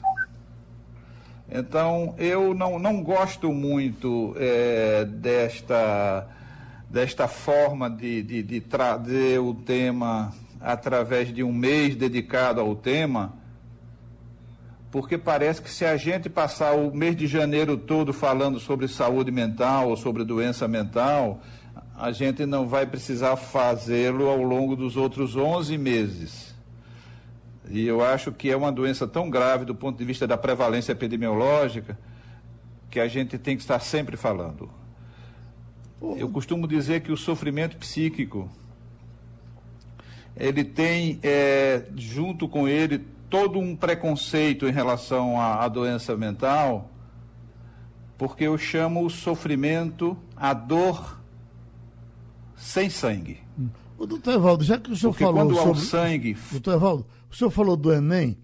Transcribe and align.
Então, 1.50 2.14
eu 2.18 2.52
não, 2.54 2.78
não 2.78 3.02
gosto 3.02 3.52
muito 3.52 4.34
é, 4.36 5.04
desta 5.04 6.28
desta 6.88 7.26
forma 7.26 7.90
de, 7.90 8.22
de, 8.22 8.42
de 8.42 8.60
trazer 8.60 9.40
o 9.40 9.52
tema 9.52 10.32
através 10.60 11.32
de 11.32 11.42
um 11.42 11.52
mês 11.52 11.94
dedicado 11.94 12.60
ao 12.60 12.74
tema, 12.74 13.34
porque 14.90 15.18
parece 15.18 15.60
que 15.60 15.70
se 15.70 15.84
a 15.84 15.96
gente 15.96 16.28
passar 16.28 16.72
o 16.74 16.94
mês 16.94 17.16
de 17.16 17.26
janeiro 17.26 17.76
todo 17.76 18.12
falando 18.12 18.58
sobre 18.58 18.88
saúde 18.88 19.30
mental 19.30 19.90
ou 19.90 19.96
sobre 19.96 20.24
doença 20.24 20.66
mental, 20.66 21.40
a 21.98 22.12
gente 22.12 22.46
não 22.46 22.66
vai 22.66 22.86
precisar 22.86 23.36
fazê-lo 23.36 24.28
ao 24.28 24.42
longo 24.42 24.76
dos 24.76 24.96
outros 24.96 25.36
11 25.36 25.76
meses. 25.76 26.54
E 27.68 27.86
eu 27.86 28.04
acho 28.04 28.30
que 28.32 28.50
é 28.50 28.56
uma 28.56 28.70
doença 28.70 29.06
tão 29.08 29.28
grave 29.28 29.64
do 29.64 29.74
ponto 29.74 29.98
de 29.98 30.04
vista 30.04 30.26
da 30.26 30.36
prevalência 30.36 30.92
epidemiológica 30.92 31.98
que 32.90 33.00
a 33.00 33.08
gente 33.08 33.36
tem 33.38 33.56
que 33.56 33.62
estar 33.62 33.80
sempre 33.80 34.16
falando. 34.16 34.70
Eu 36.16 36.28
costumo 36.28 36.68
dizer 36.68 37.00
que 37.00 37.10
o 37.10 37.16
sofrimento 37.16 37.76
psíquico 37.76 38.48
ele 40.36 40.62
tem 40.62 41.18
é, 41.22 41.86
junto 41.96 42.48
com 42.48 42.68
ele 42.68 42.98
todo 43.30 43.58
um 43.58 43.74
preconceito 43.74 44.66
em 44.66 44.72
relação 44.72 45.40
à, 45.40 45.64
à, 45.64 45.68
doença 45.68 46.16
mental, 46.16 46.90
porque 48.18 48.44
eu 48.44 48.56
chamo 48.58 49.04
o 49.04 49.10
sofrimento 49.10 50.16
a 50.36 50.52
dor 50.52 51.20
sem 52.54 52.90
sangue. 52.90 53.40
O 53.98 54.06
doutor 54.06 54.34
Evaldo, 54.34 54.62
já 54.62 54.78
que 54.78 54.90
o 54.90 54.96
senhor 54.96 55.12
porque 55.12 55.24
falou 55.24 55.40
quando 55.40 55.54
sobre... 55.54 55.68
há 55.68 55.72
o 55.72 55.76
sangue... 55.76 56.36
Doutor 56.50 56.74
Evaldo, 56.74 57.06
o 57.30 57.34
senhor 57.34 57.50
falou 57.50 57.76
do 57.76 57.92
Enem 57.92 58.36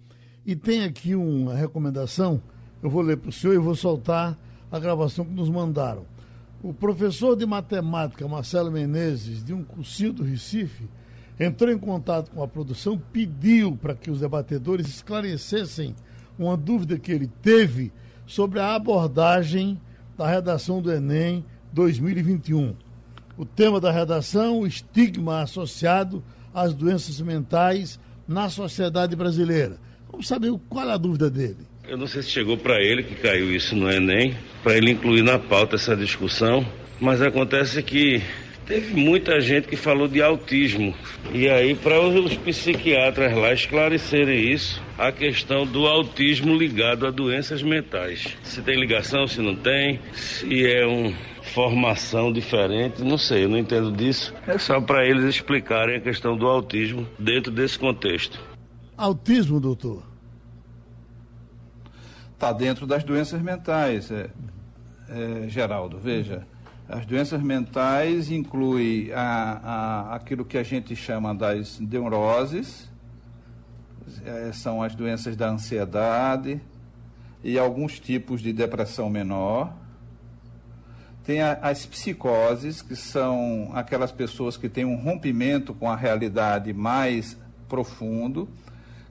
e 0.45 0.55
tem 0.55 0.83
aqui 0.83 1.15
uma 1.15 1.53
recomendação, 1.53 2.41
eu 2.81 2.89
vou 2.89 3.01
ler 3.01 3.17
para 3.17 3.29
o 3.29 3.31
senhor 3.31 3.53
e 3.53 3.59
vou 3.59 3.75
soltar 3.75 4.37
a 4.71 4.79
gravação 4.79 5.23
que 5.23 5.31
nos 5.31 5.49
mandaram. 5.49 6.05
O 6.61 6.73
professor 6.73 7.35
de 7.35 7.45
matemática 7.45 8.27
Marcelo 8.27 8.71
Menezes, 8.71 9.43
de 9.43 9.53
um 9.53 9.63
cursinho 9.63 10.13
do 10.13 10.23
Recife, 10.23 10.89
entrou 11.39 11.71
em 11.71 11.77
contato 11.77 12.31
com 12.31 12.43
a 12.43 12.47
produção, 12.47 12.97
pediu 13.11 13.75
para 13.75 13.95
que 13.95 14.11
os 14.11 14.19
debatedores 14.19 14.87
esclarecessem 14.87 15.95
uma 16.37 16.57
dúvida 16.57 16.97
que 16.97 17.11
ele 17.11 17.29
teve 17.41 17.91
sobre 18.25 18.59
a 18.59 18.75
abordagem 18.75 19.79
da 20.17 20.27
redação 20.27 20.81
do 20.81 20.91
Enem 20.91 21.43
2021. 21.71 22.75
O 23.37 23.45
tema 23.45 23.79
da 23.79 23.91
redação, 23.91 24.59
o 24.59 24.67
estigma 24.67 25.41
associado 25.41 26.23
às 26.53 26.73
doenças 26.73 27.19
mentais 27.19 27.99
na 28.27 28.49
sociedade 28.49 29.15
brasileira. 29.15 29.77
Vamos 30.09 30.27
saber 30.27 30.53
qual 30.69 30.87
é 30.87 30.93
a 30.93 30.97
dúvida 30.97 31.29
dele. 31.29 31.57
Eu 31.87 31.97
não 31.97 32.07
sei 32.07 32.21
se 32.21 32.29
chegou 32.29 32.57
para 32.57 32.81
ele 32.81 33.03
que 33.03 33.15
caiu 33.15 33.53
isso 33.53 33.75
no 33.75 33.91
Enem, 33.91 34.37
para 34.61 34.77
ele 34.77 34.91
incluir 34.91 35.23
na 35.23 35.37
pauta 35.37 35.75
essa 35.75 35.95
discussão, 35.95 36.65
mas 37.01 37.21
acontece 37.21 37.81
que 37.81 38.21
teve 38.65 38.93
muita 38.93 39.39
gente 39.41 39.67
que 39.67 39.75
falou 39.75 40.07
de 40.07 40.21
autismo. 40.21 40.93
E 41.33 41.49
aí, 41.49 41.75
para 41.75 41.99
os 41.99 42.35
psiquiatras 42.37 43.35
lá 43.35 43.53
esclarecerem 43.53 44.51
isso, 44.51 44.81
a 44.97 45.11
questão 45.11 45.65
do 45.65 45.87
autismo 45.87 46.55
ligado 46.55 47.05
a 47.05 47.11
doenças 47.11 47.61
mentais. 47.61 48.37
Se 48.43 48.61
tem 48.61 48.79
ligação, 48.79 49.27
se 49.27 49.41
não 49.41 49.55
tem, 49.55 49.99
se 50.13 50.65
é 50.65 50.85
uma 50.85 51.13
formação 51.41 52.31
diferente, 52.31 53.03
não 53.03 53.17
sei, 53.17 53.45
eu 53.45 53.49
não 53.49 53.57
entendo 53.57 53.91
disso. 53.91 54.33
É 54.47 54.57
só 54.57 54.79
para 54.81 55.05
eles 55.05 55.23
explicarem 55.25 55.97
a 55.97 55.99
questão 55.99 56.37
do 56.37 56.47
autismo 56.47 57.07
dentro 57.19 57.51
desse 57.51 57.77
contexto. 57.77 58.39
Autismo, 58.97 59.59
doutor? 59.59 60.13
está 62.43 62.51
dentro 62.51 62.85
das 62.85 63.03
doenças 63.05 63.41
mentais, 63.41 64.11
é, 64.11 64.29
é, 65.07 65.47
Geraldo. 65.47 65.97
Veja, 65.97 66.45
as 66.87 67.05
doenças 67.05 67.41
mentais 67.41 68.31
incluem 68.31 69.11
a, 69.13 69.59
a, 70.11 70.15
aquilo 70.15 70.43
que 70.43 70.57
a 70.57 70.63
gente 70.63 70.95
chama 70.95 71.33
das 71.33 71.79
neuroses, 71.79 72.89
é, 74.25 74.51
são 74.51 74.81
as 74.81 74.93
doenças 74.93 75.35
da 75.35 75.49
ansiedade 75.49 76.61
e 77.43 77.57
alguns 77.57 77.99
tipos 77.99 78.41
de 78.41 78.51
depressão 78.51 79.09
menor. 79.09 79.73
Tem 81.23 81.41
a, 81.41 81.53
as 81.53 81.85
psicoses, 81.85 82.81
que 82.81 82.95
são 82.95 83.71
aquelas 83.73 84.11
pessoas 84.11 84.57
que 84.57 84.67
têm 84.67 84.85
um 84.85 84.95
rompimento 84.95 85.73
com 85.73 85.89
a 85.89 85.95
realidade 85.95 86.73
mais 86.73 87.37
profundo 87.67 88.49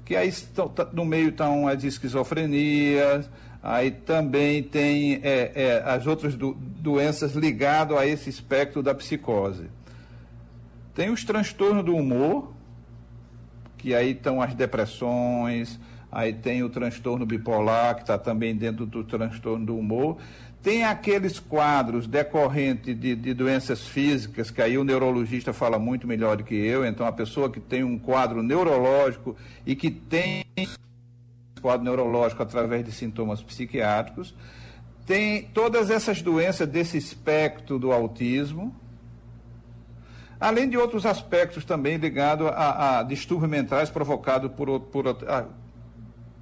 que 0.04 0.16
aí 0.16 0.30
tá, 0.30 0.88
no 0.92 1.04
meio 1.04 1.28
estão 1.30 1.68
as 1.68 1.82
esquizofrenias, 1.84 3.28
aí 3.62 3.90
também 3.90 4.62
tem 4.62 5.20
é, 5.22 5.52
é, 5.54 5.82
as 5.86 6.06
outras 6.06 6.34
do, 6.34 6.54
doenças 6.54 7.32
ligadas 7.32 7.96
a 7.96 8.06
esse 8.06 8.28
espectro 8.28 8.82
da 8.82 8.94
psicose. 8.94 9.66
Tem 10.94 11.10
os 11.10 11.24
transtornos 11.24 11.84
do 11.84 11.94
humor, 11.94 12.52
que 13.78 13.94
aí 13.94 14.10
estão 14.10 14.42
as 14.42 14.54
depressões, 14.54 15.78
aí 16.10 16.32
tem 16.32 16.62
o 16.62 16.68
transtorno 16.68 17.24
bipolar, 17.24 17.94
que 17.94 18.02
está 18.02 18.18
também 18.18 18.54
dentro 18.54 18.84
do 18.84 19.04
transtorno 19.04 19.64
do 19.64 19.78
humor. 19.78 20.18
Tem 20.62 20.84
aqueles 20.84 21.40
quadros 21.40 22.06
decorrentes 22.06 22.98
de, 22.98 23.16
de, 23.16 23.34
doenças 23.34 23.84
físicas, 23.84 24.50
que 24.50 24.62
aí 24.62 24.78
o 24.78 24.84
neurologista 24.84 25.52
fala 25.52 25.78
muito 25.78 26.06
melhor 26.06 26.36
do 26.36 26.44
que 26.44 26.54
eu. 26.54 26.84
Então, 26.84 27.04
a 27.04 27.10
pessoa 27.10 27.50
que 27.50 27.58
tem 27.58 27.82
um 27.82 27.98
quadro 27.98 28.42
neurológico 28.42 29.36
e 29.66 29.74
que 29.74 29.90
tem 29.90 30.44
quadro 31.62 31.84
neurológico 31.84 32.42
através 32.42 32.84
de 32.84 32.92
sintomas 32.92 33.40
psiquiátricos, 33.40 34.34
tem 35.06 35.44
todas 35.54 35.90
essas 35.90 36.20
doenças 36.20 36.68
desse 36.68 36.98
espectro 36.98 37.78
do 37.78 37.92
autismo, 37.92 38.74
além 40.38 40.68
de 40.68 40.76
outros 40.76 41.06
aspectos 41.06 41.64
também 41.64 41.96
ligados 41.96 42.48
a, 42.48 42.98
a 42.98 43.02
distúrbios 43.04 43.50
mentais 43.50 43.88
provocados 43.88 44.50
por, 44.52 44.80
por, 44.80 45.08
a, 45.08 45.46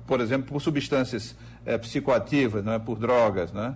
por 0.06 0.20
exemplo, 0.20 0.48
por 0.48 0.60
substâncias 0.60 1.36
é, 1.64 1.76
psicoativas, 1.76 2.64
não 2.64 2.72
é? 2.72 2.78
por 2.78 2.98
drogas. 2.98 3.52
Né? 3.52 3.74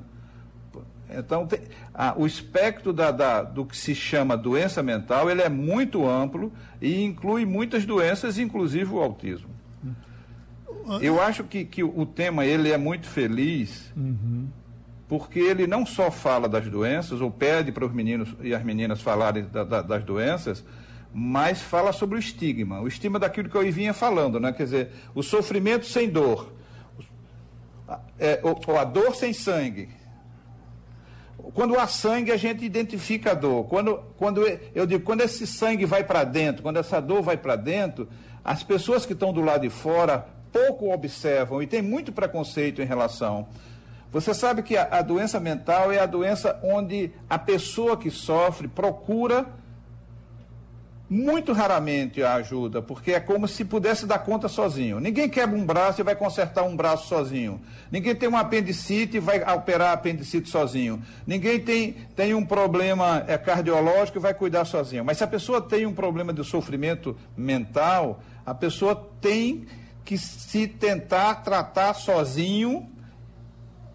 Então, 1.10 1.46
tem, 1.46 1.60
ah, 1.92 2.14
o 2.16 2.26
espectro 2.26 2.92
da, 2.92 3.10
da, 3.10 3.42
do 3.42 3.64
que 3.64 3.76
se 3.76 3.94
chama 3.94 4.36
doença 4.36 4.82
mental 4.82 5.30
ele 5.30 5.42
é 5.42 5.48
muito 5.48 6.08
amplo 6.08 6.52
e 6.80 7.04
inclui 7.04 7.44
muitas 7.44 7.84
doenças, 7.84 8.38
inclusive 8.38 8.92
o 8.92 9.00
autismo. 9.00 9.50
Eu 11.00 11.20
acho 11.20 11.44
que, 11.44 11.64
que 11.64 11.82
o 11.82 12.04
tema 12.04 12.44
ele 12.44 12.70
é 12.70 12.78
muito 12.78 13.06
feliz, 13.06 13.92
uhum. 13.96 14.48
porque 15.08 15.38
ele 15.38 15.66
não 15.66 15.86
só 15.86 16.10
fala 16.10 16.48
das 16.48 16.68
doenças, 16.68 17.20
ou 17.20 17.30
pede 17.30 17.72
para 17.72 17.86
os 17.86 17.92
meninos 17.92 18.34
e 18.42 18.54
as 18.54 18.62
meninas 18.62 19.00
falarem 19.00 19.44
da, 19.44 19.64
da, 19.64 19.82
das 19.82 20.04
doenças, 20.04 20.64
mas 21.12 21.62
fala 21.62 21.92
sobre 21.92 22.16
o 22.16 22.18
estigma. 22.18 22.80
O 22.80 22.88
estigma 22.88 23.18
daquilo 23.18 23.48
que 23.48 23.56
eu 23.56 23.72
vinha 23.72 23.94
falando, 23.94 24.38
né? 24.40 24.52
quer 24.52 24.64
dizer, 24.64 24.90
o 25.14 25.22
sofrimento 25.22 25.86
sem 25.86 26.10
dor, 26.10 26.52
é, 28.18 28.40
ou, 28.42 28.60
ou 28.66 28.78
a 28.78 28.84
dor 28.84 29.14
sem 29.14 29.32
sangue. 29.32 29.88
Quando 31.52 31.78
há 31.78 31.86
sangue, 31.86 32.32
a 32.32 32.36
gente 32.36 32.64
identifica 32.64 33.32
a 33.32 33.34
dor. 33.34 33.64
Quando, 33.64 34.02
quando 34.16 34.42
eu 34.74 34.86
digo, 34.86 35.04
quando 35.04 35.20
esse 35.20 35.46
sangue 35.46 35.84
vai 35.84 36.02
para 36.02 36.24
dentro, 36.24 36.62
quando 36.62 36.78
essa 36.78 37.00
dor 37.00 37.22
vai 37.22 37.36
para 37.36 37.54
dentro, 37.54 38.08
as 38.44 38.62
pessoas 38.62 39.04
que 39.04 39.12
estão 39.12 39.32
do 39.32 39.40
lado 39.40 39.62
de 39.62 39.70
fora 39.70 40.26
pouco 40.54 40.94
observam 40.94 41.60
e 41.60 41.66
tem 41.66 41.82
muito 41.82 42.12
preconceito 42.12 42.80
em 42.80 42.84
relação. 42.84 43.48
Você 44.12 44.32
sabe 44.32 44.62
que 44.62 44.76
a, 44.76 44.86
a 44.88 45.02
doença 45.02 45.40
mental 45.40 45.90
é 45.90 45.98
a 45.98 46.06
doença 46.06 46.60
onde 46.62 47.10
a 47.28 47.36
pessoa 47.36 47.96
que 47.96 48.08
sofre 48.08 48.68
procura 48.68 49.46
muito 51.10 51.52
raramente 51.52 52.22
a 52.22 52.34
ajuda, 52.34 52.80
porque 52.80 53.12
é 53.12 53.20
como 53.20 53.46
se 53.46 53.64
pudesse 53.64 54.06
dar 54.06 54.20
conta 54.20 54.48
sozinho. 54.48 55.00
Ninguém 55.00 55.28
quebra 55.28 55.58
um 55.58 55.66
braço 55.66 56.00
e 56.00 56.04
vai 56.04 56.14
consertar 56.14 56.62
um 56.62 56.76
braço 56.76 57.08
sozinho. 57.08 57.60
Ninguém 57.90 58.14
tem 58.14 58.28
um 58.28 58.36
apendicite 58.36 59.16
e 59.16 59.20
vai 59.20 59.42
operar 59.52 59.92
apendicite 59.92 60.48
sozinho. 60.48 61.02
Ninguém 61.26 61.60
tem, 61.60 61.96
tem 62.14 62.32
um 62.34 62.44
problema 62.44 63.24
é, 63.26 63.36
cardiológico 63.36 64.18
e 64.18 64.20
vai 64.20 64.32
cuidar 64.32 64.64
sozinho. 64.64 65.04
Mas 65.04 65.18
se 65.18 65.24
a 65.24 65.28
pessoa 65.28 65.60
tem 65.60 65.84
um 65.84 65.92
problema 65.92 66.32
de 66.32 66.42
sofrimento 66.44 67.16
mental, 67.36 68.22
a 68.46 68.54
pessoa 68.54 69.10
tem 69.20 69.66
que 70.04 70.18
se 70.18 70.66
tentar 70.66 71.36
tratar 71.36 71.94
sozinho 71.94 72.88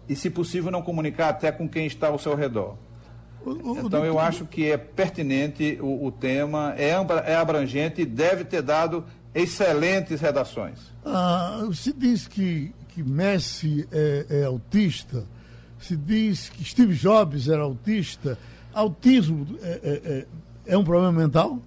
e, 0.08 0.16
se 0.16 0.28
possível, 0.28 0.70
não 0.70 0.82
comunicar 0.82 1.28
até 1.28 1.52
com 1.52 1.68
quem 1.68 1.86
está 1.86 2.08
ao 2.08 2.18
seu 2.18 2.34
redor. 2.34 2.76
Então, 3.84 4.04
eu 4.04 4.18
acho 4.18 4.44
que 4.44 4.70
é 4.70 4.76
pertinente 4.76 5.78
o, 5.80 6.06
o 6.06 6.12
tema, 6.12 6.74
é, 6.76 6.90
é 7.26 7.36
abrangente 7.36 8.02
e 8.02 8.04
deve 8.04 8.44
ter 8.44 8.60
dado 8.60 9.04
excelentes 9.34 10.20
redações. 10.20 10.78
Ah, 11.04 11.66
se 11.72 11.92
diz 11.92 12.26
que, 12.26 12.74
que 12.88 13.02
Messi 13.02 13.88
é, 13.90 14.26
é, 14.28 14.44
autista, 14.44 15.24
se 15.78 15.96
diz 15.96 16.48
que 16.50 16.64
Steve 16.64 16.94
Jobs 16.94 17.48
era 17.48 17.62
autista. 17.62 18.36
Autismo 18.74 19.46
é, 19.62 19.80
é, 19.82 20.12
é, 20.12 20.26
é 20.74 20.78
um 20.78 20.84
problema 20.84 21.12
mental? 21.12 21.58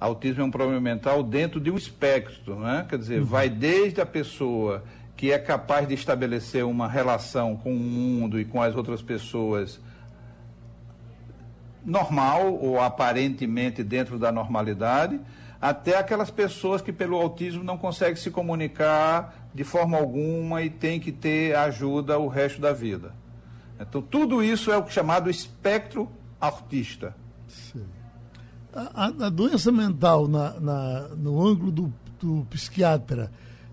Autismo 0.00 0.40
é 0.40 0.44
um 0.44 0.50
problema 0.50 0.80
mental 0.80 1.22
dentro 1.22 1.60
de 1.60 1.70
um 1.70 1.76
espectro, 1.76 2.58
né? 2.58 2.86
quer 2.88 2.98
dizer, 2.98 3.20
uhum. 3.20 3.26
vai 3.26 3.50
desde 3.50 4.00
a 4.00 4.06
pessoa 4.06 4.82
que 5.14 5.30
é 5.30 5.38
capaz 5.38 5.86
de 5.86 5.92
estabelecer 5.92 6.64
uma 6.64 6.88
relação 6.88 7.54
com 7.54 7.70
o 7.74 7.78
mundo 7.78 8.40
e 8.40 8.44
com 8.46 8.62
as 8.62 8.74
outras 8.74 9.02
pessoas 9.02 9.78
normal 11.84 12.54
ou 12.54 12.80
aparentemente 12.80 13.84
dentro 13.84 14.18
da 14.18 14.32
normalidade, 14.32 15.20
até 15.60 15.98
aquelas 15.98 16.30
pessoas 16.30 16.80
que 16.80 16.90
pelo 16.90 17.16
autismo 17.16 17.62
não 17.62 17.76
conseguem 17.76 18.16
se 18.16 18.30
comunicar 18.30 19.50
de 19.52 19.64
forma 19.64 19.98
alguma 19.98 20.62
e 20.62 20.70
tem 20.70 20.98
que 20.98 21.12
ter 21.12 21.54
ajuda 21.54 22.18
o 22.18 22.26
resto 22.26 22.58
da 22.58 22.72
vida. 22.72 23.14
Então, 23.78 24.00
tudo 24.00 24.42
isso 24.42 24.72
é 24.72 24.78
o 24.78 24.88
chamado 24.88 25.28
espectro 25.28 26.08
autista. 26.40 27.14
Sim. 27.46 27.84
A, 28.72 29.06
a, 29.06 29.28
doença 29.28 29.72
mental 29.72 30.28
na, 30.28 30.60
na, 30.60 31.08
no 31.16 31.44
ângulo 31.44 31.72
do, 31.72 31.92
do 32.20 32.46
psiquiatra, 32.50 33.30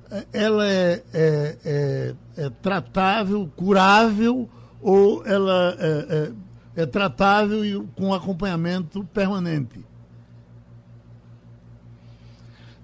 é, 0.10 0.26
ela 0.34 0.68
é, 0.68 1.04
é, 1.14 1.58
é, 1.64 2.16
é, 2.38 2.50
tratável, 2.62 3.50
curável 3.56 4.50
ou 4.82 5.26
ela 5.26 5.76
é, 5.80 6.32
é, 6.76 6.82
é 6.84 6.86
tratável 6.86 7.64
e 7.64 7.80
com 7.96 8.14
acompanhamento 8.14 9.04
permanente? 9.14 9.86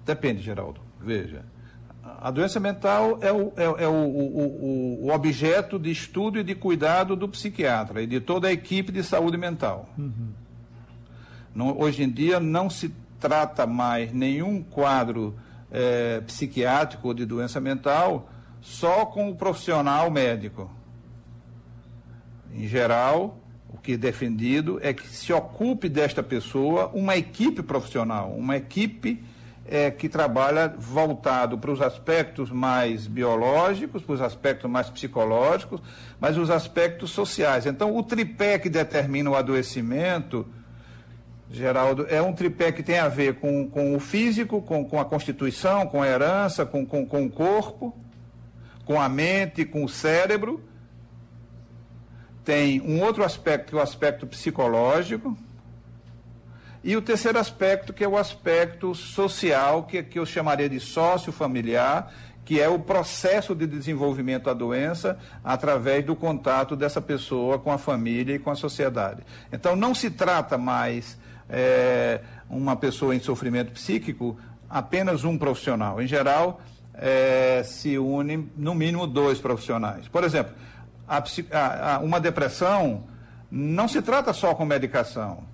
Depende, 0.04 0.42
Geraldo. 0.42 0.80
Veja, 1.00 1.44
a 2.20 2.30
doença 2.30 2.60
mental 2.60 3.18
é, 3.20 3.32
o, 3.32 3.52
é, 3.56 3.84
é 3.84 3.88
o, 3.88 3.92
o, 3.92 5.04
o, 5.06 5.10
objeto 5.12 5.78
de 5.78 5.90
estudo 5.90 6.38
e 6.38 6.44
de 6.44 6.54
cuidado 6.54 7.16
do 7.16 7.28
psiquiatra 7.28 8.02
e 8.02 8.06
de 8.06 8.20
toda 8.20 8.48
a 8.48 8.52
equipe 8.52 8.92
de 8.92 9.02
saúde 9.02 9.36
mental. 9.36 9.88
Uhum. 9.96 10.32
Não, 11.54 11.78
hoje 11.78 12.02
em 12.02 12.10
dia 12.10 12.40
não 12.40 12.68
se 12.68 12.92
trata 13.20 13.66
mais 13.66 14.12
nenhum 14.12 14.62
quadro 14.62 15.34
é, 15.70 16.20
psiquiátrico 16.20 17.08
ou 17.08 17.14
de 17.14 17.24
doença 17.24 17.60
mental 17.60 18.28
só 18.60 19.06
com 19.06 19.28
o 19.28 19.34
profissional 19.34 20.10
médico. 20.10 20.70
Em 22.52 22.66
geral, 22.66 23.38
o 23.68 23.76
que 23.76 23.92
é 23.92 23.96
defendido 23.96 24.78
é 24.82 24.92
que 24.92 25.06
se 25.06 25.32
ocupe 25.32 25.88
desta 25.88 26.22
pessoa 26.22 26.90
uma 26.94 27.16
equipe 27.16 27.62
profissional, 27.62 28.30
uma 28.30 28.56
equipe 28.56 29.22
é, 29.66 29.90
que 29.90 30.08
trabalha 30.08 30.68
voltado 30.68 31.58
para 31.58 31.70
os 31.70 31.80
aspectos 31.80 32.50
mais 32.50 33.06
biológicos, 33.06 34.02
para 34.02 34.14
os 34.14 34.20
aspectos 34.20 34.70
mais 34.70 34.88
psicológicos, 34.90 35.80
mas 36.20 36.36
os 36.36 36.50
aspectos 36.50 37.10
sociais. 37.10 37.66
Então, 37.66 37.96
o 37.96 38.02
tripé 38.02 38.58
que 38.58 38.68
determina 38.68 39.30
o 39.30 39.36
adoecimento 39.36 40.46
Geraldo, 41.50 42.06
é 42.08 42.20
um 42.20 42.32
tripé 42.32 42.72
que 42.72 42.82
tem 42.82 42.98
a 42.98 43.08
ver 43.08 43.34
com, 43.36 43.68
com 43.68 43.94
o 43.94 44.00
físico, 44.00 44.62
com, 44.62 44.84
com 44.84 44.98
a 44.98 45.04
constituição, 45.04 45.86
com 45.86 46.02
a 46.02 46.08
herança, 46.08 46.64
com, 46.64 46.84
com, 46.84 47.06
com 47.06 47.26
o 47.26 47.30
corpo, 47.30 47.94
com 48.84 49.00
a 49.00 49.08
mente, 49.08 49.64
com 49.64 49.84
o 49.84 49.88
cérebro. 49.88 50.62
Tem 52.44 52.80
um 52.80 53.02
outro 53.02 53.24
aspecto, 53.24 53.70
que 53.70 53.74
é 53.74 53.78
o 53.78 53.82
aspecto 53.82 54.26
psicológico. 54.26 55.36
E 56.82 56.96
o 56.96 57.02
terceiro 57.02 57.38
aspecto, 57.38 57.92
que 57.94 58.04
é 58.04 58.08
o 58.08 58.16
aspecto 58.16 58.94
social, 58.94 59.84
que, 59.84 60.02
que 60.02 60.18
eu 60.18 60.26
chamaria 60.26 60.68
de 60.68 60.78
sócio-familiar, 60.78 62.12
que 62.44 62.60
é 62.60 62.68
o 62.68 62.78
processo 62.78 63.54
de 63.54 63.66
desenvolvimento 63.66 64.44
da 64.44 64.52
doença 64.52 65.18
através 65.42 66.04
do 66.04 66.14
contato 66.14 66.76
dessa 66.76 67.00
pessoa 67.00 67.58
com 67.58 67.72
a 67.72 67.78
família 67.78 68.34
e 68.34 68.38
com 68.38 68.50
a 68.50 68.54
sociedade. 68.54 69.22
Então, 69.50 69.74
não 69.74 69.94
se 69.94 70.10
trata 70.10 70.58
mais 70.58 71.16
é, 71.48 72.20
uma 72.48 72.76
pessoa 72.76 73.14
em 73.14 73.20
sofrimento 73.20 73.72
psíquico, 73.72 74.36
apenas 74.68 75.24
um 75.24 75.36
profissional. 75.38 76.00
Em 76.00 76.06
geral, 76.06 76.60
é, 76.94 77.62
se 77.64 77.98
une 77.98 78.48
no 78.56 78.74
mínimo 78.74 79.06
dois 79.06 79.40
profissionais. 79.40 80.08
Por 80.08 80.24
exemplo, 80.24 80.54
a, 81.06 81.94
a, 81.94 81.98
uma 81.98 82.20
depressão 82.20 83.04
não 83.50 83.88
se 83.88 84.00
trata 84.00 84.32
só 84.32 84.54
com 84.54 84.64
medicação. 84.64 85.44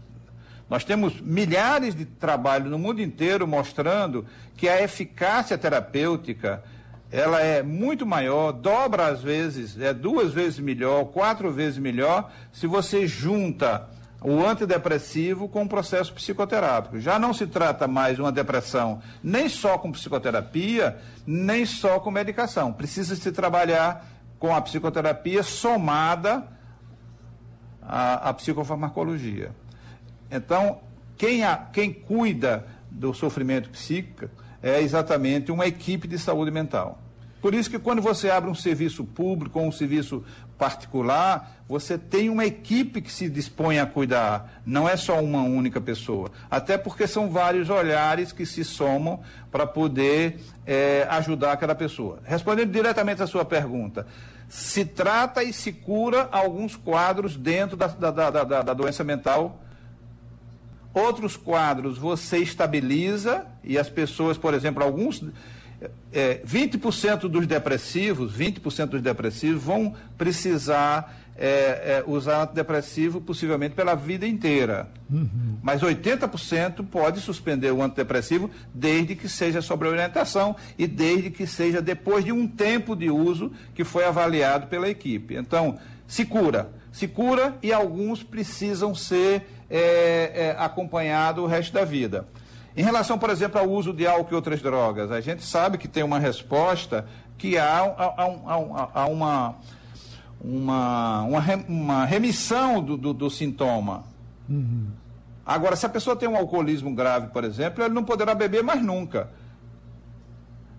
Nós 0.69 0.85
temos 0.85 1.21
milhares 1.21 1.95
de 1.95 2.05
trabalhos 2.05 2.71
no 2.71 2.79
mundo 2.79 3.03
inteiro 3.03 3.47
mostrando 3.47 4.25
que 4.57 4.69
a 4.69 4.81
eficácia 4.81 5.59
terapêutica 5.59 6.63
ela 7.11 7.41
é 7.41 7.61
muito 7.61 8.07
maior, 8.07 8.53
dobra 8.53 9.09
às 9.09 9.21
vezes, 9.21 9.79
é 9.81 9.93
duas 9.93 10.33
vezes 10.33 10.61
melhor, 10.61 11.07
quatro 11.07 11.51
vezes 11.51 11.77
melhor, 11.77 12.31
se 12.53 12.69
você 12.69 13.05
junta 13.05 13.89
o 14.23 14.45
antidepressivo 14.45 15.49
com 15.49 15.63
o 15.63 15.69
processo 15.69 16.13
psicoterápico. 16.13 17.01
Já 17.01 17.19
não 17.19 17.33
se 17.33 17.47
trata 17.47 17.89
mais 17.89 18.19
uma 18.19 18.31
depressão 18.31 19.01
nem 19.23 19.49
só 19.49 19.79
com 19.79 19.91
psicoterapia, 19.91 20.99
nem 21.27 21.65
só 21.65 21.99
com 21.99 22.11
medicação. 22.11 22.73
Precisa 22.73 23.17
se 23.17 23.33
trabalhar 23.33 24.07
com 24.39 24.55
a 24.55 24.61
psicoterapia 24.61 25.43
somada 25.43 26.47
à, 27.83 28.29
à 28.29 28.35
psicofarmacologia. 28.35 29.53
Então, 30.31 30.81
quem, 31.17 31.45
a, 31.45 31.57
quem 31.57 31.93
cuida 31.93 32.67
do 32.91 33.15
sofrimento 33.15 33.71
psíquico 33.71 34.29
é 34.63 34.81
exatamente 34.83 35.51
uma 35.51 35.67
equipe 35.67 36.07
de 36.07 36.19
saúde 36.19 36.51
mental. 36.51 36.99
Por 37.41 37.55
isso 37.55 37.71
que 37.71 37.79
quando 37.79 38.03
você 38.03 38.31
abre 38.31 38.51
um 38.51 38.55
serviço 38.55 39.05
público 39.05 39.59
ou 39.59 39.67
um 39.67 39.73
serviço 39.73 40.23
particular, 40.61 41.57
você 41.67 41.97
tem 41.97 42.29
uma 42.29 42.45
equipe 42.45 43.01
que 43.01 43.11
se 43.11 43.31
dispõe 43.31 43.79
a 43.79 43.87
cuidar, 43.87 44.61
não 44.67 44.87
é 44.87 44.95
só 44.95 45.19
uma 45.19 45.43
única 45.43 45.81
pessoa. 45.81 46.31
Até 46.51 46.77
porque 46.77 47.07
são 47.07 47.31
vários 47.31 47.71
olhares 47.71 48.31
que 48.31 48.45
se 48.45 48.63
somam 48.63 49.21
para 49.51 49.67
poder 49.67 50.39
é, 50.67 51.07
ajudar 51.09 51.53
aquela 51.53 51.75
pessoa. 51.75 52.19
Respondendo 52.25 52.71
diretamente 52.71 53.23
à 53.23 53.27
sua 53.27 53.43
pergunta, 53.43 54.07
se 54.51 54.85
trata 54.85 55.43
e 55.43 55.51
se 55.51 55.73
cura 55.73 56.29
alguns 56.31 56.77
quadros 56.77 57.37
dentro 57.37 57.75
da, 57.75 57.87
da, 57.87 58.11
da, 58.11 58.45
da, 58.45 58.63
da 58.63 58.75
doença 58.75 59.03
mental. 59.03 59.63
Outros 60.93 61.39
quadros 61.39 61.97
você 61.97 62.39
estabiliza 62.39 63.47
e 63.65 63.79
as 63.79 63.89
pessoas, 63.89 64.37
por 64.37 64.53
exemplo, 64.53 64.83
alguns 64.85 65.25
é, 66.13 66.41
20% 66.47 67.29
dos 67.29 67.47
depressivos, 67.47 68.37
20% 68.37 68.87
dos 68.87 69.03
depressivos 69.03 69.63
vão 69.63 69.95
precisar 70.19 71.21
é, 71.37 71.47
é, 71.47 72.05
usar 72.07 72.43
antidepressivo 72.43 73.21
possivelmente 73.21 73.75
pela 73.75 73.95
vida 73.95 74.27
inteira. 74.27 74.91
Uhum. 75.11 75.57
Mas 75.63 75.81
80% 75.81 76.87
pode 76.87 77.21
suspender 77.21 77.71
o 77.71 77.83
antidepressivo 77.83 78.51
desde 78.75 79.17
que 79.17 79.29
seja 79.29 79.63
sobre 79.63 79.89
orientação 79.89 80.55
e 80.79 80.87
desde 80.87 81.31
que 81.31 81.47
seja 81.47 81.81
depois 81.81 82.25
de 82.25 82.33
um 82.33 82.47
tempo 82.47 82.95
de 82.95 83.11
uso 83.11 83.51
que 83.75 83.85
foi 83.85 84.05
avaliado 84.05 84.67
pela 84.67 84.89
equipe. 84.89 85.35
Então, 85.35 85.79
se 86.07 86.27
cura. 86.27 86.71
Se 86.93 87.09
cura 87.09 87.57
e 87.63 87.73
alguns 87.73 88.23
precisam 88.23 88.95
ser 88.95 89.47
é, 89.71 90.33
é, 90.35 90.57
acompanhados 90.59 91.43
o 91.43 91.47
resto 91.47 91.73
da 91.73 91.85
vida. 91.85 92.27
Em 92.77 92.83
relação, 92.83 93.19
por 93.19 93.31
exemplo, 93.31 93.61
ao 93.61 93.69
uso 93.69 93.93
de 93.93 94.07
álcool 94.07 94.33
e 94.33 94.35
outras 94.35 94.63
drogas, 94.63 95.11
a 95.11 95.21
gente 95.21 95.45
sabe 95.45 95.77
que 95.77 95.89
tem 95.89 96.03
uma 96.03 96.19
resposta 96.19 97.07
que 97.37 97.59
há, 97.59 97.81
há, 97.81 98.05
há, 98.17 98.89
há 98.95 99.07
uma, 99.07 99.57
uma, 100.41 101.23
uma, 101.69 102.05
remissão 102.05 102.83
do, 102.83 102.97
do, 102.97 103.13
do 103.13 103.31
sintoma. 103.31 104.05
Uhum. 104.49 104.89
Agora, 105.45 105.75
se 105.75 105.85
a 105.85 105.89
pessoa 105.89 106.15
tem 106.15 106.29
um 106.29 106.37
alcoolismo 106.37 106.95
grave, 106.95 107.29
por 107.29 107.45
exemplo, 107.45 107.83
ele 107.83 107.95
não 107.95 108.05
poderá 108.05 108.35
beber 108.35 108.63
mais 108.63 108.81
nunca. 108.83 109.31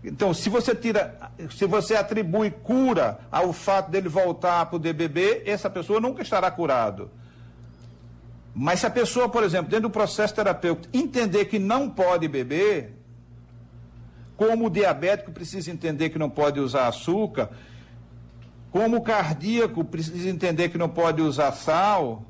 Então, 0.04 0.34
se 0.34 0.50
você 0.50 0.74
tira, 0.74 1.16
se 1.50 1.66
você 1.66 1.96
atribui 1.96 2.50
cura 2.50 3.20
ao 3.32 3.52
fato 3.54 3.92
dele 3.92 4.10
voltar 4.10 4.62
a 4.62 4.66
poder 4.66 4.94
beber, 4.94 5.44
essa 5.46 5.70
pessoa 5.70 6.00
nunca 6.00 6.22
estará 6.22 6.50
curado. 6.50 7.12
Mas 8.54 8.82
se 8.82 8.86
a 8.86 8.90
pessoa, 8.90 9.30
por 9.30 9.44
exemplo, 9.44 9.70
dentro 9.70 9.88
do 9.88 9.92
processo 9.92 10.36
terapêutico, 10.36 10.88
entender 10.94 11.46
que 11.46 11.58
não 11.58 11.90
pode 11.90 12.28
beber, 12.28 12.94
como 14.36 14.68
o 14.68 14.70
diabético 14.70 15.32
precisa 15.32 15.72
entender 15.72 16.10
que 16.10 16.20
não 16.20 16.30
pode 16.30 16.60
usar 16.60 16.88
açúcar, 16.88 17.50
como 18.72 18.98
o 18.98 19.02
cardíaco 19.02 19.84
precisa 19.84 20.30
entender 20.30 20.70
que 20.70 20.78
não 20.78 20.90
pode 20.90 21.22
usar 21.22 21.52
sal, 21.52 22.26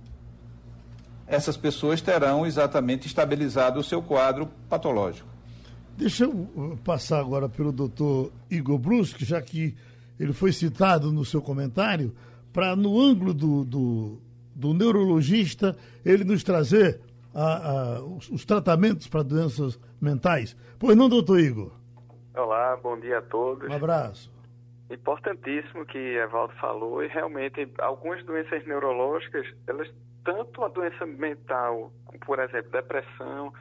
essas 1.25 1.56
pessoas 1.56 2.01
terão 2.01 2.46
exatamente 2.46 3.08
estabilizado 3.08 3.80
o 3.80 3.84
seu 3.84 4.01
quadro 4.01 4.50
patológico. 4.68 5.28
Deixa 5.98 6.25
eu 6.25 6.32
uh, 6.32 6.78
passar 6.84 7.20
agora 7.20 7.48
pelo 7.48 7.72
doutor 7.72 8.32
Igor 8.50 8.78
Brusque, 8.78 9.24
já 9.24 9.42
que 9.42 9.75
ele 10.20 10.34
foi 10.34 10.51
citado 10.51 11.12
no 11.12 11.24
seu 11.24 11.42
comentário, 11.42 12.13
para 12.51 12.75
no 12.75 13.00
ângulo 13.00 13.34
do, 13.34 13.63
do 13.63 14.22
do 14.55 14.74
neurologista, 14.74 15.75
ele 16.05 16.24
nos 16.24 16.43
trazer 16.43 17.00
a, 17.34 17.72
a, 17.98 18.03
os, 18.03 18.29
os, 18.29 18.46
tratamentos 18.46 19.08
para 19.08 19.24
doenças 19.24 19.79
mentais. 20.01 20.55
Pois 20.79 20.96
não, 20.98 21.10
doutor 21.10 21.39
Igor? 21.39 21.72
Olá, 22.36 22.77
bom 22.77 23.00
dia 23.00 23.20
a 23.20 23.22
todos. 23.22 23.70
Um 23.70 23.74
abraço. 23.74 24.31
Importantíssimo 24.89 25.86
que 25.86 25.98
Evaldo 25.98 26.53
falou, 26.55 27.03
e 27.03 27.08
realmente 27.08 27.67
algumas 27.79 28.24
doenças 28.25 28.65
neurológicas, 28.65 29.48
elas, 29.65 29.89
tanto 30.24 30.63
a 30.63 30.67
doença 30.67 31.05
mental, 31.05 31.91
por 32.25 32.39
exemplo, 32.39 32.72
depressão, 32.72 33.53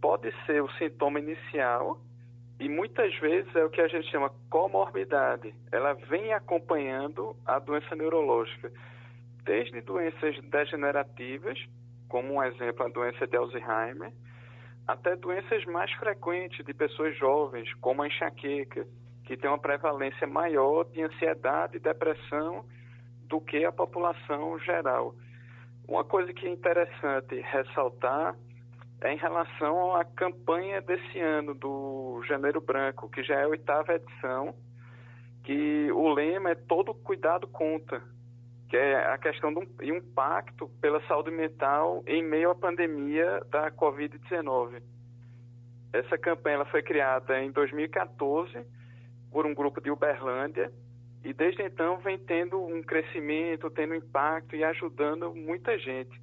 pode 0.00 0.32
ser 0.44 0.62
o 0.62 0.70
sintoma 0.72 1.18
inicial 1.18 1.98
e 2.58 2.68
muitas 2.68 3.14
vezes 3.18 3.54
é 3.56 3.64
o 3.64 3.70
que 3.70 3.80
a 3.80 3.88
gente 3.88 4.10
chama 4.10 4.30
comorbidade. 4.50 5.54
Ela 5.72 5.94
vem 5.94 6.34
acompanhando 6.34 7.34
a 7.46 7.58
doença 7.58 7.96
neurológica 7.96 8.70
desde 9.44 9.80
doenças 9.80 10.38
degenerativas, 10.50 11.58
como 12.08 12.34
um 12.34 12.42
exemplo 12.42 12.84
a 12.84 12.88
doença 12.88 13.26
de 13.26 13.36
Alzheimer, 13.36 14.12
até 14.86 15.14
doenças 15.16 15.64
mais 15.66 15.92
frequentes 15.92 16.64
de 16.64 16.74
pessoas 16.74 17.16
jovens, 17.16 17.72
como 17.74 18.02
a 18.02 18.08
enxaqueca, 18.08 18.86
que 19.24 19.36
tem 19.36 19.48
uma 19.48 19.58
prevalência 19.58 20.26
maior 20.26 20.84
de 20.84 21.02
ansiedade 21.02 21.76
e 21.76 21.80
depressão 21.80 22.64
do 23.28 23.40
que 23.40 23.64
a 23.64 23.70
população 23.70 24.58
geral. 24.58 25.14
Uma 25.86 26.04
coisa 26.04 26.32
que 26.32 26.46
é 26.46 26.50
interessante 26.50 27.40
ressaltar 27.40 28.36
é 29.00 29.12
em 29.12 29.16
relação 29.16 29.94
à 29.96 30.04
campanha 30.04 30.80
desse 30.82 31.18
ano 31.20 31.54
do 31.54 32.22
Janeiro 32.26 32.60
Branco, 32.60 33.08
que 33.08 33.22
já 33.22 33.36
é 33.36 33.44
a 33.44 33.48
oitava 33.48 33.94
edição, 33.94 34.54
que 35.44 35.90
o 35.92 36.12
lema 36.12 36.50
é 36.50 36.54
todo 36.54 36.92
cuidado 36.92 37.46
conta, 37.46 38.02
que 38.70 38.76
é 38.76 39.12
a 39.12 39.18
questão 39.18 39.52
do 39.52 39.66
impacto 39.82 40.68
pela 40.80 41.04
saúde 41.08 41.32
mental 41.32 42.04
em 42.06 42.22
meio 42.22 42.50
à 42.50 42.54
pandemia 42.54 43.44
da 43.50 43.68
Covid-19. 43.72 44.80
Essa 45.92 46.16
campanha 46.16 46.64
foi 46.66 46.80
criada 46.80 47.42
em 47.42 47.50
2014 47.50 48.64
por 49.32 49.44
um 49.44 49.52
grupo 49.52 49.80
de 49.80 49.90
Uberlândia 49.90 50.72
e 51.24 51.32
desde 51.32 51.64
então 51.64 51.98
vem 51.98 52.16
tendo 52.16 52.64
um 52.64 52.80
crescimento, 52.80 53.68
tendo 53.70 53.92
impacto 53.92 54.54
e 54.54 54.62
ajudando 54.62 55.34
muita 55.34 55.76
gente. 55.76 56.22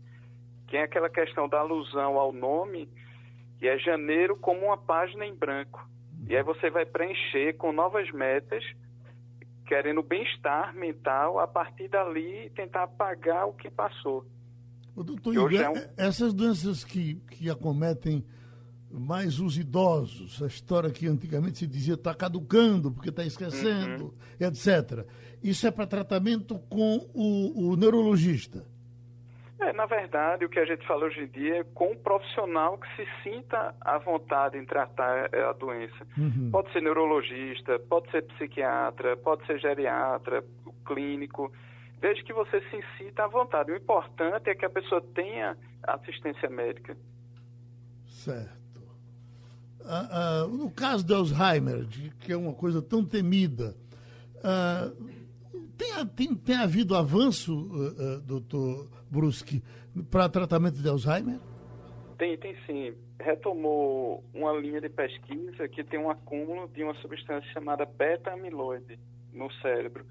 Que 0.67 0.77
é 0.77 0.83
aquela 0.83 1.09
questão 1.09 1.49
da 1.49 1.59
alusão 1.59 2.17
ao 2.17 2.31
nome, 2.31 2.89
que 3.59 3.67
é 3.67 3.77
janeiro 3.77 4.37
como 4.37 4.67
uma 4.67 4.77
página 4.77 5.25
em 5.25 5.35
branco. 5.35 5.85
E 6.29 6.35
aí 6.35 6.43
você 6.43 6.69
vai 6.69 6.85
preencher 6.85 7.57
com 7.57 7.73
novas 7.73 8.09
metas 8.11 8.63
querendo 9.67 10.01
bem-estar 10.01 10.73
mental, 10.73 11.39
a 11.39 11.47
partir 11.47 11.89
dali 11.89 12.49
tentar 12.55 12.83
apagar 12.83 13.47
o 13.47 13.53
que 13.53 13.69
passou. 13.69 14.25
O 14.95 15.03
doutor 15.03 15.33
Igor, 15.33 15.53
é 15.53 15.69
um... 15.69 15.75
essas 15.95 16.33
doenças 16.33 16.83
que, 16.83 17.15
que 17.29 17.49
acometem 17.49 18.25
mais 18.89 19.39
os 19.39 19.57
idosos, 19.57 20.41
a 20.41 20.47
história 20.47 20.89
que 20.89 21.07
antigamente 21.07 21.59
se 21.59 21.67
dizia 21.67 21.95
está 21.95 22.15
caducando 22.15 22.91
porque 22.91 23.09
está 23.09 23.23
esquecendo, 23.23 24.05
uhum. 24.05 24.47
etc. 24.47 25.05
Isso 25.43 25.67
é 25.67 25.71
para 25.71 25.85
tratamento 25.85 26.57
com 26.69 27.07
o, 27.13 27.71
o 27.71 27.75
neurologista. 27.75 28.65
É, 29.59 29.73
na 29.73 29.87
verdade, 29.87 30.45
o 30.45 30.49
que 30.49 30.59
a 30.59 30.65
gente 30.65 30.85
fala 30.85 31.05
hoje 31.05 31.21
em 31.21 31.27
dia 31.27 31.61
é 31.61 31.63
com 31.63 31.91
um 31.91 31.97
profissional 31.97 32.77
que 32.77 32.87
se 32.95 33.07
sinta 33.23 33.73
à 33.81 33.97
vontade 33.97 34.57
em 34.57 34.65
tratar 34.65 35.33
é, 35.33 35.43
a 35.43 35.53
doença. 35.53 36.05
Uhum. 36.15 36.49
Pode 36.51 36.71
ser 36.71 36.81
neurologista, 36.81 37.79
pode 37.79 38.09
ser 38.11 38.23
psiquiatra, 38.23 39.17
pode 39.17 39.45
ser 39.47 39.59
geriatra, 39.59 40.43
clínico, 40.85 41.51
desde 41.99 42.23
que 42.23 42.33
você 42.33 42.61
se 42.69 42.83
sinta 42.97 43.23
à 43.23 43.27
vontade. 43.27 43.71
O 43.71 43.75
importante 43.75 44.49
é 44.49 44.55
que 44.55 44.65
a 44.65 44.69
pessoa 44.69 45.01
tenha 45.15 45.57
assistência 45.83 46.49
médica. 46.49 46.95
Certo. 48.05 48.57
Ah, 49.85 50.07
ah, 50.11 50.47
no 50.47 50.69
caso 50.69 51.03
de 51.03 51.13
Alzheimer, 51.13 51.87
que 52.19 52.31
é 52.31 52.37
uma 52.37 52.53
coisa 52.53 52.81
tão 52.81 53.03
temida, 53.03 53.75
ah, 54.43 54.91
tem, 55.77 56.05
tem, 56.07 56.35
tem 56.35 56.57
havido 56.57 56.95
avanço, 56.95 57.53
uh, 57.53 58.17
uh, 58.17 58.21
doutor 58.21 58.89
Bruschi, 59.09 59.63
para 60.09 60.27
tratamento 60.27 60.81
de 60.81 60.89
Alzheimer? 60.89 61.39
Tem, 62.17 62.37
tem 62.37 62.55
sim. 62.65 62.95
Retomou 63.19 64.23
uma 64.33 64.51
linha 64.53 64.81
de 64.81 64.89
pesquisa 64.89 65.67
que 65.67 65.83
tem 65.83 65.99
um 65.99 66.09
acúmulo 66.09 66.67
de 66.69 66.83
uma 66.83 66.95
substância 66.95 67.49
chamada 67.51 67.85
beta-amiloide 67.85 68.99
no 69.31 69.51
cérebro. 69.53 70.05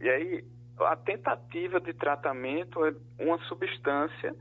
E 0.00 0.08
aí, 0.08 0.44
a 0.78 0.96
tentativa 0.96 1.80
de 1.80 1.92
tratamento 1.94 2.84
é 2.84 2.94
uma 3.18 3.38
substância 3.44 4.34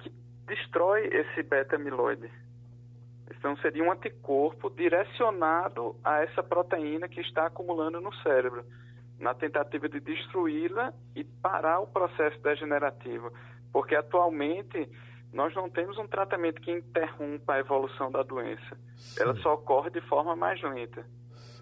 que 0.00 0.12
destrói 0.46 1.06
esse 1.06 1.42
beta-amiloide. 1.42 2.30
Então, 3.30 3.56
seria 3.58 3.82
um 3.82 3.92
anticorpo 3.92 4.70
direcionado 4.70 5.96
a 6.04 6.22
essa 6.22 6.42
proteína 6.42 7.08
que 7.08 7.20
está 7.20 7.46
acumulando 7.46 8.00
no 8.00 8.14
cérebro 8.16 8.64
na 9.18 9.34
tentativa 9.34 9.88
de 9.88 10.00
destruí-la 10.00 10.92
e 11.14 11.24
parar 11.24 11.80
o 11.80 11.86
processo 11.86 12.38
degenerativo. 12.42 13.32
Porque 13.72 13.94
atualmente 13.94 14.88
nós 15.32 15.54
não 15.54 15.68
temos 15.68 15.98
um 15.98 16.06
tratamento 16.06 16.60
que 16.60 16.70
interrompa 16.70 17.54
a 17.54 17.58
evolução 17.60 18.10
da 18.10 18.22
doença. 18.22 18.76
Certo. 18.96 19.22
Ela 19.22 19.36
só 19.42 19.54
ocorre 19.54 19.90
de 19.90 20.00
forma 20.02 20.34
mais 20.36 20.62
lenta. 20.62 21.06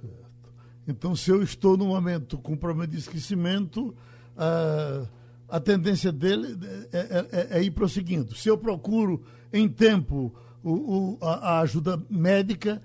Certo. 0.01 0.53
Então, 0.87 1.17
se 1.17 1.31
eu 1.31 1.43
estou 1.43 1.77
no 1.77 1.87
momento 1.87 2.39
com 2.39 2.57
problema 2.57 2.87
de 2.87 2.99
esquecimento, 2.99 3.89
uh, 4.37 5.09
a 5.49 5.61
tendência 5.61 6.13
dele 6.13 6.59
é, 6.93 6.99
é, 6.99 7.57
é, 7.57 7.59
é, 7.59 7.63
ir 7.63 7.71
prosseguindo. 7.71 8.35
Se 8.35 8.49
eu 8.49 8.59
procuro 8.59 9.25
em 9.53 9.69
tempo 9.69 10.35
o, 10.63 10.73
o, 10.73 11.19
a, 11.23 11.57
a 11.57 11.61
ajuda 11.61 12.03
médica, 12.11 12.83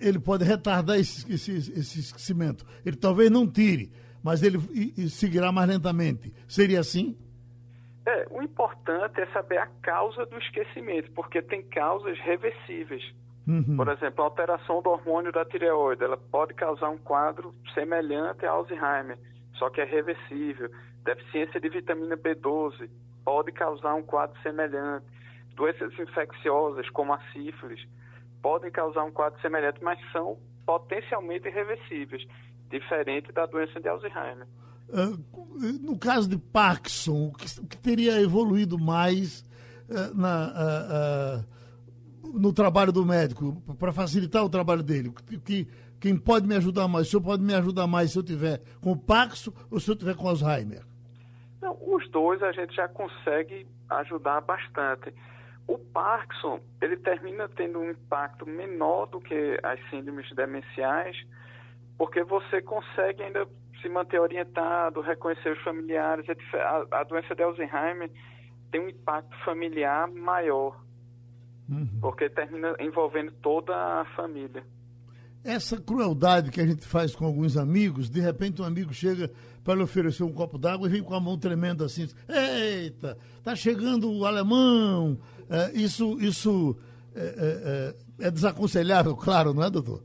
ele 0.00 0.18
pode 0.18 0.44
retardar 0.44 0.98
esse, 0.98 1.30
esse, 1.32 1.52
esse 1.52 2.00
esquecimento. 2.00 2.64
Ele 2.84 2.96
talvez 2.96 3.30
não 3.30 3.46
tire, 3.46 3.90
mas 4.28 4.42
ele 4.42 4.58
seguirá 5.08 5.50
mais 5.50 5.66
lentamente. 5.66 6.30
Seria 6.46 6.80
assim? 6.80 7.16
É, 8.04 8.26
o 8.30 8.42
importante 8.42 9.18
é 9.18 9.26
saber 9.28 9.56
a 9.56 9.66
causa 9.80 10.26
do 10.26 10.36
esquecimento, 10.36 11.10
porque 11.12 11.40
tem 11.40 11.62
causas 11.62 12.18
reversíveis. 12.18 13.02
Uhum. 13.46 13.74
Por 13.74 13.88
exemplo, 13.88 14.22
a 14.22 14.26
alteração 14.26 14.82
do 14.82 14.90
hormônio 14.90 15.32
da 15.32 15.46
tireoide, 15.46 16.04
ela 16.04 16.18
pode 16.18 16.52
causar 16.52 16.90
um 16.90 16.98
quadro 16.98 17.54
semelhante 17.72 18.44
a 18.44 18.50
Alzheimer, 18.50 19.18
só 19.54 19.70
que 19.70 19.80
é 19.80 19.84
reversível. 19.84 20.70
Deficiência 21.06 21.58
de 21.58 21.70
vitamina 21.70 22.14
B12 22.14 22.86
pode 23.24 23.50
causar 23.52 23.94
um 23.94 24.02
quadro 24.02 24.38
semelhante. 24.42 25.06
Doenças 25.54 25.98
infecciosas, 25.98 26.86
como 26.90 27.14
a 27.14 27.20
sífilis, 27.32 27.82
podem 28.42 28.70
causar 28.70 29.04
um 29.04 29.10
quadro 29.10 29.40
semelhante, 29.40 29.82
mas 29.82 29.98
são 30.12 30.36
potencialmente 30.66 31.48
irreversíveis, 31.48 32.26
diferente 32.68 33.32
da 33.32 33.46
doença 33.46 33.80
de 33.80 33.88
Alzheimer. 33.88 34.46
Uh, 34.88 35.18
no 35.82 35.98
caso 35.98 36.28
de 36.28 36.38
Parkinson, 36.38 37.28
o 37.28 37.32
que, 37.32 37.60
o 37.60 37.66
que 37.66 37.76
teria 37.76 38.20
evoluído 38.22 38.78
mais 38.78 39.40
uh, 39.88 40.14
na, 40.14 41.44
uh, 41.44 42.38
no 42.38 42.52
trabalho 42.52 42.90
do 42.90 43.04
médico, 43.04 43.62
para 43.78 43.92
facilitar 43.92 44.44
o 44.44 44.48
trabalho 44.48 44.82
dele? 44.82 45.12
Que, 45.26 45.38
que, 45.38 45.68
quem 46.00 46.16
pode 46.16 46.46
me 46.46 46.54
ajudar 46.54 46.88
mais? 46.88 47.06
O 47.06 47.10
senhor 47.10 47.22
pode 47.22 47.42
me 47.42 47.54
ajudar 47.54 47.86
mais 47.86 48.12
se 48.12 48.18
eu 48.18 48.22
tiver 48.22 48.62
com 48.80 48.96
Parkinson 48.96 49.52
ou 49.70 49.80
se 49.80 49.90
eu 49.90 49.96
tiver 49.96 50.14
com 50.14 50.28
Alzheimer? 50.28 50.82
Não, 51.60 51.76
os 51.80 52.08
dois 52.10 52.42
a 52.42 52.52
gente 52.52 52.74
já 52.74 52.88
consegue 52.88 53.66
ajudar 53.90 54.40
bastante. 54.40 55.12
O 55.66 55.76
Parkinson, 55.78 56.60
ele 56.80 56.96
termina 56.96 57.48
tendo 57.48 57.80
um 57.80 57.90
impacto 57.90 58.46
menor 58.46 59.06
do 59.06 59.20
que 59.20 59.58
as 59.62 59.78
síndromes 59.90 60.30
demenciais, 60.34 61.16
porque 61.98 62.22
você 62.22 62.62
consegue 62.62 63.22
ainda 63.22 63.46
se 63.82 63.88
manter 63.88 64.20
orientado, 64.20 65.00
reconhecer 65.00 65.52
os 65.52 65.62
familiares. 65.62 66.26
É 66.28 66.60
a, 66.60 66.86
a 67.00 67.04
doença 67.04 67.34
de 67.34 67.42
Alzheimer 67.42 68.10
tem 68.70 68.80
um 68.80 68.88
impacto 68.88 69.36
familiar 69.44 70.08
maior, 70.08 70.80
uhum. 71.68 71.98
porque 72.00 72.30
termina 72.30 72.74
envolvendo 72.80 73.32
toda 73.42 73.74
a 73.74 74.04
família 74.16 74.64
essa 75.44 75.80
crueldade 75.80 76.50
que 76.50 76.60
a 76.60 76.66
gente 76.66 76.84
faz 76.84 77.14
com 77.14 77.24
alguns 77.24 77.56
amigos, 77.56 78.10
de 78.10 78.20
repente 78.20 78.60
um 78.60 78.64
amigo 78.64 78.92
chega 78.92 79.30
para 79.64 79.74
lhe 79.74 79.82
oferecer 79.82 80.22
um 80.22 80.32
copo 80.32 80.58
d'água 80.58 80.88
e 80.88 80.90
vem 80.90 81.02
com 81.02 81.14
a 81.14 81.20
mão 81.20 81.38
tremenda 81.38 81.84
assim, 81.84 82.08
eita, 82.28 83.16
tá 83.42 83.54
chegando 83.54 84.10
o 84.10 84.26
alemão. 84.26 85.18
É, 85.48 85.72
isso 85.72 86.18
isso 86.20 86.76
é, 87.14 87.94
é, 88.20 88.26
é, 88.26 88.30
desaconselhável, 88.30 89.16
claro, 89.16 89.54
não 89.54 89.62
é, 89.62 89.70
doutor? 89.70 90.02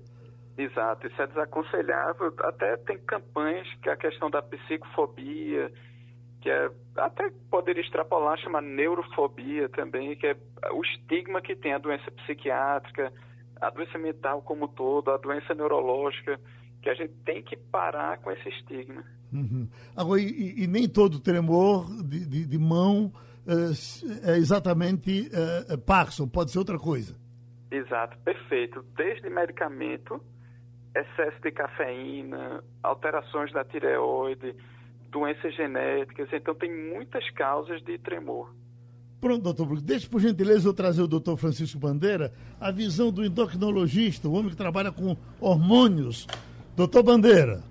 Exato, 0.57 1.07
isso 1.07 1.21
é 1.21 1.27
desaconselhável. 1.27 2.33
Até 2.39 2.77
tem 2.77 2.97
campanhas 2.99 3.67
que 3.81 3.89
a 3.89 3.97
questão 3.97 4.29
da 4.29 4.41
psicofobia, 4.41 5.71
que 6.41 6.49
é 6.49 6.69
até 6.95 7.31
poderia 7.49 7.81
extrapolar, 7.81 8.37
chama 8.37 8.61
neurofobia 8.61 9.67
também, 9.69 10.15
que 10.15 10.27
é 10.27 10.37
o 10.71 10.83
estigma 10.83 11.41
que 11.41 11.55
tem 11.55 11.73
a 11.73 11.79
doença 11.79 12.11
psiquiátrica, 12.11 13.11
a 13.59 13.69
doença 13.69 13.97
mental 13.97 14.41
como 14.41 14.67
todo, 14.67 15.09
a 15.09 15.17
doença 15.17 15.55
neurológica, 15.55 16.39
que 16.81 16.89
a 16.89 16.93
gente 16.93 17.13
tem 17.25 17.41
que 17.41 17.55
parar 17.55 18.19
com 18.19 18.29
esse 18.31 18.47
estigma. 18.49 19.03
Uhum. 19.31 19.67
Agora, 19.95 20.21
e, 20.21 20.63
e, 20.63 20.67
nem 20.67 20.87
todo 20.87 21.19
tremor 21.19 21.89
de, 22.03 22.25
de, 22.25 22.45
de 22.45 22.57
mão 22.59 23.11
é, 23.47 24.31
é 24.33 24.37
exatamente 24.37 25.31
é, 25.33 25.77
Parkinson, 25.77 26.27
pode 26.27 26.51
ser 26.51 26.59
outra 26.59 26.77
coisa. 26.77 27.15
Exato, 27.71 28.15
perfeito. 28.19 28.85
Desde 28.95 29.27
medicamento, 29.29 30.21
excesso 30.95 31.41
de 31.41 31.51
cafeína, 31.51 32.63
alterações 32.81 33.51
da 33.51 33.63
tireoide, 33.63 34.55
doenças 35.09 35.55
genéticas, 35.55 36.27
então 36.31 36.55
tem 36.55 36.71
muitas 36.71 37.29
causas 37.31 37.81
de 37.83 37.97
tremor. 37.99 38.53
Pronto, 39.21 39.41
doutor 39.41 39.65
Bruno. 39.65 39.81
Deixe, 39.81 40.09
por 40.09 40.19
gentileza, 40.19 40.67
eu 40.67 40.73
trazer 40.73 41.01
o 41.01 41.07
doutor 41.07 41.37
Francisco 41.37 41.79
Bandeira, 41.79 42.33
a 42.59 42.71
visão 42.71 43.09
do 43.09 43.23
endocrinologista, 43.23 44.27
o 44.27 44.33
homem 44.33 44.49
que 44.49 44.57
trabalha 44.57 44.91
com 44.91 45.15
hormônios. 45.39 46.27
Doutor 46.75 47.03
Bandeira. 47.03 47.63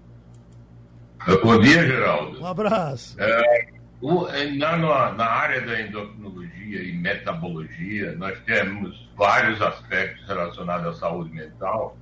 Bom 1.42 1.60
dia, 1.60 1.86
Geraldo. 1.86 2.40
Um 2.40 2.46
abraço. 2.46 3.20
É, 3.20 3.68
o, 4.00 4.26
é, 4.28 4.50
na, 4.52 4.76
na, 5.12 5.26
área 5.26 5.60
da 5.60 5.80
endocrinologia 5.80 6.82
e 6.82 6.92
metabologia, 6.96 8.12
nós 8.16 8.38
temos 8.40 9.08
vários 9.14 9.60
aspectos 9.60 10.26
relacionados 10.26 10.96
à 10.96 11.00
saúde 11.00 11.30
mental. 11.32 11.96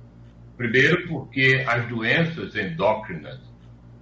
Primeiro, 0.61 1.07
porque 1.07 1.65
as 1.67 1.87
doenças 1.87 2.55
endócrinas, 2.55 3.39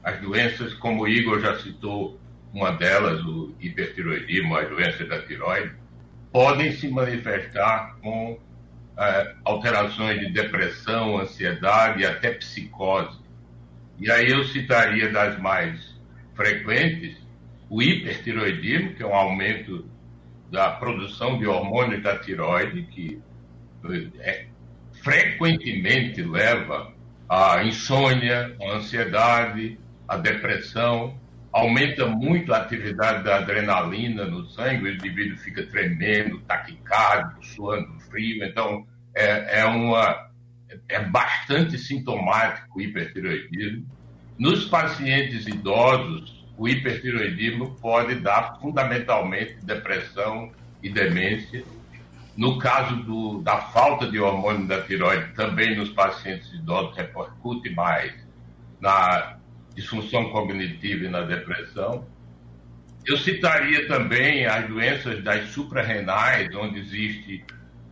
as 0.04 0.20
doenças, 0.20 0.74
como 0.74 1.04
o 1.04 1.08
Igor 1.08 1.40
já 1.40 1.58
citou, 1.60 2.20
uma 2.54 2.72
delas, 2.72 3.24
o 3.24 3.56
hipertiroidismo, 3.62 4.58
a 4.58 4.64
doença 4.64 5.06
da 5.06 5.22
tiroide, 5.22 5.74
podem 6.34 6.74
se 6.74 6.90
manifestar 6.90 7.96
com 8.02 8.38
é, 8.98 9.36
alterações 9.46 10.20
de 10.20 10.34
depressão, 10.34 11.20
ansiedade 11.20 12.02
e 12.02 12.06
até 12.06 12.34
psicose. 12.34 13.18
E 13.98 14.12
aí 14.12 14.30
eu 14.30 14.44
citaria 14.44 15.10
das 15.14 15.40
mais 15.40 15.98
frequentes 16.36 17.16
o 17.70 17.82
hipertiroidismo, 17.82 18.96
que 18.96 19.04
é 19.04 19.08
um 19.08 19.16
aumento 19.16 19.90
da 20.52 20.72
produção 20.72 21.40
de 21.40 21.48
hormônio 21.48 22.02
da 22.02 22.20
tiroide, 22.20 22.84
que 22.92 23.22
é, 24.20 24.49
frequentemente 25.02 26.22
leva 26.22 26.94
à 27.28 27.64
insônia, 27.64 28.56
à 28.62 28.76
ansiedade, 28.76 29.78
à 30.08 30.18
depressão, 30.18 31.20
aumenta 31.52 32.06
muito 32.06 32.54
a 32.54 32.58
atividade 32.58 33.24
da 33.24 33.38
adrenalina 33.38 34.26
no 34.26 34.46
sangue, 34.46 34.86
o 34.86 34.94
indivíduo 34.94 35.38
fica 35.38 35.66
tremendo, 35.66 36.40
taquicárdico, 36.42 37.46
suando 37.46 38.00
frio, 38.02 38.44
então 38.44 38.86
é, 39.16 39.62
é, 39.62 39.66
uma, 39.66 40.30
é 40.88 41.00
bastante 41.02 41.78
sintomático 41.78 42.78
o 42.78 42.82
hipertiroidismo. 42.82 43.86
Nos 44.38 44.66
pacientes 44.66 45.48
idosos, 45.48 46.46
o 46.58 46.68
hipertiroidismo 46.68 47.76
pode 47.82 48.16
dar 48.16 48.60
fundamentalmente 48.60 49.58
depressão 49.64 50.52
e 50.84 50.90
demência. 50.90 51.64
No 52.40 52.58
caso 52.58 52.96
do, 53.04 53.42
da 53.42 53.58
falta 53.58 54.10
de 54.10 54.18
hormônio 54.18 54.66
da 54.66 54.82
tiroide, 54.82 55.34
também 55.34 55.76
nos 55.76 55.90
pacientes 55.90 56.50
idosos 56.54 56.96
repercute 56.96 57.70
mais 57.72 58.14
na 58.80 59.36
disfunção 59.76 60.30
cognitiva 60.30 61.04
e 61.04 61.10
na 61.10 61.24
depressão. 61.24 62.08
Eu 63.06 63.18
citaria 63.18 63.90
também 63.90 64.46
as 64.46 64.66
doenças 64.70 65.22
das 65.22 65.50
suprarrenais, 65.50 66.48
onde 66.56 66.80
existe 66.80 67.44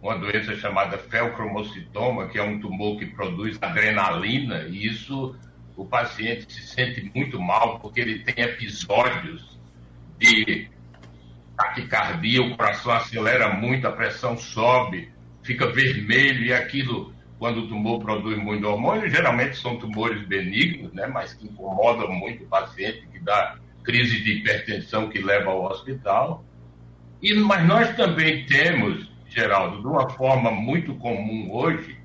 uma 0.02 0.18
doença 0.18 0.56
chamada 0.56 0.98
felcromocitoma, 0.98 2.30
que 2.30 2.38
é 2.38 2.42
um 2.42 2.58
tumor 2.62 2.98
que 2.98 3.06
produz 3.06 3.58
adrenalina, 3.62 4.62
e 4.70 4.88
isso 4.88 5.36
o 5.76 5.84
paciente 5.84 6.54
se 6.54 6.66
sente 6.66 7.12
muito 7.14 7.38
mal 7.38 7.82
porque 7.82 8.00
ele 8.00 8.20
tem 8.20 8.46
episódios 8.46 9.60
de 10.18 10.70
taquicardia, 11.58 12.42
o 12.42 12.56
coração 12.56 12.94
acelera 12.94 13.50
muito, 13.50 13.88
a 13.88 13.92
pressão 13.92 14.38
sobe, 14.38 15.12
fica 15.44 15.68
vermelho 15.68 16.46
e 16.46 16.54
aquilo 16.54 17.14
quando 17.40 17.62
o 17.62 17.68
tumor 17.68 18.00
produz 18.00 18.38
muito 18.38 18.68
hormônio, 18.68 19.10
geralmente 19.10 19.58
são 19.58 19.78
tumores 19.78 20.26
benignos, 20.28 20.92
né, 20.94 21.06
mas 21.08 21.34
que 21.34 21.46
incomodam 21.46 22.12
muito 22.12 22.44
o 22.44 22.48
paciente, 22.48 23.08
que 23.12 23.20
dá 23.20 23.58
crise 23.84 24.24
de 24.24 24.38
hipertensão 24.38 25.10
que 25.10 25.20
leva 25.20 25.52
ao 25.52 25.66
hospital. 25.66 26.44
E, 27.22 27.34
mas 27.36 27.66
nós 27.68 27.96
também 27.96 28.46
temos, 28.46 29.10
Geraldo, 29.30 29.82
de 29.82 29.88
uma 29.88 30.10
forma 30.10 30.52
muito 30.52 30.96
comum 30.96 31.50
hoje, 31.52 31.98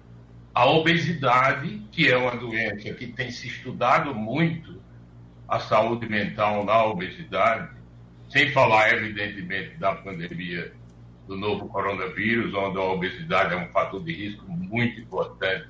a 0.55 0.67
obesidade, 0.67 1.83
que 1.91 2.11
é 2.11 2.17
uma 2.17 2.37
doença 2.37 2.93
que 2.93 3.07
tem 3.07 3.31
se 3.31 3.49
estudado 3.49 4.15
muito 4.15 4.83
a 5.49 5.59
saúde 5.61 6.07
mental 6.09 6.65
na 6.65 6.85
obesidade, 6.85 7.71
sem 8.33 8.51
falar, 8.51 8.95
evidentemente, 8.95 9.77
da 9.77 9.95
pandemia 9.95 10.73
do 11.29 11.37
novo 11.37 11.69
coronavírus, 11.69 12.55
onde 12.55 12.79
a 12.79 12.83
obesidade 12.83 13.53
é 13.53 13.57
um 13.59 13.69
fator 13.69 14.03
de 14.03 14.13
risco 14.13 14.51
muito 14.51 15.01
importante 15.01 15.69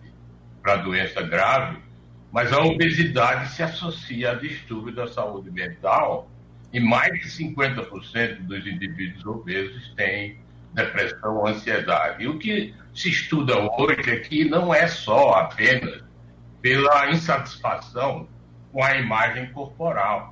para 0.63 0.77
doença 0.77 1.21
grave, 1.23 1.79
mas 2.31 2.53
a 2.53 2.61
obesidade 2.61 3.51
se 3.51 3.65
associa 3.65 4.31
a 4.31 4.35
distúrbio 4.35 4.95
da 4.95 5.09
saúde 5.09 5.51
mental 5.51 6.31
e 6.73 6.79
mais 6.79 7.13
de 7.21 7.29
50% 7.29 8.43
dos 8.43 8.67
indivíduos 8.67 9.27
obesos 9.27 9.93
têm 9.97 10.39
depressão 10.73 11.45
ansiedade. 11.47 12.23
E 12.23 12.29
o 12.29 12.39
que 12.39 12.75
se 12.95 13.11
estuda 13.11 13.55
hoje 13.77 14.09
é 14.09 14.17
que 14.21 14.45
não 14.45 14.73
é 14.73 14.87
só 14.87 15.35
apenas 15.35 16.03
pela 16.63 17.11
insatisfação 17.11 18.29
com 18.73 18.83
a 18.83 18.97
imagem 18.97 19.53
corporal. 19.53 20.32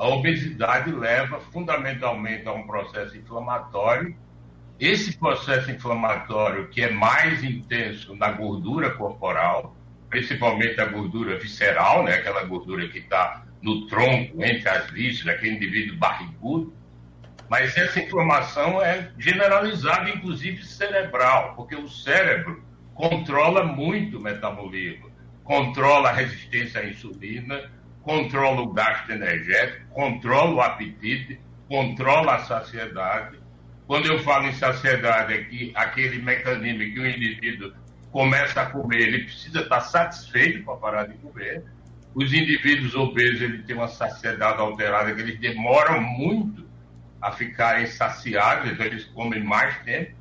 A 0.00 0.08
obesidade 0.08 0.90
leva 0.90 1.38
fundamentalmente 1.52 2.48
a 2.48 2.52
um 2.52 2.66
processo 2.66 3.14
inflamatório. 3.18 4.16
Esse 4.78 5.14
processo 5.14 5.70
inflamatório, 5.70 6.68
que 6.68 6.80
é 6.80 6.90
mais 6.90 7.44
intenso 7.44 8.16
na 8.16 8.32
gordura 8.32 8.92
corporal, 8.92 9.76
principalmente 10.08 10.80
a 10.80 10.86
gordura 10.86 11.38
visceral, 11.38 12.02
né, 12.02 12.14
aquela 12.14 12.42
gordura 12.44 12.88
que 12.88 12.96
está 12.96 13.44
no 13.60 13.86
tronco, 13.88 14.42
entre 14.42 14.70
as 14.70 14.90
vísceras, 14.90 15.36
aquele 15.36 15.56
indivíduo 15.56 15.98
barrigudo, 15.98 16.72
mas 17.46 17.76
essa 17.76 18.00
inflamação 18.00 18.80
é 18.80 19.12
generalizada, 19.18 20.08
inclusive 20.08 20.64
cerebral, 20.64 21.52
porque 21.54 21.76
o 21.76 21.86
cérebro 21.86 22.64
controla 22.94 23.64
muito 23.64 24.16
o 24.16 24.22
metabolismo, 24.22 25.10
controla 25.44 26.08
a 26.08 26.12
resistência 26.12 26.80
à 26.80 26.86
insulina, 26.86 27.70
controla 28.10 28.62
o 28.62 28.72
gasto 28.72 29.10
energético, 29.10 29.86
controla 29.90 30.54
o 30.54 30.60
apetite, 30.60 31.40
controla 31.68 32.36
a 32.36 32.38
saciedade 32.40 33.40
quando 33.90 34.06
eu 34.06 34.20
falo 34.20 34.46
em 34.46 34.52
saciedade, 34.52 35.34
é 35.34 35.42
que 35.42 35.72
aquele 35.74 36.22
mecanismo 36.22 36.78
que 36.78 37.00
o 37.00 37.10
indivíduo 37.10 37.72
começa 38.12 38.62
a 38.62 38.66
comer, 38.66 39.00
ele 39.00 39.24
precisa 39.24 39.62
estar 39.62 39.80
satisfeito 39.80 40.62
para 40.64 40.76
parar 40.76 41.06
de 41.08 41.14
comer. 41.14 41.64
Os 42.14 42.32
indivíduos 42.32 42.94
obesos 42.94 43.40
ele 43.40 43.64
têm 43.64 43.74
uma 43.74 43.88
saciedade 43.88 44.60
alterada, 44.60 45.12
que 45.12 45.20
eles 45.20 45.40
demoram 45.40 46.00
muito 46.00 46.64
a 47.20 47.32
ficarem 47.32 47.86
saciados, 47.86 48.70
então 48.70 48.86
eles 48.86 49.06
comem 49.06 49.42
mais 49.42 49.76
tempo. 49.82 50.12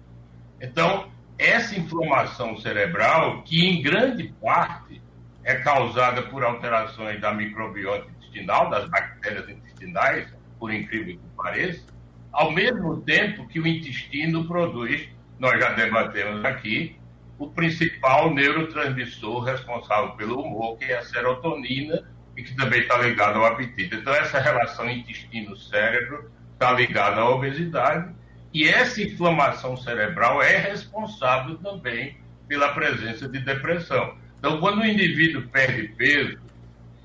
Então, 0.59 1.07
essa 1.37 1.77
inflamação 1.77 2.57
cerebral, 2.57 3.43
que 3.43 3.69
em 3.69 3.83
grande 3.83 4.33
parte 4.41 4.99
é 5.43 5.55
causada 5.55 6.21
por 6.23 6.43
alterações 6.43 7.19
da 7.19 7.33
microbiota 7.33 8.09
intestinal, 8.09 8.69
das 8.69 8.87
bactérias 8.89 9.49
intestinais, 9.49 10.27
por 10.59 10.73
incrível 10.73 11.15
que 11.15 11.35
pareça, 11.35 11.85
ao 12.31 12.51
mesmo 12.51 13.01
tempo 13.01 13.47
que 13.47 13.59
o 13.59 13.65
intestino 13.65 14.47
produz, 14.47 15.09
nós 15.39 15.59
já 15.59 15.71
debatemos 15.73 16.43
aqui, 16.45 16.95
o 17.37 17.49
principal 17.49 18.33
neurotransmissor 18.33 19.43
responsável 19.43 20.11
pelo 20.11 20.41
humor, 20.41 20.77
que 20.77 20.85
é 20.85 20.97
a 20.97 21.03
serotonina, 21.03 22.03
e 22.35 22.43
que 22.43 22.55
também 22.55 22.81
está 22.81 22.97
ligado 22.97 23.37
ao 23.37 23.45
apetite. 23.45 23.95
Então, 23.95 24.13
essa 24.13 24.39
relação 24.39 24.89
intestino-cérebro 24.89 26.31
está 26.53 26.71
ligada 26.71 27.21
à 27.21 27.29
obesidade, 27.29 28.13
e 28.53 28.67
essa 28.67 29.01
inflamação 29.01 29.77
cerebral 29.77 30.41
é 30.41 30.57
responsável 30.57 31.57
também 31.57 32.17
pela 32.47 32.73
presença 32.73 33.27
de 33.27 33.39
depressão. 33.39 34.17
Então, 34.39 34.59
quando 34.59 34.81
o 34.81 34.85
indivíduo 34.85 35.47
perde 35.49 35.89
peso, 35.89 36.39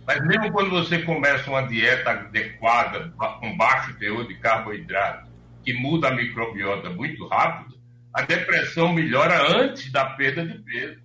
mas 0.06 0.24
mesmo 0.26 0.52
quando 0.52 0.70
você 0.70 1.02
começa 1.02 1.50
uma 1.50 1.66
dieta 1.66 2.10
adequada, 2.10 3.12
com 3.40 3.56
baixo 3.56 3.94
teor 3.98 4.26
de 4.26 4.34
carboidrato, 4.34 5.28
que 5.64 5.72
muda 5.74 6.08
a 6.08 6.14
microbiota 6.14 6.90
muito 6.90 7.26
rápido, 7.26 7.74
a 8.12 8.22
depressão 8.22 8.92
melhora 8.92 9.60
antes 9.60 9.90
da 9.90 10.04
perda 10.04 10.46
de 10.46 10.58
peso. 10.58 11.00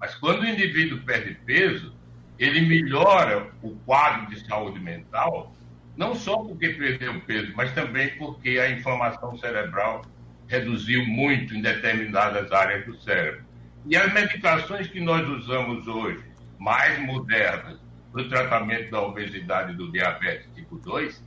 Mas 0.00 0.14
quando 0.16 0.42
o 0.42 0.48
indivíduo 0.48 1.00
perde 1.02 1.34
peso, 1.46 1.94
ele 2.38 2.60
melhora 2.62 3.50
o 3.62 3.76
quadro 3.80 4.28
de 4.30 4.44
saúde 4.46 4.80
mental, 4.80 5.54
não 5.96 6.14
só 6.14 6.38
porque 6.38 6.70
perdeu 6.70 7.20
peso, 7.22 7.52
mas 7.54 7.72
também 7.72 8.16
porque 8.16 8.58
a 8.58 8.70
inflamação 8.70 9.36
cerebral 9.36 10.02
reduziu 10.46 11.04
muito 11.04 11.54
em 11.54 11.60
determinadas 11.60 12.50
áreas 12.50 12.86
do 12.86 12.96
cérebro. 13.02 13.47
E 13.88 13.96
as 13.96 14.12
medicações 14.12 14.86
que 14.88 15.00
nós 15.00 15.26
usamos 15.26 15.88
hoje, 15.88 16.22
mais 16.58 16.98
modernas, 17.00 17.78
para 18.12 18.20
o 18.20 18.28
tratamento 18.28 18.90
da 18.90 19.00
obesidade 19.00 19.72
e 19.72 19.76
do 19.76 19.90
diabetes 19.90 20.46
tipo 20.54 20.76
2 20.76 21.24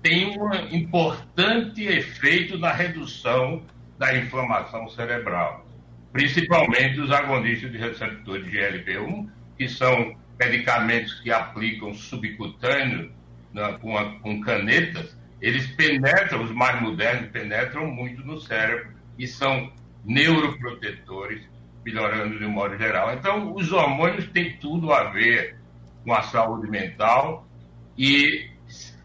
tem 0.00 0.38
um 0.38 0.54
importante 0.70 1.82
efeito 1.82 2.58
na 2.58 2.70
redução 2.70 3.64
da 3.98 4.16
inflamação 4.16 4.88
cerebral, 4.90 5.66
principalmente 6.12 7.00
os 7.00 7.10
agonistas 7.10 7.72
de 7.72 7.78
receptores 7.78 8.44
de 8.44 8.58
GLP-1, 8.58 9.28
que 9.56 9.68
são 9.68 10.14
medicamentos 10.38 11.18
que 11.20 11.32
aplicam 11.32 11.94
subcutâneo 11.94 13.10
com, 13.80 13.96
a, 13.96 14.20
com 14.20 14.40
canetas, 14.40 15.16
eles 15.40 15.66
penetram, 15.68 16.42
os 16.42 16.52
mais 16.52 16.80
modernos 16.80 17.30
penetram 17.30 17.86
muito 17.86 18.24
no 18.24 18.38
cérebro 18.38 18.92
e 19.18 19.26
são 19.26 19.72
neuroprotetores, 20.04 21.42
melhorando 21.84 22.38
de 22.38 22.44
um 22.44 22.50
modo 22.50 22.76
geral. 22.76 23.12
Então, 23.12 23.54
os 23.54 23.72
hormônios 23.72 24.26
têm 24.28 24.56
tudo 24.58 24.92
a 24.92 25.10
ver 25.10 25.56
com 26.04 26.12
a 26.14 26.22
saúde 26.22 26.70
mental 26.70 27.46
e 27.96 28.50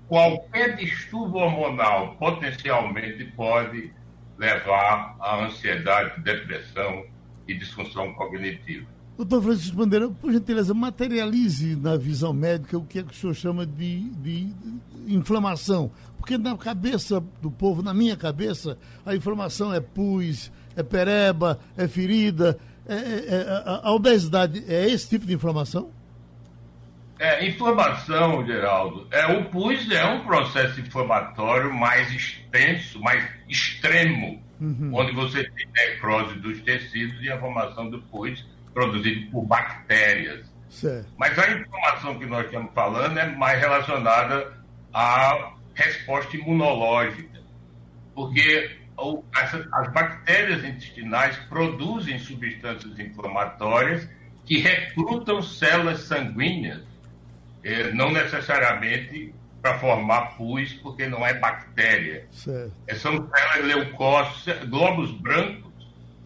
qualquer 0.07 0.75
distúrbio 0.75 1.39
hormonal 1.39 2.15
potencialmente 2.15 3.25
pode 3.35 3.91
levar 4.37 5.15
à 5.19 5.45
ansiedade, 5.45 6.21
depressão 6.21 7.03
e 7.47 7.53
disfunção 7.53 8.13
cognitiva. 8.13 8.87
Doutor 9.17 9.43
Francisco 9.43 9.75
Bandeira, 9.75 10.09
por 10.09 10.31
gentileza, 10.31 10.73
materialize 10.73 11.75
na 11.75 11.97
visão 11.97 12.31
médica 12.31 12.77
o 12.77 12.85
que, 12.85 12.99
é 12.99 13.03
que 13.03 13.11
o 13.11 13.15
senhor 13.15 13.33
chama 13.33 13.65
de, 13.65 13.99
de 14.11 14.53
inflamação. 15.07 15.91
Porque 16.17 16.37
na 16.37 16.55
cabeça 16.57 17.21
do 17.41 17.51
povo, 17.51 17.81
na 17.81 17.93
minha 17.93 18.15
cabeça, 18.15 18.77
a 19.05 19.13
inflamação 19.13 19.73
é 19.73 19.81
pus, 19.81 20.49
é 20.73 20.83
pereba, 20.83 21.59
é 21.75 21.85
ferida. 21.85 22.57
É, 22.89 22.95
é, 22.95 23.35
é 23.35 23.49
a, 23.49 23.81
a 23.83 23.93
obesidade 23.93 24.63
é 24.67 24.89
esse 24.89 25.07
tipo 25.07 25.25
de 25.25 25.33
inflamação? 25.33 25.91
É, 27.19 27.45
inflamação, 27.45 28.45
Geraldo, 28.45 29.05
é, 29.11 29.27
o 29.27 29.45
pus 29.45 29.91
é 29.91 30.05
um 30.05 30.25
processo 30.25 30.79
inflamatório 30.79 31.73
mais 31.73 32.09
extenso, 32.13 32.99
mais 33.01 33.29
extremo, 33.47 34.41
uhum. 34.59 34.91
onde 34.93 35.11
você 35.11 35.43
tem 35.43 35.67
necrose 35.75 36.35
dos 36.39 36.61
tecidos 36.61 37.21
e 37.21 37.29
a 37.29 37.37
formação 37.37 37.89
do 37.89 38.01
pus 38.03 38.45
produzido 38.73 39.29
por 39.31 39.45
bactérias. 39.45 40.49
Certo. 40.69 41.09
Mas 41.17 41.37
a 41.37 41.51
inflamação 41.51 42.17
que 42.17 42.25
nós 42.25 42.45
estamos 42.45 42.71
falando 42.73 43.17
é 43.17 43.27
mais 43.35 43.59
relacionada 43.59 44.53
à 44.93 45.51
resposta 45.73 46.37
imunológica, 46.37 47.41
porque 48.15 48.77
as 49.71 49.93
bactérias 49.93 50.63
intestinais 50.63 51.37
produzem 51.47 52.19
substâncias 52.19 52.97
inflamatórias 52.99 54.07
que 54.45 54.57
recrutam 54.57 55.41
células 55.41 56.01
sanguíneas 56.01 56.81
é, 57.63 57.91
não 57.91 58.11
necessariamente 58.11 59.33
para 59.61 59.77
formar 59.77 60.37
pus, 60.37 60.73
porque 60.73 61.07
não 61.07 61.25
é 61.25 61.33
bactéria. 61.33 62.27
Certo. 62.31 62.73
É, 62.87 62.95
são 62.95 63.11
células 63.11 63.65
leucócitas, 63.65 64.69
globos 64.69 65.11
brancos, 65.11 65.71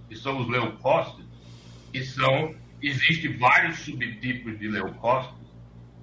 que 0.07 0.15
são 0.15 0.39
os 0.39 0.47
leucócitos, 0.47 1.25
que 1.91 2.03
são, 2.03 2.55
existem 2.81 3.35
vários 3.37 3.79
subtipos 3.79 4.59
de 4.59 4.67
leucócitos. 4.67 5.43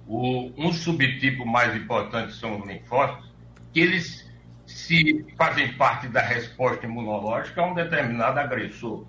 O, 0.07 0.51
um 0.57 0.73
subtipo 0.73 1.45
mais 1.45 1.75
importante 1.75 2.33
são 2.33 2.59
os 2.59 2.67
linfócitos, 2.67 3.31
que 3.71 3.79
eles 3.79 4.29
se 4.71 5.25
fazem 5.37 5.73
parte 5.73 6.07
da 6.07 6.21
resposta 6.21 6.85
imunológica 6.85 7.61
a 7.61 7.65
um 7.65 7.73
determinado 7.73 8.39
agressor. 8.39 9.05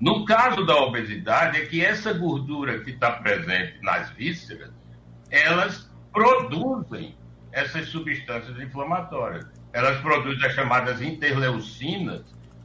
No 0.00 0.24
caso 0.24 0.64
da 0.64 0.76
obesidade, 0.76 1.60
é 1.60 1.66
que 1.66 1.84
essa 1.84 2.12
gordura 2.12 2.80
que 2.80 2.90
está 2.90 3.12
presente 3.12 3.78
nas 3.82 4.10
vísceras, 4.10 4.70
elas 5.30 5.90
produzem 6.12 7.14
essas 7.52 7.88
substâncias 7.88 8.58
inflamatórias. 8.58 9.46
Elas 9.72 10.00
produzem 10.00 10.46
as 10.46 10.54
chamadas 10.54 11.00
interleucinas, 11.02 12.22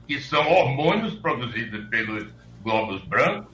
que 0.07 0.19
são 0.19 0.49
hormônios 0.49 1.15
produzidos 1.15 1.87
pelos 1.89 2.33
glóbulos 2.63 3.03
brancos, 3.05 3.53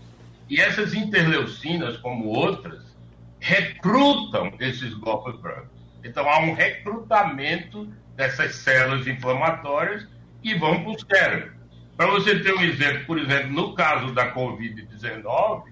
e 0.49 0.59
essas 0.59 0.93
interleucinas, 0.93 1.97
como 1.97 2.27
outras, 2.27 2.95
recrutam 3.39 4.53
esses 4.59 4.93
glóbulos 4.93 5.39
brancos. 5.41 5.71
Então 6.03 6.29
há 6.29 6.39
um 6.39 6.53
recrutamento 6.53 7.91
dessas 8.21 8.53
células 8.57 9.07
inflamatórias 9.07 10.07
que 10.43 10.53
vão 10.53 10.83
para 10.83 10.91
o 10.91 10.99
cérebro. 10.99 11.53
Para 11.97 12.05
você 12.11 12.39
ter 12.39 12.53
um 12.53 12.61
exemplo, 12.61 13.05
por 13.07 13.17
exemplo, 13.17 13.51
no 13.51 13.73
caso 13.73 14.13
da 14.13 14.31
Covid-19, 14.31 15.63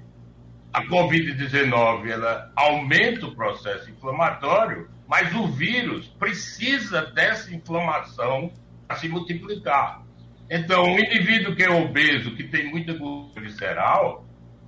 a 0.74 0.84
Covid-19 0.86 2.10
ela 2.10 2.52
aumenta 2.56 3.28
o 3.28 3.36
processo 3.36 3.92
inflamatório, 3.92 4.90
mas 5.08 5.34
o 5.36 5.48
vírus 5.48 6.08
precisa 6.20 7.06
dessa 7.06 7.54
inflamação 7.54 8.52
para 8.88 8.98
se 8.98 9.08
multiplicar. 9.08 10.02
Então, 10.50 10.86
um 10.86 10.98
indivíduo 10.98 11.56
que 11.56 11.62
é 11.62 11.70
obeso, 11.70 12.36
que 12.36 12.46
tem 12.46 12.68
muita 12.72 12.94
gordura 12.94 13.42
visceral, 13.42 14.26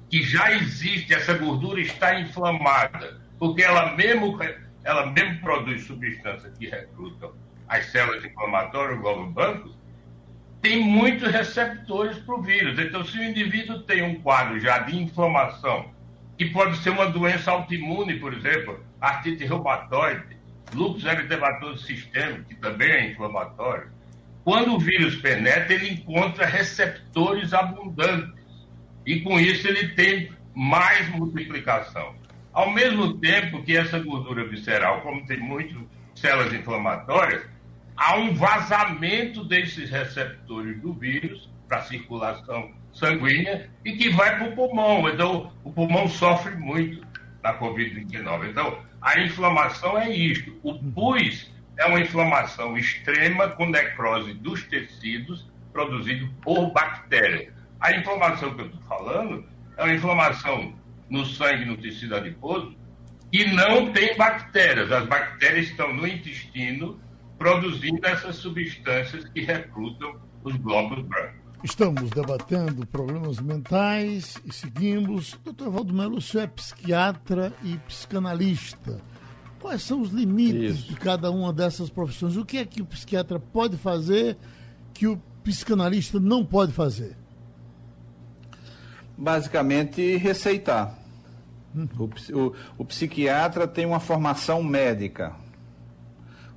que 0.07 0.21
já 0.21 0.51
existe, 0.51 1.15
essa 1.15 1.33
gordura 1.33 1.81
está 1.81 2.19
inflamada, 2.19 3.19
porque 3.39 3.63
ela 3.63 3.95
mesmo, 3.95 4.37
ela 4.83 5.07
mesmo 5.07 5.41
produz 5.41 5.83
substâncias 5.85 6.55
que 6.59 6.69
recrutam 6.69 7.33
as 7.71 7.85
células 7.85 8.23
inflamatórias, 8.25 8.99
o 8.99 9.01
glóbulo 9.01 9.31
branco, 9.31 9.69
tem 10.61 10.83
muitos 10.83 11.31
receptores 11.31 12.17
para 12.19 12.35
o 12.35 12.41
vírus. 12.41 12.77
Então, 12.77 13.03
se 13.05 13.17
o 13.17 13.23
indivíduo 13.23 13.81
tem 13.83 14.03
um 14.03 14.21
quadro 14.21 14.59
já 14.59 14.79
de 14.79 15.01
inflamação, 15.01 15.89
que 16.37 16.47
pode 16.47 16.77
ser 16.79 16.89
uma 16.89 17.07
doença 17.07 17.49
autoimune, 17.49 18.19
por 18.19 18.33
exemplo, 18.33 18.83
artrite 18.99 19.45
reumatoide, 19.45 20.37
lúpus 20.73 21.05
eritematoso 21.05 21.85
sistêmico, 21.85 22.43
que 22.43 22.55
também 22.55 22.91
é 22.91 23.09
inflamatório, 23.09 23.89
quando 24.43 24.75
o 24.75 24.79
vírus 24.79 25.15
penetra, 25.15 25.73
ele 25.73 25.93
encontra 25.93 26.45
receptores 26.45 27.53
abundantes. 27.53 28.43
E 29.05 29.21
com 29.21 29.39
isso 29.39 29.65
ele 29.65 29.89
tem 29.89 30.31
mais 30.53 31.07
multiplicação. 31.09 32.13
Ao 32.51 32.69
mesmo 32.69 33.13
tempo 33.19 33.63
que 33.63 33.77
essa 33.77 33.97
gordura 33.97 34.45
visceral, 34.45 35.01
como 35.01 35.25
tem 35.25 35.39
muitas 35.39 35.77
células 36.15 36.53
inflamatórias, 36.53 37.43
há 38.01 38.15
um 38.15 38.33
vazamento 38.33 39.43
desses 39.43 39.87
receptores 39.91 40.81
do 40.81 40.91
vírus 40.91 41.47
para 41.67 41.77
a 41.77 41.83
circulação 41.83 42.71
sanguínea 42.91 43.69
e 43.85 43.91
que 43.91 44.09
vai 44.09 44.39
para 44.39 44.49
o 44.49 44.55
pulmão. 44.55 45.07
Então, 45.07 45.53
o 45.63 45.71
pulmão 45.71 46.07
sofre 46.07 46.55
muito 46.55 47.05
na 47.43 47.53
Covid-19. 47.59 48.49
Então, 48.49 48.79
a 48.99 49.19
inflamação 49.21 49.99
é 49.99 50.09
isto. 50.09 50.59
O 50.63 50.79
pus 50.79 51.51
é 51.77 51.85
uma 51.85 51.99
inflamação 51.99 52.75
extrema 52.75 53.49
com 53.49 53.67
necrose 53.67 54.33
dos 54.33 54.63
tecidos 54.63 55.47
produzido 55.71 56.27
por 56.41 56.71
bactérias. 56.71 57.53
A 57.79 57.93
inflamação 57.93 58.55
que 58.55 58.61
eu 58.61 58.65
estou 58.65 58.81
falando 58.81 59.45
é 59.77 59.83
uma 59.83 59.93
inflamação 59.93 60.73
no 61.07 61.23
sangue, 61.23 61.65
no 61.65 61.77
tecido 61.77 62.15
adiposo, 62.15 62.75
e 63.31 63.45
não 63.45 63.93
tem 63.93 64.17
bactérias. 64.17 64.91
As 64.91 65.05
bactérias 65.05 65.67
estão 65.67 65.93
no 65.93 66.07
intestino 66.07 66.99
produzindo 67.41 68.05
essas 68.05 68.35
substâncias 68.35 69.27
que 69.29 69.41
recrutam 69.41 70.15
os 70.43 70.55
glóbulos 70.57 71.03
brancos. 71.07 71.41
Estamos 71.63 72.11
debatendo 72.11 72.85
problemas 72.85 73.39
mentais 73.39 74.37
e 74.45 74.53
seguimos. 74.53 75.39
Doutor 75.43 75.67
Evaldo 75.67 75.91
Melo, 75.91 76.17
o 76.17 76.21
senhor 76.21 76.43
é 76.43 76.47
psiquiatra 76.47 77.51
e 77.63 77.79
psicanalista. 77.79 79.01
Quais 79.59 79.81
são 79.81 80.01
os 80.01 80.11
limites 80.11 80.81
Isso. 80.81 80.89
de 80.89 80.95
cada 80.95 81.31
uma 81.31 81.51
dessas 81.51 81.89
profissões? 81.89 82.37
O 82.37 82.45
que 82.45 82.59
é 82.59 82.65
que 82.65 82.79
o 82.79 82.85
psiquiatra 82.85 83.39
pode 83.39 83.75
fazer 83.75 84.37
que 84.93 85.07
o 85.07 85.17
psicanalista 85.43 86.19
não 86.19 86.45
pode 86.45 86.71
fazer? 86.71 87.17
Basicamente, 89.17 90.15
receitar. 90.17 90.95
Hum. 91.75 91.87
O, 91.97 92.37
o, 92.37 92.55
o 92.77 92.85
psiquiatra 92.85 93.67
tem 93.67 93.87
uma 93.87 93.99
formação 93.99 94.61
médica. 94.61 95.35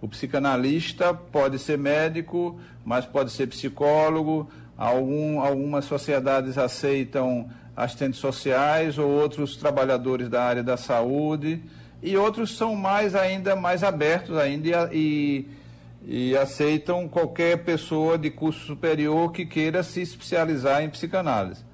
O 0.04 0.08
psicanalista 0.08 1.14
pode 1.14 1.58
ser 1.58 1.78
médico, 1.78 2.60
mas 2.84 3.06
pode 3.06 3.32
ser 3.32 3.46
psicólogo, 3.46 4.50
Algum, 4.76 5.40
algumas 5.40 5.84
sociedades 5.84 6.58
aceitam 6.58 7.48
assistentes 7.76 8.18
sociais 8.18 8.98
ou 8.98 9.08
outros 9.08 9.56
trabalhadores 9.56 10.28
da 10.28 10.42
área 10.42 10.64
da 10.64 10.76
saúde 10.76 11.62
e 12.02 12.16
outros 12.16 12.56
são 12.56 12.74
mais 12.74 13.14
ainda 13.14 13.54
mais 13.54 13.84
abertos 13.84 14.36
ainda 14.36 14.90
e, 14.92 15.46
e 16.04 16.36
aceitam 16.36 17.08
qualquer 17.08 17.58
pessoa 17.58 18.18
de 18.18 18.30
curso 18.30 18.66
superior 18.66 19.30
que 19.30 19.46
queira 19.46 19.82
se 19.84 20.02
especializar 20.02 20.82
em 20.82 20.90
psicanálise. 20.90 21.64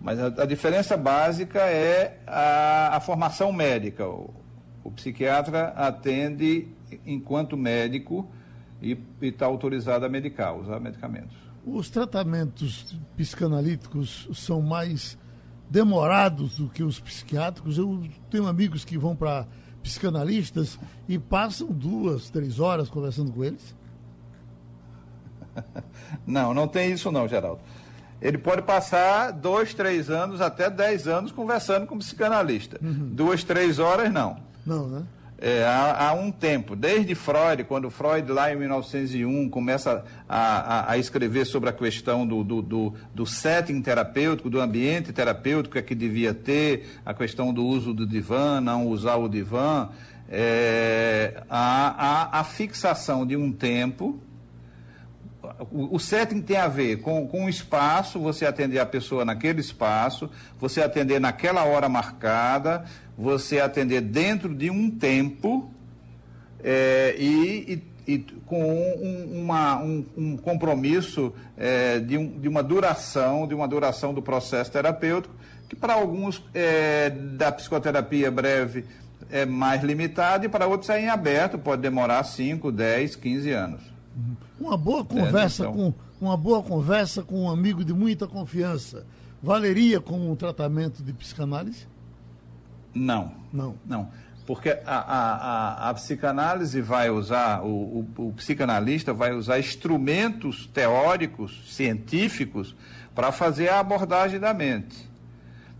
Mas 0.00 0.18
a, 0.18 0.26
a 0.26 0.46
diferença 0.46 0.96
básica 0.96 1.60
é 1.60 2.18
a, 2.26 2.96
a 2.96 3.00
formação 3.00 3.52
médica. 3.52 4.04
O, 4.84 4.90
psiquiatra 4.90 5.68
atende 5.68 6.68
enquanto 7.06 7.56
médico 7.56 8.28
e 8.80 8.98
está 9.20 9.46
autorizado 9.46 10.04
a 10.04 10.08
medicar, 10.08 10.56
usar 10.56 10.80
medicamentos. 10.80 11.36
Os 11.64 11.88
tratamentos 11.88 12.96
psicanalíticos 13.16 14.28
são 14.34 14.60
mais 14.60 15.16
demorados 15.70 16.58
do 16.58 16.68
que 16.68 16.82
os 16.82 16.98
psiquiátricos. 16.98 17.78
Eu 17.78 18.02
tenho 18.28 18.46
amigos 18.46 18.84
que 18.84 18.98
vão 18.98 19.14
para 19.14 19.46
psicanalistas 19.82 20.78
e 21.08 21.18
passam 21.18 21.68
duas, 21.68 22.30
três 22.30 22.58
horas 22.58 22.90
conversando 22.90 23.32
com 23.32 23.44
eles. 23.44 23.74
Não, 26.26 26.54
não 26.54 26.68
tem 26.68 26.92
isso 26.92 27.10
não, 27.10 27.26
Geraldo. 27.26 27.60
Ele 28.20 28.38
pode 28.38 28.62
passar 28.62 29.32
dois, 29.32 29.74
três 29.74 30.08
anos, 30.08 30.40
até 30.40 30.70
dez 30.70 31.08
anos 31.08 31.32
conversando 31.32 31.86
com 31.86 31.96
um 31.96 31.98
psicanalista. 31.98 32.78
Uhum. 32.80 33.08
Duas, 33.12 33.42
três 33.42 33.78
horas, 33.78 34.12
não. 34.12 34.36
Não, 34.64 34.88
né? 34.88 35.06
é, 35.42 35.64
há, 35.64 36.10
há, 36.10 36.14
um 36.14 36.30
tempo, 36.30 36.76
desde 36.76 37.16
Freud, 37.16 37.64
quando 37.64 37.90
Freud, 37.90 38.30
lá 38.30 38.52
em 38.52 38.56
1901, 38.56 39.50
começa 39.50 40.04
a, 40.28 40.38
a, 40.38 40.92
a 40.92 40.98
escrever 40.98 41.44
sobre 41.46 41.68
a 41.68 41.72
questão 41.72 42.24
do, 42.24 42.44
do, 42.44 42.62
do, 42.62 42.94
do, 43.12 43.26
setting 43.26 43.82
terapêutico, 43.82 44.48
do 44.48 44.60
ambiente 44.60 45.12
terapêutico 45.12 45.76
é 45.76 45.82
que 45.82 45.96
devia 45.96 46.32
ter, 46.32 47.00
a 47.04 47.12
questão 47.12 47.52
do 47.52 47.64
uso 47.66 47.92
do 47.92 48.06
divã, 48.06 48.60
não 48.60 48.86
usar 48.86 49.16
o 49.16 49.28
divã, 49.28 49.88
é, 50.30 51.42
a, 51.50 52.38
a, 52.38 52.44
fixação 52.44 53.26
de 53.26 53.36
um 53.36 53.50
tempo. 53.50 54.20
O, 55.72 55.96
o 55.96 55.98
setting 55.98 56.40
tem 56.40 56.56
a 56.56 56.68
ver 56.68 57.00
com, 57.00 57.26
com 57.26 57.46
o 57.46 57.48
espaço, 57.48 58.20
você 58.20 58.46
atender 58.46 58.78
a 58.78 58.86
pessoa 58.86 59.24
naquele 59.24 59.60
espaço, 59.60 60.30
você 60.60 60.80
atender 60.80 61.20
naquela 61.20 61.64
hora 61.64 61.88
marcada, 61.88 62.84
você 63.16 63.60
atender 63.60 64.00
dentro 64.00 64.54
de 64.54 64.70
um 64.70 64.90
tempo 64.90 65.70
é, 66.62 67.14
e, 67.18 67.82
e, 68.06 68.12
e, 68.12 68.18
com 68.46 68.62
um, 68.62 69.42
uma, 69.42 69.82
um, 69.82 70.04
um 70.16 70.36
compromisso 70.36 71.32
é, 71.56 71.98
de, 71.98 72.16
um, 72.16 72.38
de, 72.40 72.48
uma 72.48 72.62
duração, 72.62 73.46
de 73.46 73.54
uma 73.54 73.68
duração 73.68 74.14
do 74.14 74.22
processo 74.22 74.70
terapêutico, 74.70 75.34
que 75.68 75.76
para 75.76 75.94
alguns 75.94 76.42
é, 76.54 77.10
da 77.10 77.50
psicoterapia 77.50 78.30
breve 78.30 78.84
é 79.30 79.46
mais 79.46 79.82
limitado 79.82 80.44
e 80.44 80.48
para 80.48 80.66
outros 80.66 80.90
é 80.90 81.00
em 81.00 81.08
aberto, 81.08 81.58
pode 81.58 81.80
demorar 81.82 82.22
5, 82.22 82.70
10, 82.70 83.16
15 83.16 83.50
anos. 83.50 83.82
Uma 84.60 84.76
boa 84.76 85.04
conversa 85.04 85.62
então... 85.62 85.72
com 85.72 85.94
uma 86.22 86.36
boa 86.36 86.62
conversa 86.62 87.22
com 87.22 87.42
um 87.42 87.50
amigo 87.50 87.84
de 87.84 87.92
muita 87.92 88.28
confiança 88.28 89.04
valeria 89.42 90.00
como 90.00 90.30
um 90.30 90.36
tratamento 90.36 91.02
de 91.02 91.12
psicanálise? 91.12 91.88
Não. 92.94 93.32
Não. 93.52 93.76
Não. 93.86 94.08
Porque 94.46 94.70
a, 94.70 94.80
a, 94.86 95.36
a, 95.86 95.90
a 95.90 95.94
psicanálise 95.94 96.80
vai 96.80 97.10
usar, 97.10 97.62
o, 97.62 98.06
o, 98.16 98.28
o 98.28 98.32
psicanalista 98.32 99.12
vai 99.12 99.32
usar 99.32 99.58
instrumentos 99.58 100.66
teóricos, 100.66 101.62
científicos, 101.68 102.74
para 103.14 103.30
fazer 103.30 103.68
a 103.68 103.78
abordagem 103.78 104.40
da 104.40 104.52
mente. 104.52 105.08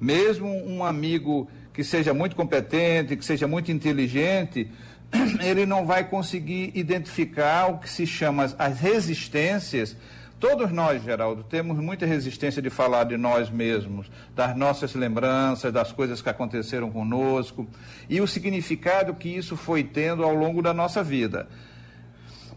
Mesmo 0.00 0.48
um 0.48 0.84
amigo 0.84 1.48
que 1.72 1.82
seja 1.82 2.12
muito 2.14 2.36
competente, 2.36 3.16
que 3.16 3.24
seja 3.24 3.48
muito 3.48 3.72
inteligente, 3.72 4.70
ele 5.42 5.66
não 5.66 5.84
vai 5.84 6.04
conseguir 6.04 6.70
identificar 6.74 7.66
o 7.66 7.78
que 7.78 7.88
se 7.88 8.06
chama 8.06 8.52
as 8.58 8.78
resistências 8.78 9.96
Todos 10.42 10.72
nós, 10.72 11.00
Geraldo, 11.04 11.44
temos 11.44 11.78
muita 11.78 12.04
resistência 12.04 12.60
de 12.60 12.68
falar 12.68 13.04
de 13.04 13.16
nós 13.16 13.48
mesmos, 13.48 14.10
das 14.34 14.56
nossas 14.56 14.92
lembranças, 14.92 15.72
das 15.72 15.92
coisas 15.92 16.20
que 16.20 16.28
aconteceram 16.28 16.90
conosco 16.90 17.64
e 18.10 18.20
o 18.20 18.26
significado 18.26 19.14
que 19.14 19.28
isso 19.28 19.56
foi 19.56 19.84
tendo 19.84 20.24
ao 20.24 20.34
longo 20.34 20.60
da 20.60 20.74
nossa 20.74 21.00
vida. 21.00 21.46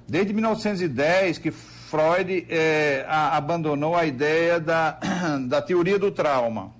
Desde 0.07 0.33
1910 0.33 1.37
que 1.37 1.51
Freud 1.51 2.47
é, 2.49 3.05
a, 3.07 3.37
abandonou 3.37 3.95
a 3.95 4.03
ideia 4.03 4.59
da, 4.59 4.97
da 5.47 5.61
teoria 5.61 5.99
do 5.99 6.09
trauma. 6.09 6.73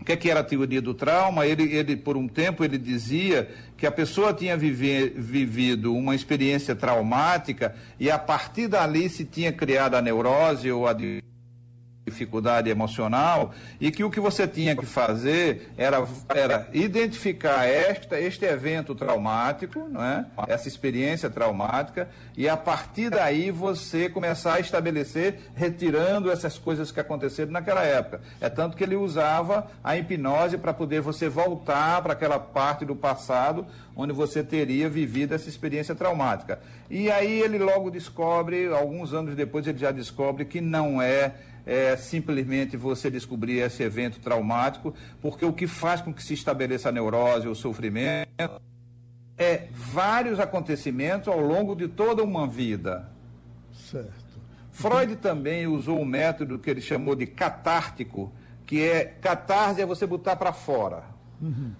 O 0.00 0.04
que, 0.04 0.12
é 0.12 0.16
que 0.16 0.30
era 0.30 0.40
a 0.40 0.44
teoria 0.44 0.80
do 0.80 0.94
trauma? 0.94 1.44
Ele, 1.44 1.64
ele, 1.74 1.96
por 1.96 2.16
um 2.16 2.28
tempo, 2.28 2.62
ele 2.62 2.78
dizia 2.78 3.50
que 3.76 3.86
a 3.86 3.90
pessoa 3.90 4.32
tinha 4.32 4.56
vive, 4.56 5.10
vivido 5.10 5.94
uma 5.94 6.14
experiência 6.14 6.74
traumática 6.74 7.74
e 7.98 8.10
a 8.10 8.18
partir 8.18 8.68
dali 8.68 9.08
se 9.08 9.24
tinha 9.24 9.52
criado 9.52 9.94
a 9.94 10.02
neurose 10.02 10.70
ou 10.70 10.86
a 10.86 10.94
dificuldade 12.06 12.68
emocional 12.68 13.54
e 13.80 13.90
que 13.90 14.04
o 14.04 14.10
que 14.10 14.20
você 14.20 14.46
tinha 14.46 14.76
que 14.76 14.84
fazer 14.84 15.72
era, 15.76 16.06
era 16.28 16.68
identificar 16.72 17.64
esta, 17.64 18.20
este 18.20 18.44
evento 18.44 18.94
traumático, 18.94 19.88
não 19.88 20.04
é? 20.04 20.26
essa 20.46 20.68
experiência 20.68 21.30
traumática, 21.30 22.08
e 22.36 22.48
a 22.48 22.56
partir 22.56 23.08
daí 23.08 23.50
você 23.50 24.08
começar 24.08 24.54
a 24.54 24.60
estabelecer, 24.60 25.50
retirando 25.54 26.30
essas 26.30 26.58
coisas 26.58 26.92
que 26.92 27.00
aconteceram 27.00 27.52
naquela 27.52 27.82
época. 27.82 28.20
É 28.40 28.50
tanto 28.50 28.76
que 28.76 28.84
ele 28.84 28.96
usava 28.96 29.66
a 29.82 29.96
hipnose 29.96 30.58
para 30.58 30.74
poder 30.74 31.00
você 31.00 31.28
voltar 31.28 32.02
para 32.02 32.12
aquela 32.12 32.38
parte 32.38 32.84
do 32.84 32.94
passado 32.94 33.66
onde 33.96 34.12
você 34.12 34.42
teria 34.42 34.88
vivido 34.88 35.34
essa 35.34 35.48
experiência 35.48 35.94
traumática. 35.94 36.58
E 36.90 37.10
aí 37.10 37.40
ele 37.40 37.58
logo 37.58 37.90
descobre, 37.90 38.66
alguns 38.66 39.14
anos 39.14 39.34
depois 39.34 39.66
ele 39.66 39.78
já 39.78 39.90
descobre 39.90 40.44
que 40.44 40.60
não 40.60 41.00
é 41.00 41.32
é, 41.66 41.96
simplesmente 41.96 42.76
você 42.76 43.10
descobrir 43.10 43.58
esse 43.58 43.82
evento 43.82 44.20
traumático, 44.20 44.94
porque 45.20 45.44
o 45.44 45.52
que 45.52 45.66
faz 45.66 46.00
com 46.00 46.12
que 46.12 46.22
se 46.22 46.34
estabeleça 46.34 46.88
a 46.88 46.92
neurose 46.92 47.48
ou 47.48 47.54
sofrimento 47.54 48.28
é 49.36 49.68
vários 49.72 50.38
acontecimentos 50.38 51.28
ao 51.28 51.40
longo 51.40 51.74
de 51.74 51.88
toda 51.88 52.22
uma 52.22 52.46
vida. 52.46 53.10
Certo. 53.72 54.24
Freud 54.70 55.16
também 55.16 55.66
usou 55.66 56.00
um 56.00 56.04
método 56.04 56.58
que 56.58 56.68
ele 56.68 56.80
chamou 56.80 57.14
de 57.14 57.26
catártico, 57.26 58.32
que 58.66 58.82
é 58.82 59.04
catarse 59.04 59.80
é 59.80 59.86
você 59.86 60.06
botar 60.06 60.36
para 60.36 60.52
fora. 60.52 61.04
Uhum. 61.40 61.72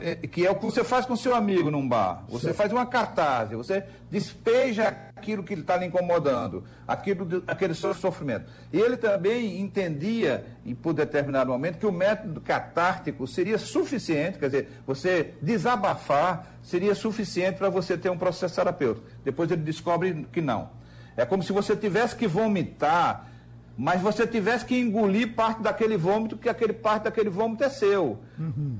É, 0.00 0.14
que 0.14 0.46
é 0.46 0.50
o 0.50 0.54
que 0.54 0.64
você 0.64 0.82
faz 0.82 1.06
com 1.06 1.16
seu 1.16 1.34
amigo 1.34 1.70
num 1.70 1.86
bar. 1.86 2.24
Você 2.28 2.46
certo. 2.46 2.56
faz 2.56 2.72
uma 2.72 2.86
cartaz, 2.86 3.50
você 3.50 3.84
despeja 4.10 4.88
aquilo 4.88 5.42
que 5.42 5.54
está 5.54 5.76
lhe 5.76 5.86
incomodando, 5.86 6.64
aquilo, 6.86 7.42
aquele 7.46 7.74
seu 7.74 7.92
sofrimento. 7.94 8.46
E 8.72 8.78
ele 8.78 8.96
também 8.96 9.60
entendia, 9.60 10.44
e 10.64 10.74
por 10.74 10.92
determinado 10.94 11.50
momento, 11.50 11.78
que 11.78 11.86
o 11.86 11.92
método 11.92 12.40
catártico 12.40 13.26
seria 13.26 13.58
suficiente, 13.58 14.38
quer 14.38 14.46
dizer, 14.46 14.68
você 14.86 15.34
desabafar 15.42 16.46
seria 16.62 16.94
suficiente 16.94 17.56
para 17.56 17.68
você 17.68 17.96
ter 17.96 18.10
um 18.10 18.18
processo 18.18 18.54
terapêutico. 18.54 19.06
Depois 19.24 19.50
ele 19.50 19.62
descobre 19.62 20.26
que 20.32 20.40
não. 20.40 20.70
É 21.16 21.24
como 21.24 21.42
se 21.42 21.52
você 21.52 21.76
tivesse 21.76 22.14
que 22.14 22.26
vomitar, 22.26 23.28
mas 23.76 24.00
você 24.00 24.26
tivesse 24.26 24.64
que 24.64 24.78
engolir 24.78 25.34
parte 25.34 25.62
daquele 25.62 25.96
vômito, 25.96 26.36
porque 26.36 26.48
aquele 26.48 26.72
parte 26.72 27.04
daquele 27.04 27.30
vômito 27.30 27.64
é 27.64 27.68
seu. 27.68 28.18
Uhum. 28.38 28.78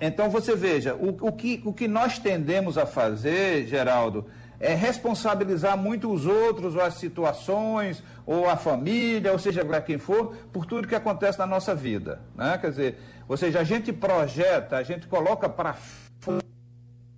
Então 0.00 0.30
você 0.30 0.54
veja, 0.54 0.94
o, 0.94 1.28
o, 1.28 1.32
que, 1.32 1.60
o 1.64 1.72
que 1.72 1.88
nós 1.88 2.18
tendemos 2.18 2.78
a 2.78 2.86
fazer, 2.86 3.66
Geraldo, 3.66 4.26
é 4.60 4.74
responsabilizar 4.74 5.76
muito 5.76 6.10
os 6.12 6.26
outros, 6.26 6.74
ou 6.74 6.82
as 6.82 6.94
situações, 6.94 8.02
ou 8.26 8.48
a 8.48 8.56
família, 8.56 9.32
ou 9.32 9.38
seja, 9.38 9.64
quem 9.80 9.98
for, 9.98 10.34
por 10.52 10.66
tudo 10.66 10.88
que 10.88 10.94
acontece 10.94 11.38
na 11.38 11.46
nossa 11.46 11.74
vida. 11.74 12.20
Né? 12.34 12.58
Quer 12.58 12.70
dizer, 12.70 12.98
ou 13.28 13.36
seja, 13.36 13.60
a 13.60 13.64
gente 13.64 13.92
projeta, 13.92 14.76
a 14.76 14.82
gente 14.82 15.06
coloca 15.06 15.48
para 15.48 15.76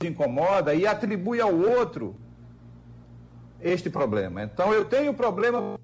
incomoda 0.02 0.74
e 0.74 0.86
atribui 0.86 1.40
ao 1.40 1.54
outro 1.54 2.16
este 3.60 3.90
problema. 3.90 4.42
Então, 4.42 4.72
eu 4.72 4.84
tenho 4.86 5.12
problema 5.12 5.78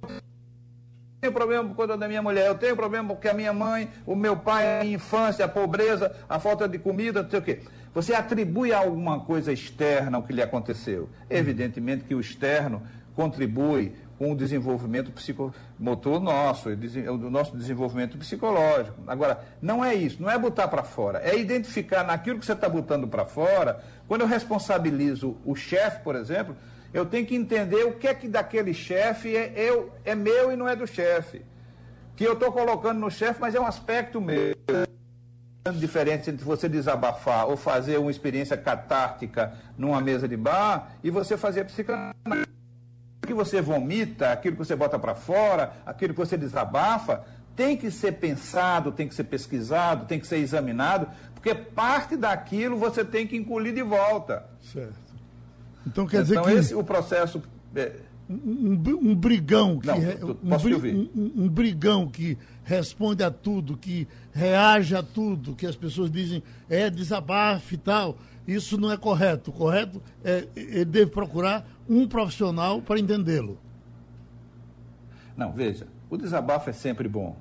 tenho 1.26 1.32
problema 1.32 1.68
por 1.68 1.74
conta 1.74 1.96
da 1.96 2.06
minha 2.06 2.22
mulher, 2.22 2.46
eu 2.46 2.54
tenho 2.54 2.76
problema 2.76 3.08
porque 3.08 3.28
a 3.28 3.34
minha 3.34 3.52
mãe, 3.52 3.90
o 4.06 4.14
meu 4.14 4.36
pai, 4.36 4.80
a 4.80 4.84
minha 4.84 4.94
infância, 4.94 5.44
a 5.44 5.48
pobreza, 5.48 6.14
a 6.28 6.38
falta 6.38 6.68
de 6.68 6.78
comida, 6.78 7.22
não 7.22 7.30
sei 7.30 7.38
o 7.38 7.42
quê. 7.42 7.60
Você 7.92 8.14
atribui 8.14 8.72
alguma 8.72 9.20
coisa 9.20 9.52
externa 9.52 10.18
ao 10.18 10.22
que 10.22 10.32
lhe 10.32 10.42
aconteceu. 10.42 11.08
Evidentemente 11.28 12.04
que 12.04 12.14
o 12.14 12.20
externo 12.20 12.82
contribui 13.14 13.94
com 14.18 14.32
o 14.32 14.36
desenvolvimento 14.36 15.10
psicomotor 15.10 16.20
nosso, 16.20 16.68
o 16.68 17.30
nosso 17.30 17.56
desenvolvimento 17.56 18.16
psicológico. 18.16 18.96
Agora, 19.06 19.40
não 19.60 19.84
é 19.84 19.94
isso, 19.94 20.22
não 20.22 20.30
é 20.30 20.38
botar 20.38 20.68
para 20.68 20.82
fora, 20.82 21.20
é 21.24 21.36
identificar 21.36 22.04
naquilo 22.04 22.38
que 22.38 22.46
você 22.46 22.52
está 22.52 22.68
botando 22.68 23.08
para 23.08 23.26
fora. 23.26 23.82
Quando 24.06 24.20
eu 24.20 24.26
responsabilizo 24.26 25.36
o 25.44 25.54
chefe, 25.54 26.02
por 26.02 26.14
exemplo, 26.14 26.56
eu 26.96 27.04
tenho 27.04 27.26
que 27.26 27.36
entender 27.36 27.84
o 27.84 27.92
que 27.92 28.08
é 28.08 28.14
que 28.14 28.26
daquele 28.26 28.72
chefe 28.72 29.36
é, 29.36 29.52
eu, 29.54 29.92
é 30.02 30.14
meu 30.14 30.50
e 30.50 30.56
não 30.56 30.66
é 30.66 30.74
do 30.74 30.86
chefe. 30.86 31.44
Que 32.16 32.24
eu 32.24 32.32
estou 32.32 32.50
colocando 32.50 32.98
no 32.98 33.10
chefe, 33.10 33.38
mas 33.38 33.54
é 33.54 33.60
um 33.60 33.66
aspecto 33.66 34.18
meu 34.18 34.56
diferente 35.74 36.30
entre 36.30 36.42
você 36.42 36.70
desabafar 36.70 37.48
ou 37.48 37.56
fazer 37.56 37.98
uma 37.98 38.10
experiência 38.10 38.56
catártica 38.56 39.52
numa 39.76 40.00
mesa 40.00 40.26
de 40.26 40.38
bar 40.38 40.92
e 41.04 41.10
você 41.10 41.36
fazer 41.36 41.64
psicanálise. 41.64 42.46
Que 43.26 43.34
você 43.34 43.60
vomita, 43.60 44.32
aquilo 44.32 44.56
que 44.56 44.64
você 44.64 44.74
bota 44.74 44.98
para 44.98 45.14
fora, 45.14 45.74
aquilo 45.84 46.14
que 46.14 46.20
você 46.20 46.38
desabafa, 46.38 47.24
tem 47.54 47.76
que 47.76 47.90
ser 47.90 48.12
pensado, 48.12 48.90
tem 48.90 49.06
que 49.06 49.14
ser 49.14 49.24
pesquisado, 49.24 50.06
tem 50.06 50.18
que 50.18 50.26
ser 50.26 50.38
examinado, 50.38 51.08
porque 51.34 51.54
parte 51.54 52.16
daquilo 52.16 52.78
você 52.78 53.04
tem 53.04 53.26
que 53.26 53.36
engolir 53.36 53.74
de 53.74 53.82
volta. 53.82 54.48
Certo. 54.62 55.05
Então 55.86 56.06
quer 56.06 56.22
dizer 56.22 56.34
então, 56.34 56.44
que. 56.44 56.52
esse 56.52 56.74
o 56.74 56.82
processo. 56.82 57.42
É, 57.74 57.92
um, 58.28 58.72
um, 59.10 59.14
brigão 59.14 59.78
que 59.78 59.86
Não, 59.86 59.98
um, 59.98 60.58
te 60.58 60.74
ouvir. 60.74 60.94
um- 60.94 61.44
um 61.44 61.48
brigão 61.48 62.08
que 62.08 62.36
responde 62.64 63.22
a 63.22 63.30
tudo, 63.30 63.76
que 63.76 64.08
reage 64.32 64.96
a 64.96 65.02
tudo, 65.02 65.54
que 65.54 65.64
as 65.64 65.76
pessoas 65.76 66.10
dizem 66.10 66.42
é 66.68 66.90
desabafe 66.90 67.76
e 67.76 67.78
tal. 67.78 68.18
Isso 68.46 68.78
não 68.78 68.90
é 68.90 68.96
correto. 68.96 69.50
O 69.50 69.52
correto 69.54 70.02
é 70.24 70.48
ele 70.56 70.84
deve 70.86 71.10
procurar 71.10 71.68
um 71.88 72.06
profissional 72.08 72.82
para 72.82 72.98
entendê-lo. 72.98 73.58
Não, 75.36 75.52
veja, 75.52 75.86
o 76.10 76.16
desabafo 76.16 76.70
é 76.70 76.72
sempre 76.72 77.08
bom. 77.08 77.36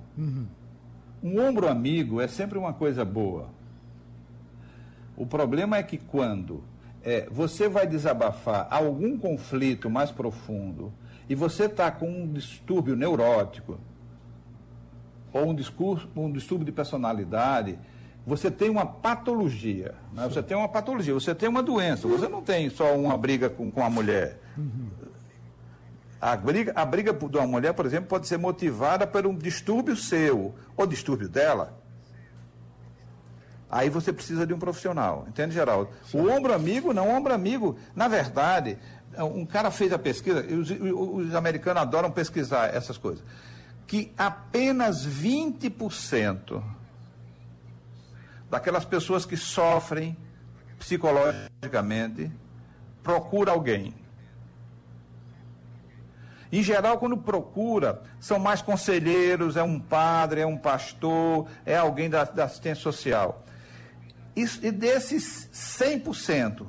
Um 1.24 1.40
ombro 1.42 1.68
amigo 1.68 2.22
é 2.22 2.28
sempre 2.28 2.58
uma 2.60 2.74
coisa 2.74 3.04
boa. 3.04 3.50
O 5.18 5.26
problema 5.26 5.78
é 5.78 5.84
que 5.84 5.98
quando 5.98 6.62
é, 7.06 7.28
você 7.30 7.70
vai 7.70 7.86
desabafar 7.86 8.68
algum 8.72 9.16
conflito 9.16 9.92
mais 9.92 10.10
profundo 10.10 10.92
e 11.30 11.36
você 11.36 11.66
está 11.66 11.92
com 11.92 12.10
um 12.10 12.28
distúrbio 12.28 12.96
neurótico 12.96 13.80
ou 15.32 15.50
um, 15.50 15.54
discurso, 15.56 16.10
um 16.16 16.32
distúrbio 16.32 16.66
de 16.66 16.72
personalidade, 16.72 17.78
você 18.26 18.50
tem 18.50 18.72
uma 18.72 18.86
patologia. 18.86 19.94
né? 20.14 20.28
Você 20.28 20.42
tem 20.42 20.58
uma 20.58 20.68
patologia, 20.68 21.14
você 21.14 21.36
tem 21.36 21.48
uma 21.48 21.62
doença. 21.62 22.08
Você 22.08 22.28
não 22.28 22.42
tem 22.42 22.70
só 22.72 22.96
uma 22.98 23.16
briga 23.16 23.50
com, 23.50 23.70
com 23.70 23.84
a 23.84 23.90
mulher. 23.90 24.40
A 26.20 26.36
briga, 26.36 26.72
a 26.76 26.86
briga 26.86 27.14
de 27.14 27.38
uma 27.38 27.46
mulher, 27.46 27.74
por 27.74 27.86
exemplo, 27.86 28.08
pode 28.08 28.28
ser 28.28 28.38
motivada 28.38 29.06
por 29.06 29.28
um 29.28 29.36
distúrbio 29.36 29.96
seu 29.96 30.56
ou 30.76 30.88
distúrbio 30.88 31.30
dela. 31.30 31.78
Aí 33.70 33.90
você 33.90 34.14
precisa 34.14 34.46
de 34.46 34.54
um 34.54 34.60
profissional, 34.60 35.26
entende, 35.28 35.54
Geraldo? 35.54 35.90
O 36.14 36.30
ombro 36.30 36.54
amigo, 36.54 36.94
não, 36.94 37.08
o 37.08 37.12
ombro 37.12 37.34
amigo, 37.34 37.78
na 37.96 38.08
verdade, 38.08 38.78
um 39.18 39.46
cara 39.46 39.72
fez 39.72 39.92
a 39.92 40.00
pesquisa, 40.00 40.46
e 40.48 40.54
os, 40.54 40.70
os 40.70 41.36
americanos 41.36 41.82
adoram 41.82 42.12
pesquisar 42.12 42.74
essas 42.74 42.98
coisas, 42.98 43.24
que 43.88 44.12
apenas 44.18 45.06
20% 45.08 46.62
daquelas 48.50 48.86
pessoas 48.86 49.26
que 49.26 49.36
sofrem 49.36 50.16
psicologicamente 50.78 52.32
procura 53.02 53.52
alguém. 53.52 53.94
Em 56.52 56.64
geral, 56.64 56.98
quando 57.00 57.18
procura, 57.18 58.02
são 58.20 58.40
mais 58.40 58.62
conselheiros, 58.62 59.58
é 59.58 59.64
um 59.64 59.80
padre, 59.80 60.42
é 60.42 60.46
um 60.46 60.58
pastor, 60.58 61.48
é 61.66 61.76
alguém 61.76 62.10
da, 62.10 62.24
da 62.24 62.46
assistência 62.46 62.82
social. 62.82 63.44
E 64.36 64.72
desses 64.72 65.50
100%, 65.54 66.66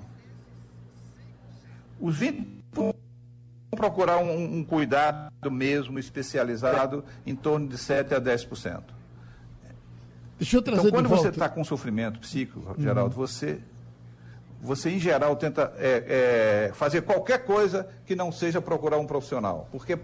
os 2.00 2.18
20% 2.18 2.44
vão 2.72 2.94
procurar 3.74 4.18
um, 4.18 4.58
um 4.58 4.64
cuidado 4.64 5.50
mesmo 5.50 5.98
especializado 5.98 7.04
em 7.24 7.34
torno 7.34 7.68
de 7.68 7.76
7 7.76 8.14
a 8.14 8.20
10%. 8.20 8.82
Deixa 10.38 10.56
eu 10.56 10.62
trazer 10.62 10.80
Então, 10.80 10.90
quando 10.92 11.08
você 11.08 11.28
está 11.28 11.48
com 11.48 11.64
sofrimento 11.64 12.20
psíquico, 12.20 12.74
Geraldo, 12.78 13.14
você, 13.14 13.58
você 14.60 14.90
em 14.90 14.98
geral 14.98 15.34
tenta 15.34 15.72
é, 15.78 16.68
é, 16.68 16.74
fazer 16.74 17.02
qualquer 17.02 17.44
coisa 17.44 17.88
que 18.04 18.14
não 18.14 18.30
seja 18.30 18.60
procurar 18.60 18.98
um 18.98 19.06
profissional. 19.06 19.68
Porque 19.72 19.98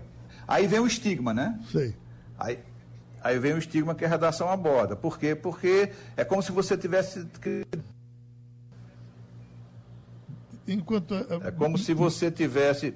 aí 0.49 0.67
vem 0.67 0.81
o 0.81 0.87
estigma, 0.87 1.35
né? 1.35 1.61
Sei. 1.71 1.95
Aí, 2.39 2.59
aí 3.23 3.39
vem 3.39 3.55
o 3.55 3.59
estigma 3.59 3.95
que 3.95 4.05
a 4.05 4.09
redação 4.09 4.49
aborda. 4.51 4.95
Por 4.97 5.19
quê? 5.19 5.35
Porque 5.35 5.91
é 6.17 6.25
como 6.25 6.43
se 6.43 6.53
você 6.53 6.77
tivesse. 6.77 7.27
Enquanto, 10.67 11.15
É 11.15 11.51
como 11.51 11.77
se 11.77 11.93
você 11.93 12.31
tivesse. 12.31 12.95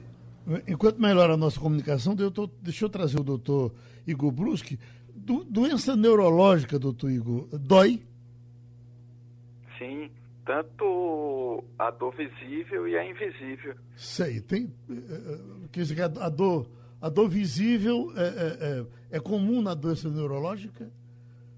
Enquanto 0.69 1.01
melhora 1.01 1.35
a 1.35 1.37
nossa 1.37 1.59
comunicação, 1.59 2.15
eu 2.19 2.31
tô- 2.31 2.49
deixa 2.63 2.85
eu 2.85 2.89
trazer 2.89 3.19
o 3.19 3.25
doutor 3.25 3.73
Igor 4.07 4.31
Bruschi. 4.31 4.79
Do- 5.15 5.43
doença 5.45 5.97
neurológica, 5.97 6.79
doutor 6.79 7.11
Igor, 7.11 7.49
dói? 7.59 8.01
Sim, 9.79 10.09
tanto 10.45 11.65
a 11.77 11.91
dor 11.91 12.15
visível 12.15 12.87
e 12.87 12.97
a 12.97 13.05
invisível. 13.05 13.75
Sei. 13.97 14.41
Tem, 14.41 14.73
eh, 14.89 14.95
eh, 14.95 15.39
quer 15.73 15.81
dizer 15.81 16.01
a 16.03 16.29
dor, 16.29 16.69
a 17.07 17.09
dor 17.09 17.29
visível 17.29 18.13
é, 18.17 18.23
é- 18.23 18.81
é- 19.13 19.17
é 19.19 19.21
comum 19.21 19.63
na 19.63 19.75
doença 19.75 20.11
neurológica? 20.11 20.91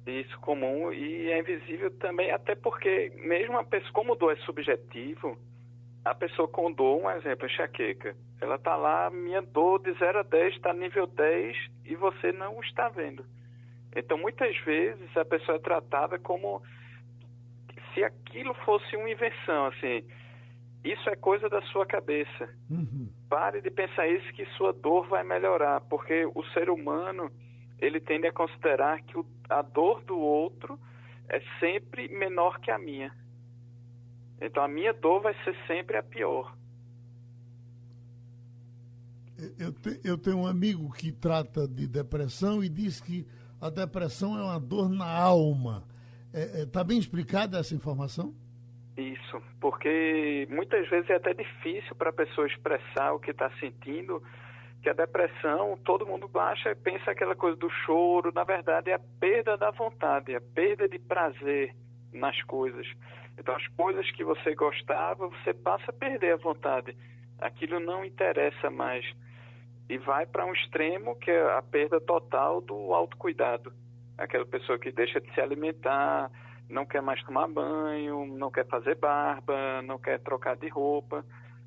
Isso 0.07 0.39
comum 0.41 0.93
e 0.93 1.31
é 1.31 1.41
invisível 1.41 1.91
também, 1.99 2.31
até 2.31 2.55
porque 2.55 3.13
mesmo 3.17 3.59
a 3.59 3.65
pessoa, 3.65 3.93
como 3.93 4.15
dor 4.15 4.33
é 4.33 4.37
subjetivo, 4.45 5.39
a 6.05 6.15
pessoa 6.15 6.47
com 6.49 6.71
dor, 6.71 7.03
um 7.03 7.11
exemplo, 7.11 7.47
enxaqueca, 7.47 8.15
ela 8.41 8.57
está 8.57 8.77
lá, 8.77 9.11
minha 9.11 9.41
dor 9.41 9.83
de 9.83 9.93
0 9.99 10.21
a 10.21 10.23
10 10.23 10.55
está 10.55 10.73
nível 10.73 11.07
10 11.07 11.57
e 11.85 11.95
você 11.95 12.31
não 12.33 12.61
está 12.61 12.89
vendo. 12.91 13.25
Então, 13.97 14.19
muitas 14.19 14.57
vezes 14.65 15.17
a 15.17 15.25
pessoa 15.25 15.57
é 15.57 15.61
tratada 15.61 16.19
como 16.19 16.63
se 17.93 18.05
aquilo 18.05 18.55
fosse 18.65 18.97
uma 18.97 19.11
invenção, 19.11 19.67
assim, 19.67 20.05
isso 20.85 21.09
é 21.09 21.17
coisa 21.17 21.49
da 21.49 21.61
sua 21.63 21.85
cabeça. 21.87 22.49
Uhum. 22.71 23.09
Pare 23.29 23.61
de 23.61 23.71
pensar 23.71 24.07
isso 24.09 24.33
que 24.33 24.47
sua 24.57 24.73
dor 24.73 25.07
vai 25.09 25.23
melhorar, 25.25 25.81
porque 25.83 26.25
o 26.35 26.43
ser 26.55 26.71
humano 26.71 27.31
ele 27.79 28.01
tende 28.01 28.27
a 28.27 28.33
considerar 28.33 29.03
que 29.03 29.19
o- 29.19 29.27
a 29.49 29.63
dor 29.63 30.03
do 30.05 30.19
outro 30.19 30.79
é 31.29 31.41
sempre 31.61 32.09
menor 32.09 32.59
que 32.61 32.71
a 32.71 32.79
minha. 32.79 33.15
Então 34.41 34.63
a 34.63 34.69
minha 34.69 34.93
dor 34.95 35.21
vai 35.21 35.35
ser 35.45 35.55
sempre 35.67 35.97
a 35.97 36.03
pior. 36.03 36.57
Eu, 39.59 39.73
te- 39.73 40.01
eu 40.03 40.19
tenho 40.19 40.39
um 40.39 40.47
amigo 40.47 40.91
que 40.93 41.13
trata 41.13 41.69
de 41.69 41.87
depressão 41.87 42.63
e 42.65 42.69
diz 42.69 43.01
que 43.01 43.27
a 43.61 43.71
depressão 43.71 44.37
é 44.39 44.43
uma 44.43 44.59
dor 44.59 44.89
na 44.89 45.07
alma. 45.09 45.85
Está 46.33 46.83
bem 46.83 46.99
explicada 46.99 47.59
essa 47.59 47.75
informação? 47.75 48.35
Isso, 48.99 49.41
porque 49.61 50.49
muitas 50.51 50.89
vezes 50.89 51.09
é 51.09 51.15
até 51.15 51.33
difícil 51.33 51.95
para 51.95 52.11
a 52.11 52.13
pessoa 52.13 52.49
expressar 52.49 53.13
o 53.13 53.21
que 53.21 53.31
está 53.31 53.49
sentindo, 53.61 54.21
que 54.83 54.91
a 54.91 54.93
depressão, 54.93 55.79
todo 55.85 56.05
mundo 56.05 56.29
acha, 56.37 56.75
pensa 56.75 57.13
aquela 57.13 57.37
coisa 57.37 57.57
do 57.57 57.71
choro, 57.71 58.33
na 58.35 58.43
verdade 58.43 58.91
é 58.91 58.95
a 58.95 59.01
perda 59.21 59.57
da 59.57 59.71
vontade, 59.71 60.35
a 60.35 60.41
perda 60.41 60.89
de 60.89 60.99
prazer 60.99 61.77
nas 62.13 62.43
coisas. 62.43 62.89
Então 63.39 63.55
as 63.55 63.65
coisas 63.69 64.11
que 64.11 64.25
você 64.25 64.53
gostava, 64.57 65.29
você 65.29 65.55
passa 65.55 65.93
a 65.93 65.95
perder 65.95 66.33
a 66.33 66.37
vontade. 66.37 66.97
Aquilo 67.41 67.79
não 67.79 68.05
interessa 68.05 68.69
mais. 68.69 69.07
E 69.89 69.97
vai 69.97 70.27
para 70.27 70.45
um 70.45 70.53
extremo 70.53 71.15
que 71.15 71.31
é 71.31 71.57
a 71.57 71.63
perda 71.63 72.01
total 72.01 72.61
do 72.61 72.93
autocuidado. 72.93 73.73
Aquela 74.19 74.45
pessoa 74.45 74.77
que 74.77 74.91
deixa 74.91 75.21
de 75.21 75.33
se 75.33 75.41
alimentar, 75.41 76.33
não 76.69 76.85
quer 76.85 77.01
mais 77.01 77.23
tomar 77.23 77.49
banho, 77.49 78.27
não 78.37 78.51
quer 78.51 78.67
fazer 78.67 78.95
barba, 78.97 79.83
não 79.83 79.99
quer 79.99 80.21
trocar 80.21 80.57
de 80.57 80.69
roupa, 80.69 81.25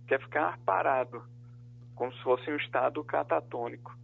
que 0.08 0.14
é 0.14 0.20
ficar 0.20 0.60
parado, 0.60 1.24
como 1.96 2.14
se 2.14 2.22
fosse 2.22 2.52
um 2.52 2.56
estado 2.58 3.04
catatônico. 3.04 3.98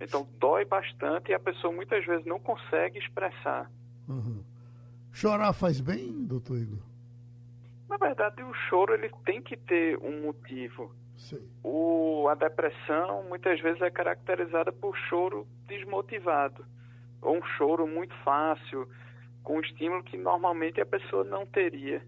Então 0.00 0.28
dói 0.38 0.64
bastante 0.64 1.30
e 1.30 1.34
a 1.34 1.40
pessoa 1.40 1.72
muitas 1.72 2.04
vezes 2.04 2.26
não 2.26 2.38
consegue 2.38 2.98
expressar. 2.98 3.70
Uhum. 4.08 4.42
Chorar 5.12 5.52
faz 5.52 5.80
bem, 5.80 6.26
doutor 6.26 6.58
Igor? 6.58 6.78
Na 7.88 7.96
verdade, 7.96 8.42
o 8.42 8.52
choro 8.68 8.94
ele 8.94 9.10
tem 9.24 9.40
que 9.40 9.56
ter 9.56 9.96
um 9.98 10.22
motivo. 10.22 10.92
O, 11.62 12.28
a 12.28 12.34
depressão 12.34 13.24
muitas 13.24 13.58
vezes 13.60 13.80
é 13.80 13.90
caracterizada 13.90 14.70
por 14.70 14.94
choro 15.08 15.46
desmotivado, 15.66 16.64
ou 17.22 17.38
um 17.38 17.42
choro 17.56 17.86
muito 17.86 18.14
fácil, 18.22 18.86
com 19.46 19.58
um 19.58 19.60
estímulo 19.60 20.02
que 20.02 20.16
normalmente 20.16 20.80
a 20.80 20.84
pessoa 20.84 21.22
não 21.22 21.46
teria. 21.46 22.02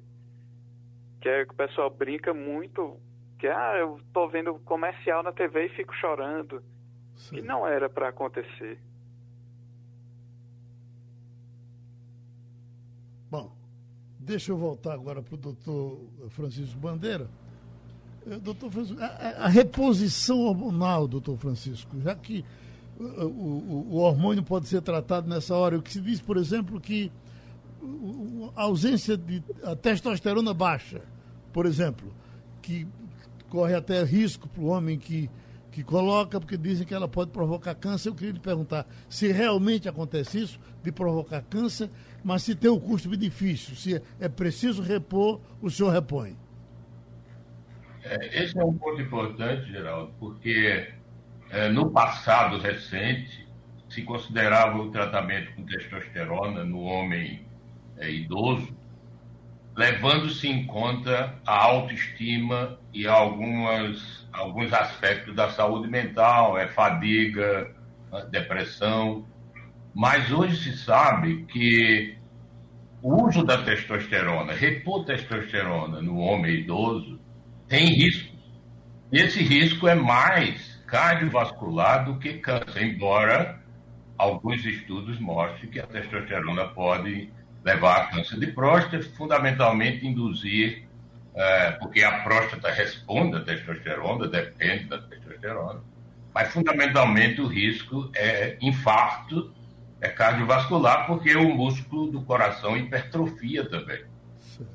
Que 1.20 1.28
é 1.28 1.46
que 1.46 1.52
o 1.52 1.56
pessoal 1.56 1.88
brinca 1.88 2.34
muito, 2.34 2.96
que 3.38 3.46
ah, 3.46 3.76
eu 3.78 3.98
estou 3.98 4.28
vendo 4.28 4.54
comercial 4.64 5.22
na 5.22 5.32
TV 5.32 5.66
e 5.66 5.68
fico 5.68 5.94
chorando. 5.94 6.60
Sim. 7.14 7.36
Que 7.36 7.42
não 7.42 7.64
era 7.64 7.88
para 7.88 8.08
acontecer. 8.08 8.80
Bom, 13.30 13.52
deixa 14.18 14.50
eu 14.50 14.56
voltar 14.56 14.94
agora 14.94 15.22
para 15.22 15.34
o 15.34 15.38
doutor 15.38 16.00
Francisco 16.30 16.76
Bandeira. 16.80 17.28
Eh, 18.26 18.38
doutor 18.38 18.68
Francisco, 18.72 19.00
a, 19.00 19.44
a, 19.44 19.48
reposição 19.48 20.40
hormonal, 20.40 21.06
doutor 21.06 21.36
Francisco, 21.36 22.00
já 22.00 22.16
que 22.16 22.44
o, 22.98 23.04
o, 23.04 23.86
o, 23.92 23.96
hormônio 23.98 24.42
pode 24.42 24.66
ser 24.66 24.82
tratado 24.82 25.28
nessa 25.28 25.54
hora, 25.54 25.78
o 25.78 25.82
que 25.82 25.92
se 25.92 26.00
diz, 26.00 26.20
por 26.20 26.36
exemplo, 26.36 26.80
que 26.80 27.12
a 28.56 28.62
ausência 28.62 29.16
de 29.16 29.42
a 29.62 29.74
testosterona 29.76 30.52
baixa, 30.52 31.02
por 31.52 31.66
exemplo, 31.66 32.12
que 32.62 32.86
corre 33.48 33.74
até 33.74 34.02
risco 34.02 34.48
para 34.48 34.62
o 34.62 34.66
homem 34.66 34.98
que 34.98 35.30
que 35.78 35.84
coloca, 35.84 36.40
porque 36.40 36.56
dizem 36.56 36.84
que 36.84 36.92
ela 36.92 37.06
pode 37.06 37.30
provocar 37.30 37.72
câncer. 37.72 38.08
Eu 38.08 38.14
queria 38.16 38.32
lhe 38.32 38.40
perguntar 38.40 38.84
se 39.08 39.30
realmente 39.30 39.88
acontece 39.88 40.40
isso, 40.40 40.58
de 40.82 40.90
provocar 40.90 41.40
câncer, 41.42 41.88
mas 42.24 42.42
se 42.42 42.56
tem 42.56 42.68
o 42.68 42.80
custo-benefício, 42.80 43.76
se 43.76 44.02
é 44.18 44.28
preciso 44.28 44.82
repor, 44.82 45.40
o 45.62 45.70
senhor 45.70 45.90
repõe. 45.90 46.36
É, 48.02 48.42
esse 48.42 48.58
é 48.58 48.64
um 48.64 48.74
ponto 48.74 49.00
importante, 49.00 49.70
Geraldo, 49.70 50.12
porque 50.18 50.88
é, 51.50 51.68
no 51.68 51.90
passado 51.90 52.58
recente 52.58 53.46
se 53.88 54.02
considerava 54.02 54.78
o 54.78 54.90
tratamento 54.90 55.54
com 55.54 55.62
testosterona 55.64 56.64
no 56.64 56.80
homem 56.80 57.46
é, 57.98 58.10
idoso 58.10 58.78
levando-se 59.78 60.48
em 60.48 60.66
conta 60.66 61.36
a 61.46 61.56
autoestima 61.56 62.76
e 62.92 63.06
algumas, 63.06 64.28
alguns 64.32 64.72
aspectos 64.72 65.36
da 65.36 65.50
saúde 65.50 65.86
mental, 65.86 66.58
é 66.58 66.66
fadiga, 66.66 67.72
depressão. 68.28 69.24
Mas 69.94 70.32
hoje 70.32 70.56
se 70.56 70.76
sabe 70.78 71.44
que 71.44 72.16
o 73.00 73.22
uso 73.28 73.44
da 73.44 73.62
testosterona, 73.62 74.52
repor 74.52 75.04
testosterona 75.04 76.02
no 76.02 76.16
homem 76.18 76.56
idoso, 76.56 77.20
tem 77.68 77.86
riscos. 77.86 78.36
E 79.12 79.18
esse 79.18 79.40
risco 79.44 79.86
é 79.86 79.94
mais 79.94 80.82
cardiovascular 80.88 82.04
do 82.04 82.18
que 82.18 82.34
câncer, 82.38 82.82
embora 82.82 83.62
alguns 84.18 84.64
estudos 84.64 85.20
mostrem 85.20 85.70
que 85.70 85.78
a 85.78 85.86
testosterona 85.86 86.64
pode 86.70 87.30
levar 87.68 87.96
a 87.96 88.06
câncer 88.06 88.38
de 88.38 88.46
próstata, 88.48 89.02
fundamentalmente 89.16 90.06
induzir, 90.06 90.84
é, 91.34 91.72
porque 91.72 92.02
a 92.02 92.20
próstata 92.20 92.70
responde 92.70 93.36
à 93.36 93.40
testosterona, 93.40 94.26
depende 94.26 94.84
da 94.84 94.98
testosterona, 94.98 95.80
mas 96.34 96.52
fundamentalmente 96.52 97.40
o 97.40 97.46
risco 97.46 98.10
é 98.14 98.56
infarto, 98.60 99.52
é 100.00 100.08
cardiovascular, 100.08 101.06
porque 101.06 101.34
o 101.36 101.54
músculo 101.54 102.10
do 102.10 102.22
coração 102.22 102.76
hipertrofia 102.76 103.68
também. 103.68 104.02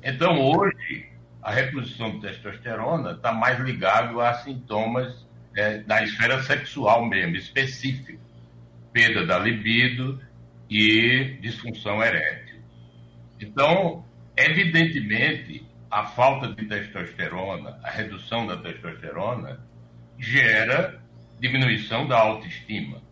Então, 0.02 0.40
hoje, 0.40 1.10
a 1.42 1.50
reposição 1.50 2.12
de 2.12 2.20
testosterona 2.20 3.12
está 3.12 3.32
mais 3.32 3.58
ligado 3.58 4.20
a 4.20 4.34
sintomas 4.34 5.26
é, 5.56 5.78
da 5.78 6.02
esfera 6.02 6.42
sexual 6.42 7.06
mesmo, 7.06 7.36
específico. 7.36 8.22
Perda 8.92 9.26
da 9.26 9.38
libido 9.38 10.20
e 10.70 11.36
disfunção 11.40 12.02
erétil. 12.02 12.43
Então, 13.44 14.02
evidentemente, 14.36 15.66
a 15.90 16.06
falta 16.06 16.48
de 16.48 16.64
testosterona, 16.66 17.78
a 17.82 17.90
redução 17.90 18.46
da 18.46 18.56
testosterona, 18.56 19.60
gera 20.18 20.98
diminuição 21.38 22.08
da 22.08 22.18
autoestima, 22.18 23.02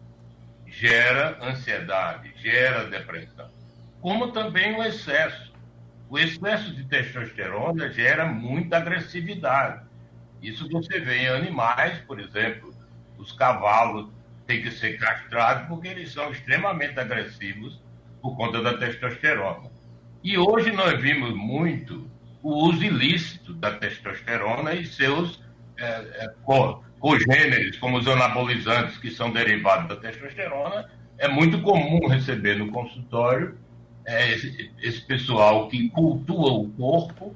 gera 0.66 1.38
ansiedade, 1.42 2.32
gera 2.36 2.88
depressão, 2.88 3.50
como 4.00 4.32
também 4.32 4.74
o 4.74 4.82
excesso. 4.82 5.52
O 6.08 6.18
excesso 6.18 6.74
de 6.74 6.84
testosterona 6.84 7.90
gera 7.90 8.24
muita 8.24 8.78
agressividade. 8.78 9.84
Isso 10.40 10.68
você 10.70 10.98
vê 10.98 11.18
em 11.18 11.28
animais, 11.28 11.98
por 12.06 12.18
exemplo, 12.18 12.74
os 13.18 13.32
cavalos 13.32 14.10
têm 14.46 14.62
que 14.62 14.70
ser 14.70 14.98
castrados 14.98 15.68
porque 15.68 15.88
eles 15.88 16.10
são 16.10 16.30
extremamente 16.32 16.98
agressivos 16.98 17.80
por 18.22 18.36
conta 18.36 18.62
da 18.62 18.78
testosterona. 18.78 19.71
E 20.24 20.38
hoje 20.38 20.70
nós 20.70 21.00
vimos 21.00 21.34
muito 21.34 22.08
o 22.42 22.68
uso 22.68 22.84
ilícito 22.84 23.52
da 23.54 23.72
testosterona 23.72 24.72
e 24.72 24.86
seus 24.86 25.42
é, 25.76 25.84
é, 25.84 26.32
cogêneres, 27.00 27.76
como 27.78 27.98
os 27.98 28.06
anabolizantes 28.06 28.98
que 28.98 29.10
são 29.10 29.32
derivados 29.32 29.88
da 29.88 29.96
testosterona. 29.96 30.88
É 31.18 31.26
muito 31.26 31.60
comum 31.62 32.06
receber 32.06 32.56
no 32.56 32.70
consultório 32.70 33.58
é, 34.06 34.32
esse, 34.32 34.70
esse, 34.80 35.00
pessoal 35.00 35.68
que 35.68 35.88
cultua 35.90 36.52
o 36.52 36.68
corpo 36.70 37.34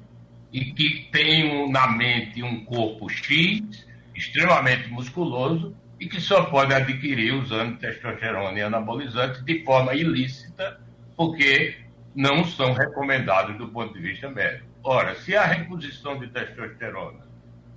e 0.53 0.65
que 0.71 1.09
tem 1.11 1.69
na 1.69 1.87
mente 1.87 2.41
um 2.41 2.63
corpo 2.63 3.09
X, 3.09 3.85
extremamente 4.15 4.89
musculoso, 4.89 5.75
e 5.99 6.07
que 6.07 6.21
só 6.21 6.43
pode 6.45 6.73
adquirir 6.73 7.33
usando 7.33 7.77
testosterona 7.79 8.57
e 8.57 8.61
anabolizantes 8.61 9.43
de 9.43 9.63
forma 9.65 9.93
ilícita, 9.93 10.79
porque 11.17 11.86
não 12.17 12.43
são 12.43 12.73
recomendados 12.73 13.55
do 13.59 13.67
ponto 13.67 13.93
de 13.93 13.99
vista 13.99 14.27
médico. 14.27 14.65
Ora, 14.83 15.13
se 15.17 15.35
a 15.35 15.45
reposição 15.45 16.17
de 16.17 16.27
testosterona, 16.27 17.19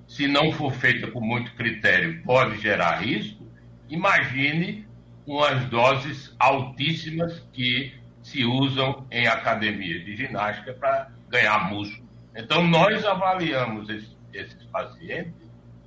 se 0.09 0.27
não 0.27 0.51
for 0.51 0.73
feita 0.73 1.11
com 1.11 1.21
muito 1.21 1.53
critério, 1.55 2.23
pode 2.23 2.59
gerar 2.59 3.03
risco, 3.03 3.47
imagine 3.87 4.89
umas 5.27 5.67
doses 5.67 6.35
altíssimas 6.39 7.39
que 7.53 7.93
se 8.23 8.43
usam 8.43 9.07
em 9.11 9.27
academias 9.27 10.07
de 10.07 10.17
ginástica 10.17 10.73
para 10.73 11.11
ganhar 11.29 11.69
músculo. 11.69 12.09
Então, 12.35 12.67
nós 12.67 13.05
avaliamos 13.05 13.91
esses 13.91 14.65
pacientes 14.73 15.35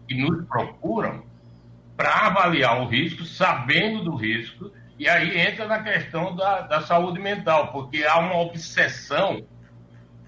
que 0.08 0.14
nos 0.14 0.46
procuram 0.46 1.24
para 1.98 2.28
avaliar 2.28 2.84
o 2.84 2.86
risco, 2.86 3.26
sabendo 3.26 4.04
do 4.04 4.16
risco 4.16 4.72
e 5.04 5.10
aí 5.10 5.38
entra 5.38 5.68
na 5.68 5.84
questão 5.84 6.34
da, 6.34 6.62
da 6.62 6.80
saúde 6.80 7.20
mental, 7.20 7.74
porque 7.74 8.06
há 8.06 8.20
uma 8.20 8.38
obsessão 8.38 9.46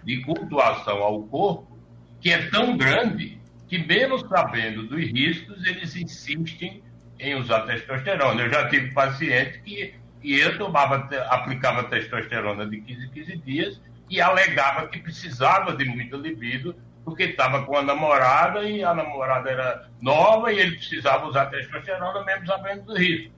de 0.03 0.21
cultuação 0.23 0.97
ao 0.97 1.23
corpo 1.23 1.79
que 2.19 2.29
é 2.29 2.49
tão 2.49 2.75
grande 2.75 3.39
que, 3.69 3.77
mesmo 3.77 4.19
sabendo 4.27 4.85
dos 4.85 4.99
riscos, 4.99 5.65
eles 5.65 5.95
insistem 5.95 6.83
em 7.17 7.35
usar 7.35 7.61
testosterona. 7.61 8.41
Eu 8.41 8.49
já 8.49 8.67
tive 8.67 8.91
paciente 8.91 9.61
que, 9.61 9.95
que 10.21 10.37
eu 10.37 10.57
tomava, 10.57 11.07
aplicava 11.29 11.85
testosterona 11.85 12.65
de 12.65 12.81
15 12.81 13.05
em 13.05 13.09
15 13.11 13.37
dias 13.37 13.81
e 14.09 14.19
alegava 14.19 14.89
que 14.89 14.99
precisava 14.99 15.73
de 15.73 15.85
muita 15.85 16.17
libido 16.17 16.75
porque 17.05 17.23
estava 17.23 17.63
com 17.63 17.77
a 17.77 17.81
namorada 17.81 18.65
e 18.65 18.83
a 18.83 18.93
namorada 18.93 19.49
era 19.49 19.89
nova 20.01 20.51
e 20.51 20.59
ele 20.59 20.75
precisava 20.75 21.27
usar 21.27 21.45
testosterona 21.45 22.25
mesmo 22.25 22.45
sabendo 22.45 22.83
do 22.87 22.97
risco 22.97 23.34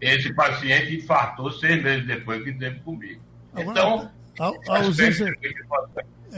esse 0.00 0.32
paciente 0.34 0.96
infartou 0.96 1.50
seis 1.50 1.82
meses 1.82 2.06
depois 2.06 2.42
que 2.44 2.52
teve 2.52 2.80
comigo. 2.80 3.22
Então, 3.56 4.10
a, 4.38 4.46
a 4.68 4.78
ausência... 4.78 5.32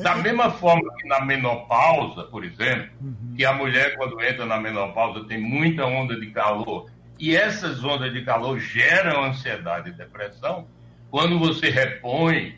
da 0.03 0.17
mesma 0.17 0.51
forma 0.51 0.95
que 0.97 1.09
na 1.09 1.25
menopausa, 1.25 2.25
por 2.25 2.45
exemplo, 2.45 2.91
uhum. 3.01 3.35
que 3.37 3.45
a 3.45 3.53
mulher, 3.53 3.97
quando 3.97 4.21
entra 4.23 4.47
na 4.47 4.61
menopausa, 4.61 5.25
tem 5.25 5.41
muita 5.41 5.85
onda 5.85 6.19
de 6.19 6.31
calor, 6.31 6.91
e 7.19 7.35
essas 7.35 7.83
ondas 7.83 8.13
de 8.13 8.25
calor 8.25 8.61
geram 8.61 9.25
ansiedade 9.25 9.91
e 9.91 9.93
depressão, 9.93 10.69
quando 11.11 11.39
você 11.39 11.69
repõe, 11.69 12.57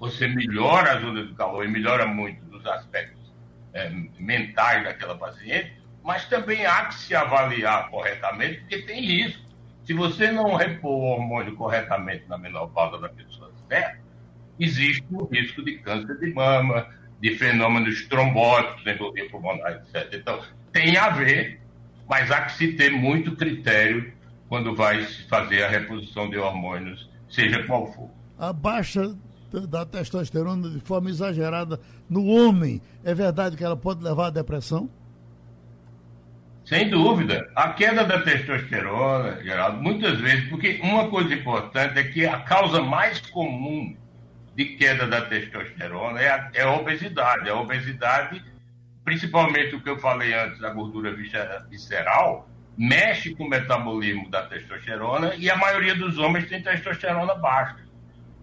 você 0.00 0.26
melhora 0.26 0.94
as 0.94 1.04
ondas 1.04 1.28
de 1.28 1.34
calor 1.34 1.64
e 1.64 1.68
melhora 1.68 2.06
muito 2.06 2.44
dos 2.46 2.66
aspectos 2.66 3.32
é, 3.72 3.90
mentais 4.18 4.82
daquela 4.84 5.16
paciente, 5.16 5.80
mas 6.02 6.26
também 6.28 6.66
há 6.66 6.86
que 6.86 6.94
se 6.96 7.14
avaliar 7.14 7.88
corretamente, 7.90 8.60
porque 8.60 8.82
tem 8.82 9.00
risco. 9.00 9.43
Se 9.84 9.92
você 9.92 10.30
não 10.30 10.54
repor 10.54 10.92
o 10.92 11.02
hormônio 11.02 11.54
corretamente 11.56 12.24
na 12.28 12.38
menopausa 12.38 12.98
da 12.98 13.08
pessoa 13.08 13.50
certa, 13.68 13.98
existe 14.58 15.04
o 15.10 15.24
risco 15.26 15.62
de 15.62 15.78
câncer 15.78 16.18
de 16.18 16.32
mama, 16.32 16.86
de 17.20 17.36
fenômenos 17.36 18.06
trombóticos, 18.08 18.86
embolia 18.86 19.28
pulmonar, 19.30 19.72
etc. 19.72 20.14
Então, 20.14 20.40
tem 20.72 20.96
a 20.96 21.10
ver, 21.10 21.60
mas 22.08 22.30
há 22.30 22.42
que 22.42 22.52
se 22.52 22.72
ter 22.72 22.90
muito 22.90 23.36
critério 23.36 24.12
quando 24.48 24.74
vai 24.74 25.02
se 25.04 25.28
fazer 25.28 25.62
a 25.64 25.68
reposição 25.68 26.30
de 26.30 26.38
hormônios, 26.38 27.10
seja 27.28 27.62
qual 27.64 27.92
for. 27.92 28.10
A 28.38 28.52
baixa 28.52 29.16
da 29.68 29.84
testosterona 29.84 30.70
de 30.70 30.80
forma 30.80 31.10
exagerada 31.10 31.78
no 32.08 32.26
homem, 32.26 32.80
é 33.04 33.14
verdade 33.14 33.56
que 33.56 33.64
ela 33.64 33.76
pode 33.76 34.02
levar 34.02 34.26
à 34.26 34.30
depressão? 34.30 34.88
Sem 36.64 36.88
dúvida. 36.88 37.50
A 37.54 37.74
queda 37.74 38.04
da 38.04 38.22
testosterona, 38.22 39.42
Geraldo, 39.42 39.82
muitas 39.82 40.18
vezes, 40.18 40.48
porque 40.48 40.80
uma 40.82 41.08
coisa 41.08 41.34
importante 41.34 41.98
é 41.98 42.04
que 42.04 42.26
a 42.26 42.40
causa 42.40 42.80
mais 42.80 43.20
comum 43.20 43.94
de 44.56 44.64
queda 44.76 45.06
da 45.06 45.20
testosterona 45.22 46.20
é 46.20 46.28
a, 46.30 46.50
é 46.54 46.62
a 46.62 46.72
obesidade. 46.72 47.50
A 47.50 47.56
obesidade, 47.56 48.42
principalmente 49.04 49.74
o 49.74 49.80
que 49.82 49.90
eu 49.90 49.98
falei 49.98 50.32
antes, 50.32 50.62
a 50.64 50.70
gordura 50.70 51.14
visceral, 51.68 52.48
mexe 52.78 53.34
com 53.34 53.44
o 53.44 53.48
metabolismo 53.48 54.30
da 54.30 54.42
testosterona 54.46 55.34
e 55.36 55.50
a 55.50 55.56
maioria 55.56 55.94
dos 55.94 56.18
homens 56.18 56.48
tem 56.48 56.62
testosterona 56.62 57.34
baixa. 57.34 57.84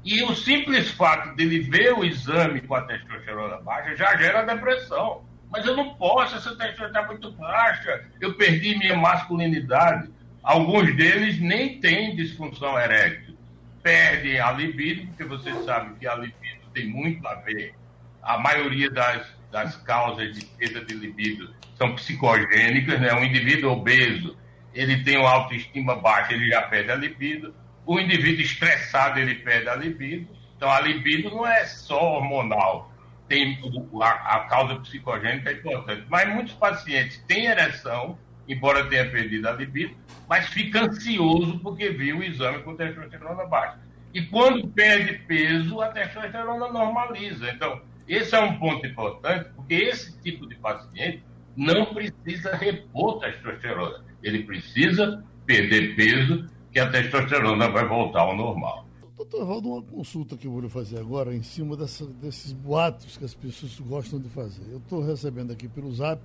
E 0.03 0.21
o 0.23 0.35
simples 0.35 0.91
fato 0.91 1.35
de 1.35 1.43
ele 1.43 1.59
ver 1.59 1.93
o 1.93 2.03
exame 2.03 2.61
com 2.61 2.75
a 2.75 2.81
testosterona 2.81 3.57
baixa 3.57 3.95
já 3.95 4.15
gera 4.17 4.43
depressão. 4.43 5.23
Mas 5.51 5.65
eu 5.65 5.75
não 5.75 5.93
posso, 5.95 6.35
essa 6.37 6.55
testosterona 6.55 6.87
está 6.87 7.05
muito 7.05 7.31
baixa, 7.33 8.05
eu 8.21 8.33
perdi 8.35 8.77
minha 8.77 8.95
masculinidade. 8.95 10.09
Alguns 10.41 10.95
deles 10.95 11.39
nem 11.39 11.79
têm 11.79 12.15
disfunção 12.15 12.79
erétil. 12.79 13.37
Perdem 13.83 14.39
a 14.39 14.51
libido, 14.51 15.07
porque 15.07 15.25
você 15.25 15.53
sabe 15.63 15.99
que 15.99 16.07
a 16.07 16.15
libido 16.15 16.61
tem 16.73 16.87
muito 16.87 17.27
a 17.27 17.35
ver. 17.35 17.75
A 18.23 18.37
maioria 18.37 18.89
das, 18.89 19.27
das 19.51 19.75
causas 19.77 20.33
de 20.33 20.45
perda 20.45 20.85
de 20.85 20.93
libido 20.93 21.53
são 21.75 21.95
psicogênicas, 21.95 22.99
né? 23.01 23.13
Um 23.13 23.23
indivíduo 23.23 23.71
obeso, 23.71 24.37
ele 24.73 25.03
tem 25.03 25.17
uma 25.17 25.31
autoestima 25.31 25.95
baixa, 25.95 26.33
ele 26.33 26.47
já 26.47 26.61
perde 26.61 26.91
a 26.91 26.95
libido. 26.95 27.53
O 27.85 27.99
indivíduo 27.99 28.41
estressado, 28.41 29.19
ele 29.19 29.35
perde 29.35 29.67
a 29.67 29.75
libido. 29.75 30.27
Então, 30.55 30.69
a 30.69 30.79
libido 30.79 31.29
não 31.31 31.45
é 31.45 31.65
só 31.65 31.99
hormonal, 32.17 32.90
tem 33.31 33.57
a, 34.01 34.07
a 34.07 34.39
causa 34.41 34.75
psicogênica 34.81 35.49
é 35.49 35.53
importante. 35.53 36.03
Mas 36.09 36.27
muitos 36.33 36.53
pacientes 36.55 37.17
têm 37.29 37.45
ereção, 37.45 38.19
embora 38.45 38.89
tenha 38.89 39.09
perdido 39.09 39.47
a 39.47 39.53
libido, 39.53 39.95
mas 40.27 40.49
fica 40.49 40.83
ansioso 40.83 41.57
porque 41.59 41.91
viu 41.91 42.17
o 42.17 42.23
exame 42.23 42.61
com 42.61 42.75
testosterona 42.75 43.45
baixa. 43.45 43.79
E 44.13 44.23
quando 44.23 44.67
perde 44.67 45.13
peso, 45.19 45.79
a 45.79 45.87
testosterona 45.87 46.67
normaliza. 46.73 47.49
Então, 47.49 47.81
esse 48.05 48.35
é 48.35 48.39
um 48.41 48.59
ponto 48.59 48.85
importante, 48.85 49.49
porque 49.55 49.75
esse 49.75 50.21
tipo 50.21 50.45
de 50.45 50.55
paciente 50.55 51.23
não 51.55 51.85
precisa 51.93 52.53
repor 52.57 53.19
testosterona. 53.19 54.03
Ele 54.21 54.43
precisa 54.43 55.23
perder 55.45 55.95
peso, 55.95 56.49
que 56.73 56.79
a 56.79 56.89
testosterona 56.89 57.69
vai 57.69 57.85
voltar 57.85 58.21
ao 58.21 58.35
normal. 58.35 58.85
Doutor 59.21 59.45
Valdo, 59.45 59.69
uma 59.69 59.83
consulta 59.83 60.35
que 60.35 60.47
eu 60.47 60.51
vou 60.51 60.61
lhe 60.61 60.67
fazer 60.67 60.97
agora 60.97 61.35
em 61.35 61.43
cima 61.43 61.77
dessa, 61.77 62.07
desses 62.07 62.53
boatos 62.53 63.17
que 63.17 63.23
as 63.23 63.35
pessoas 63.35 63.79
gostam 63.79 64.19
de 64.19 64.27
fazer. 64.27 64.63
Eu 64.71 64.79
estou 64.79 64.99
recebendo 64.99 65.51
aqui 65.51 65.67
pelo 65.67 65.93
zap 65.93 66.19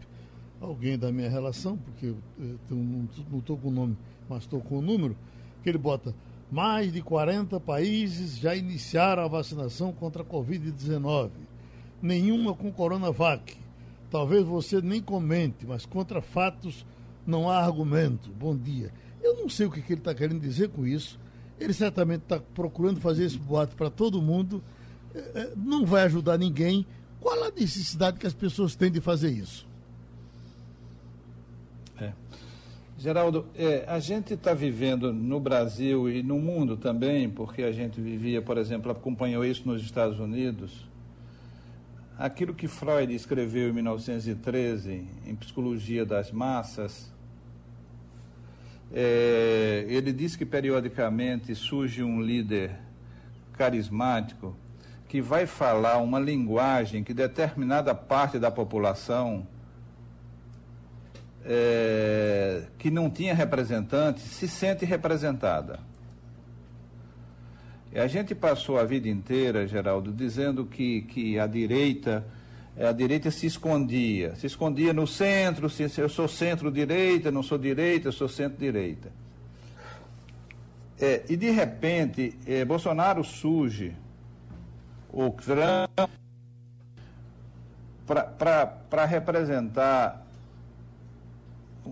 alguém 0.62 0.98
da 0.98 1.12
minha 1.12 1.28
relação, 1.28 1.76
porque 1.76 2.06
eu, 2.06 2.16
eu 2.38 2.74
não 2.74 3.38
estou 3.38 3.58
com 3.58 3.68
o 3.68 3.70
nome, 3.70 3.98
mas 4.26 4.44
estou 4.44 4.62
com 4.62 4.78
o 4.78 4.80
número, 4.80 5.14
que 5.62 5.68
ele 5.68 5.76
bota 5.76 6.14
mais 6.50 6.90
de 6.90 7.02
40 7.02 7.60
países 7.60 8.38
já 8.38 8.56
iniciaram 8.56 9.24
a 9.24 9.28
vacinação 9.28 9.92
contra 9.92 10.22
a 10.22 10.26
Covid-19. 10.26 11.32
Nenhuma 12.00 12.54
com 12.54 12.72
Coronavac. 12.72 13.58
Talvez 14.10 14.42
você 14.46 14.80
nem 14.80 15.02
comente, 15.02 15.66
mas 15.66 15.84
contra 15.84 16.22
fatos 16.22 16.86
não 17.26 17.50
há 17.50 17.58
argumento. 17.58 18.30
Bom 18.30 18.56
dia. 18.56 18.90
Eu 19.22 19.36
não 19.36 19.50
sei 19.50 19.66
o 19.66 19.70
que, 19.70 19.82
que 19.82 19.92
ele 19.92 20.00
está 20.00 20.14
querendo 20.14 20.40
dizer 20.40 20.70
com 20.70 20.86
isso. 20.86 21.20
Ele 21.58 21.72
certamente 21.72 22.22
está 22.22 22.40
procurando 22.54 23.00
fazer 23.00 23.24
esse 23.24 23.38
boato 23.38 23.74
para 23.76 23.90
todo 23.90 24.20
mundo. 24.20 24.62
É, 25.14 25.18
é, 25.18 25.52
não 25.56 25.86
vai 25.86 26.02
ajudar 26.02 26.38
ninguém. 26.38 26.86
Qual 27.20 27.42
a 27.42 27.50
necessidade 27.50 28.18
que 28.18 28.26
as 28.26 28.34
pessoas 28.34 28.74
têm 28.74 28.90
de 28.90 29.00
fazer 29.00 29.30
isso? 29.30 29.66
É. 31.98 32.12
Geraldo, 32.98 33.46
é, 33.56 33.84
a 33.88 33.98
gente 33.98 34.34
está 34.34 34.54
vivendo 34.54 35.12
no 35.12 35.40
Brasil 35.40 36.08
e 36.10 36.22
no 36.22 36.38
mundo 36.38 36.76
também, 36.76 37.28
porque 37.28 37.62
a 37.62 37.72
gente 37.72 38.00
vivia, 38.00 38.42
por 38.42 38.58
exemplo, 38.58 38.90
acompanhou 38.92 39.44
isso 39.44 39.66
nos 39.66 39.82
Estados 39.82 40.18
Unidos 40.18 40.86
Aquilo 42.18 42.54
que 42.54 42.66
Freud 42.66 43.14
escreveu 43.14 43.68
em 43.68 43.72
1913, 43.74 45.06
em 45.26 45.36
Psicologia 45.36 46.06
das 46.06 46.32
Massas, 46.32 47.12
é, 48.92 49.84
ele 49.88 50.12
diz 50.12 50.36
que 50.36 50.46
periodicamente 50.46 51.54
surge 51.54 52.02
um 52.02 52.20
líder 52.20 52.70
carismático 53.52 54.56
que 55.08 55.20
vai 55.20 55.46
falar 55.46 55.98
uma 55.98 56.18
linguagem 56.18 57.02
que 57.02 57.14
determinada 57.14 57.94
parte 57.94 58.38
da 58.38 58.50
população 58.50 59.46
é, 61.44 62.64
que 62.78 62.90
não 62.90 63.08
tinha 63.08 63.34
representante 63.34 64.20
se 64.20 64.48
sente 64.48 64.84
representada. 64.84 65.78
A 67.94 68.06
gente 68.06 68.34
passou 68.34 68.78
a 68.78 68.84
vida 68.84 69.08
inteira, 69.08 69.66
Geraldo, 69.66 70.12
dizendo 70.12 70.66
que, 70.66 71.02
que 71.02 71.38
a 71.38 71.46
direita 71.46 72.26
a 72.78 72.92
direita 72.92 73.30
se 73.30 73.46
escondia, 73.46 74.36
se 74.36 74.46
escondia 74.46 74.92
no 74.92 75.06
centro, 75.06 75.70
se, 75.70 75.90
eu 75.98 76.08
sou 76.08 76.28
centro-direita, 76.28 77.30
não 77.30 77.42
sou 77.42 77.56
direita, 77.56 78.08
eu 78.08 78.12
sou 78.12 78.28
centro-direita. 78.28 79.10
É, 80.98 81.24
e 81.28 81.36
de 81.36 81.50
repente, 81.50 82.36
é, 82.46 82.64
Bolsonaro 82.64 83.24
surge, 83.24 83.94
o 85.10 85.30
Trump, 85.30 86.10
para 88.06 89.04
representar 89.06 90.26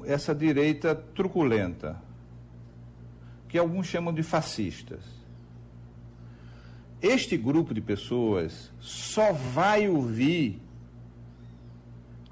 essa 0.05 0.35
direita 0.35 0.95
truculenta, 0.95 1.97
que 3.49 3.57
alguns 3.57 3.87
chamam 3.87 4.13
de 4.13 4.23
fascistas. 4.23 5.03
Este 7.01 7.37
grupo 7.37 7.73
de 7.73 7.81
pessoas 7.81 8.71
só 8.81 9.33
vai 9.33 9.89
ouvir 9.89 10.64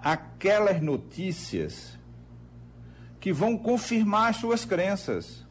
aquelas 0.02 0.82
notícias 0.82 1.98
que 3.20 3.32
vão 3.32 3.56
confirmar 3.56 4.30
as 4.30 4.36
suas 4.36 4.64
crenças. 4.64 5.44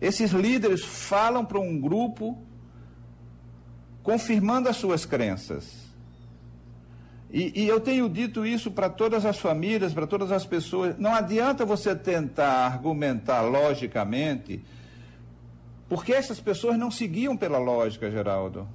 Esses 0.00 0.32
líderes 0.32 0.84
falam 0.84 1.44
para 1.44 1.60
um 1.60 1.80
grupo 1.80 2.42
confirmando 4.02 4.68
as 4.68 4.76
suas 4.76 5.04
crenças. 5.04 5.82
E, 7.30 7.62
e 7.62 7.68
eu 7.68 7.80
tenho 7.80 8.08
dito 8.08 8.44
isso 8.44 8.70
para 8.70 8.90
todas 8.90 9.24
as 9.24 9.38
famílias, 9.38 9.94
para 9.94 10.06
todas 10.06 10.32
as 10.32 10.44
pessoas. 10.44 10.98
Não 10.98 11.14
adianta 11.14 11.64
você 11.64 11.94
tentar 11.94 12.66
argumentar 12.66 13.42
logicamente 13.42 14.62
porque 15.88 16.12
essas 16.12 16.40
pessoas 16.40 16.78
não 16.78 16.90
seguiam 16.90 17.36
pela 17.36 17.58
lógica, 17.58 18.10
Geraldo. 18.10 18.66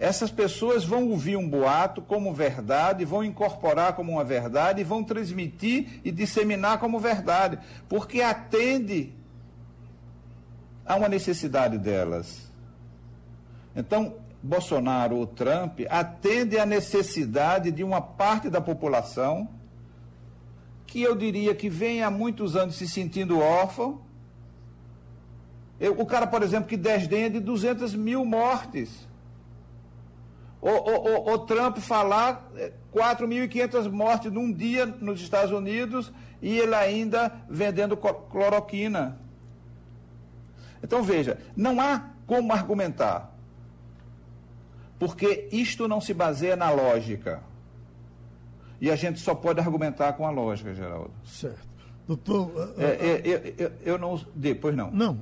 Essas 0.00 0.30
pessoas 0.30 0.82
vão 0.82 1.10
ouvir 1.10 1.36
um 1.36 1.46
boato 1.46 2.00
como 2.00 2.32
verdade, 2.32 3.04
vão 3.04 3.22
incorporar 3.22 3.92
como 3.92 4.12
uma 4.12 4.24
verdade 4.24 4.82
vão 4.82 5.04
transmitir 5.04 6.00
e 6.02 6.10
disseminar 6.10 6.80
como 6.80 6.98
verdade, 6.98 7.58
porque 7.86 8.22
atende 8.22 9.12
a 10.86 10.96
uma 10.96 11.06
necessidade 11.06 11.76
delas. 11.76 12.50
Então, 13.76 14.14
Bolsonaro 14.42 15.16
ou 15.16 15.26
Trump 15.26 15.80
atende 15.90 16.58
à 16.58 16.64
necessidade 16.64 17.70
de 17.70 17.84
uma 17.84 18.00
parte 18.00 18.48
da 18.48 18.60
população 18.60 19.46
que 20.86 21.02
eu 21.02 21.14
diria 21.14 21.54
que 21.54 21.68
vem 21.68 22.02
há 22.02 22.10
muitos 22.10 22.56
anos 22.56 22.76
se 22.76 22.88
sentindo 22.88 23.38
órfão 23.38 24.00
eu, 25.80 25.98
o 25.98 26.04
cara, 26.04 26.26
por 26.26 26.42
exemplo, 26.42 26.68
que 26.68 26.76
desdenha 26.76 27.30
de 27.30 27.40
200 27.40 27.94
mil 27.94 28.22
mortes. 28.22 29.08
O, 30.60 30.68
o, 30.68 31.30
o, 31.30 31.32
o 31.32 31.38
Trump 31.38 31.78
falar 31.78 32.50
4.500 32.94 33.86
é, 33.86 33.88
mortes 33.88 34.32
num 34.32 34.52
dia 34.52 34.84
nos 34.84 35.20
Estados 35.20 35.52
Unidos 35.52 36.12
e 36.42 36.58
ele 36.58 36.74
ainda 36.74 37.32
vendendo 37.48 37.96
cloroquina. 37.96 39.18
Então 40.82 41.02
veja, 41.02 41.38
não 41.56 41.80
há 41.80 42.10
como 42.26 42.52
argumentar. 42.52 43.34
Porque 44.98 45.48
isto 45.50 45.88
não 45.88 46.00
se 46.00 46.12
baseia 46.12 46.56
na 46.56 46.70
lógica. 46.70 47.42
E 48.80 48.90
a 48.90 48.96
gente 48.96 49.18
só 49.20 49.34
pode 49.34 49.60
argumentar 49.60 50.12
com 50.14 50.26
a 50.26 50.30
lógica, 50.30 50.74
Geraldo. 50.74 51.10
Certo. 51.24 51.70
Doutor. 52.06 52.74
É, 52.76 52.84
é, 52.84 53.64
é, 53.64 53.72
eu 53.82 53.96
não. 53.98 54.20
Depois 54.34 54.74
não. 54.74 54.90
Não. 54.90 55.18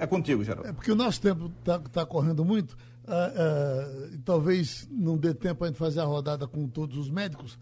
é 0.00 0.06
contigo, 0.06 0.42
Geraldo. 0.42 0.68
É 0.68 0.72
porque 0.72 0.90
o 0.90 0.94
nosso 0.94 1.20
tempo 1.20 1.50
está 1.60 1.78
tá 1.78 2.04
correndo 2.04 2.44
muito. 2.44 2.76
Ah, 3.06 3.32
ah, 3.36 4.08
talvez 4.24 4.88
não 4.90 5.16
dê 5.16 5.34
tempo 5.34 5.62
a 5.64 5.66
gente 5.66 5.76
fazer 5.76 6.00
a 6.00 6.04
rodada 6.04 6.46
com 6.46 6.66
todos 6.66 6.96
os 6.96 7.10
médicos. 7.10 7.58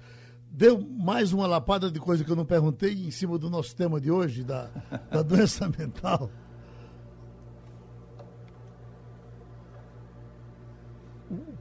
Deu 0.50 0.80
mais 0.80 1.32
uma 1.32 1.46
lapada 1.46 1.90
de 1.90 1.98
coisa 1.98 2.22
que 2.22 2.30
eu 2.30 2.36
não 2.36 2.44
perguntei 2.44 2.92
em 2.92 3.10
cima 3.10 3.38
do 3.38 3.48
nosso 3.48 3.74
tema 3.74 4.00
de 4.00 4.10
hoje, 4.10 4.44
da, 4.44 4.70
da 5.10 5.22
doença 5.22 5.68
mental. 5.76 6.30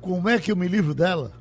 Como 0.02 0.28
é 0.28 0.38
que 0.40 0.52
eu 0.52 0.56
me 0.56 0.68
livro 0.68 0.94
dela? 0.94 1.32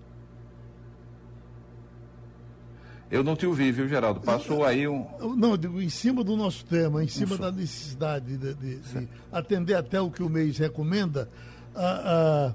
Eu 3.11 3.25
não 3.25 3.35
te 3.35 3.45
ouvi, 3.45 3.73
viu, 3.73 3.89
Geraldo? 3.89 4.21
Passou 4.21 4.65
aí 4.65 4.87
um. 4.87 5.05
Não, 5.37 5.57
digo, 5.57 5.81
em 5.81 5.89
cima 5.89 6.23
do 6.23 6.37
nosso 6.37 6.65
tema, 6.65 7.03
em 7.03 7.09
cima 7.09 7.33
Isso. 7.33 7.43
da 7.43 7.51
necessidade 7.51 8.37
de, 8.37 8.55
de, 8.55 8.77
de, 8.77 9.09
atender 9.33 9.75
até 9.75 10.01
o 10.01 10.11
que 10.11 10.23
o 10.23 10.29
mês 10.29 10.59
recomenda, 10.59 11.29
ah, 11.75 12.55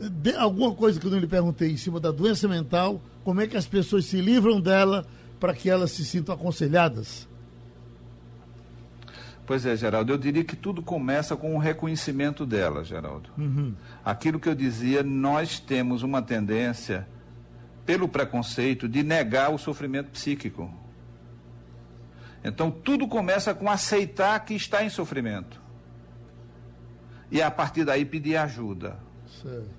de, 0.00 0.34
alguma 0.36 0.74
coisa 0.74 0.98
que 0.98 1.06
eu 1.06 1.10
não 1.10 1.18
lhe 1.18 1.26
perguntei 1.26 1.70
em 1.70 1.76
cima 1.76 1.98
da 1.98 2.10
doença 2.10 2.46
mental, 2.46 3.00
como 3.24 3.40
é 3.40 3.46
que 3.46 3.56
as 3.56 3.66
pessoas 3.66 4.04
se 4.04 4.20
livram 4.20 4.60
dela 4.60 5.06
para 5.40 5.52
que 5.54 5.68
elas 5.68 5.90
se 5.90 6.04
sintam 6.04 6.34
aconselhadas? 6.34 7.28
Pois 9.46 9.64
é, 9.64 9.74
Geraldo, 9.74 10.12
eu 10.12 10.18
diria 10.18 10.44
que 10.44 10.54
tudo 10.54 10.82
começa 10.82 11.34
com 11.34 11.54
o 11.54 11.58
reconhecimento 11.58 12.44
dela, 12.44 12.84
Geraldo. 12.84 13.30
Uhum. 13.38 13.74
Aquilo 14.04 14.38
que 14.38 14.48
eu 14.48 14.54
dizia, 14.54 15.02
nós 15.02 15.58
temos 15.58 16.02
uma 16.02 16.20
tendência 16.20 17.08
pelo 17.86 18.06
preconceito 18.06 18.86
de 18.86 19.02
negar 19.02 19.50
o 19.50 19.56
sofrimento 19.56 20.10
psíquico. 20.10 20.70
Então 22.44 22.70
tudo 22.70 23.08
começa 23.08 23.54
com 23.54 23.70
aceitar 23.70 24.38
que 24.44 24.52
está 24.52 24.84
em 24.84 24.90
sofrimento. 24.90 25.60
E 27.30 27.42
a 27.42 27.50
partir 27.50 27.84
daí 27.84 28.04
pedir 28.04 28.36
ajuda. 28.36 28.96
Certo. 29.42 29.78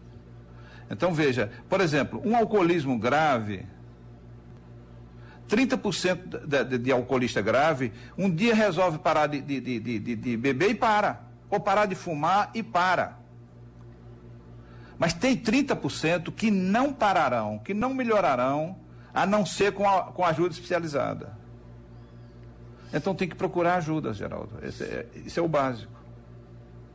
Então 0.90 1.14
veja, 1.14 1.52
por 1.70 1.82
exemplo, 1.82 2.22
um 2.26 2.36
alcoolismo 2.36 2.98
grave, 2.98 3.66
30% 5.48 6.46
de, 6.46 6.64
de, 6.64 6.78
de, 6.78 6.92
alcoolista 6.92 7.42
grave, 7.42 7.92
um 8.18 8.30
dia 8.30 8.56
resolve 8.56 9.00
parar 9.00 9.28
de, 9.28 9.42
de, 9.42 10.38
beber 10.38 10.72
e 10.72 10.76
para. 10.76 11.22
Ou 11.50 11.60
parar 11.60 11.86
de 11.88 11.96
fumar 11.96 12.52
e 12.54 12.62
para. 12.62 13.18
Mas 14.98 15.14
tem 15.14 15.36
30% 15.36 16.32
que 16.32 16.52
não 16.52 16.94
pararão, 16.94 17.58
que 17.58 17.74
não 17.74 17.94
melhorarão, 17.94 18.78
a 19.14 19.26
não 19.26 19.46
ser 19.46 19.72
com, 19.72 19.90
a, 19.90 20.04
com 20.04 20.24
ajuda 20.24 20.54
especializada. 20.54 21.38
Então 22.94 23.16
tem 23.16 23.28
que 23.28 23.36
procurar 23.36 23.76
ajuda, 23.76 24.14
Geraldo. 24.14 24.60
Esse 24.62 24.84
é, 24.84 25.08
esse 25.26 25.40
é 25.40 25.42
o 25.42 25.48
básico. 25.48 25.99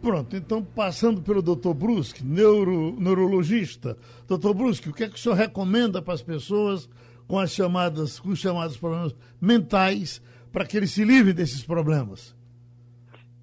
Pronto, 0.05 0.37
então 0.37 0.63
passando 0.63 1.23
pelo 1.23 1.41
doutor 1.41 1.73
Brusque, 1.73 2.23
neuro, 2.23 2.95
neurologista. 3.01 3.97
Doutor 4.29 4.53
Brusque, 4.53 4.91
o 4.91 4.93
que 4.93 5.05
é 5.05 5.09
que 5.09 5.15
o 5.15 5.19
senhor 5.19 5.35
recomenda 5.35 6.03
para 6.03 6.13
as 6.13 6.21
pessoas 6.21 6.91
com 7.27 7.39
as 7.39 7.51
chamadas, 7.51 8.21
com 8.21 8.29
os 8.29 8.39
chamados 8.39 8.77
problemas 8.77 9.17
mentais, 9.41 10.21
para 10.53 10.67
que 10.67 10.77
eles 10.77 10.91
se 10.91 11.07
livrem 11.07 11.35
desses 11.35 11.65
problemas? 11.65 12.37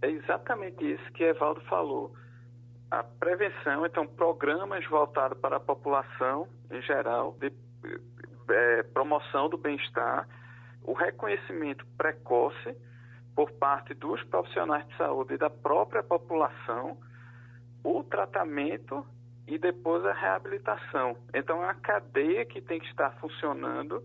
É 0.03 0.11
exatamente 0.11 0.85
isso 0.85 1.11
que 1.13 1.23
Evaldo 1.23 1.61
falou 1.61 2.13
a 2.91 3.01
prevenção, 3.03 3.83
então, 3.83 4.05
programas 4.05 4.85
voltados 4.85 5.39
para 5.39 5.55
a 5.55 5.59
população 5.59 6.47
em 6.69 6.81
geral, 6.83 7.35
de 7.39 7.51
é, 8.51 8.83
promoção 8.83 9.49
do 9.49 9.57
bem-estar, 9.57 10.27
o 10.83 10.93
reconhecimento 10.93 11.83
precoce 11.97 12.75
por 13.35 13.51
parte 13.51 13.93
dos 13.93 14.21
profissionais 14.23 14.87
de 14.87 14.97
saúde 14.97 15.33
e 15.33 15.37
da 15.37 15.49
própria 15.49 16.03
população, 16.03 16.97
o 17.83 18.03
tratamento 18.03 19.05
e 19.47 19.57
depois 19.57 20.05
a 20.05 20.13
reabilitação. 20.13 21.15
Então, 21.33 21.63
é 21.63 21.69
a 21.69 21.73
cadeia 21.73 22.45
que 22.45 22.61
tem 22.61 22.79
que 22.79 22.87
estar 22.87 23.11
funcionando 23.19 24.03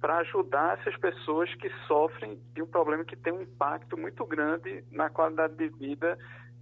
para 0.00 0.18
ajudar 0.18 0.78
essas 0.78 0.96
pessoas 0.96 1.52
que 1.56 1.70
sofrem 1.86 2.38
de 2.54 2.62
um 2.62 2.66
problema 2.66 3.04
que 3.04 3.16
tem 3.16 3.32
um 3.32 3.42
impacto 3.42 3.96
muito 3.96 4.24
grande 4.24 4.84
na 4.92 5.10
qualidade 5.10 5.56
de 5.56 5.68
vida 5.68 6.16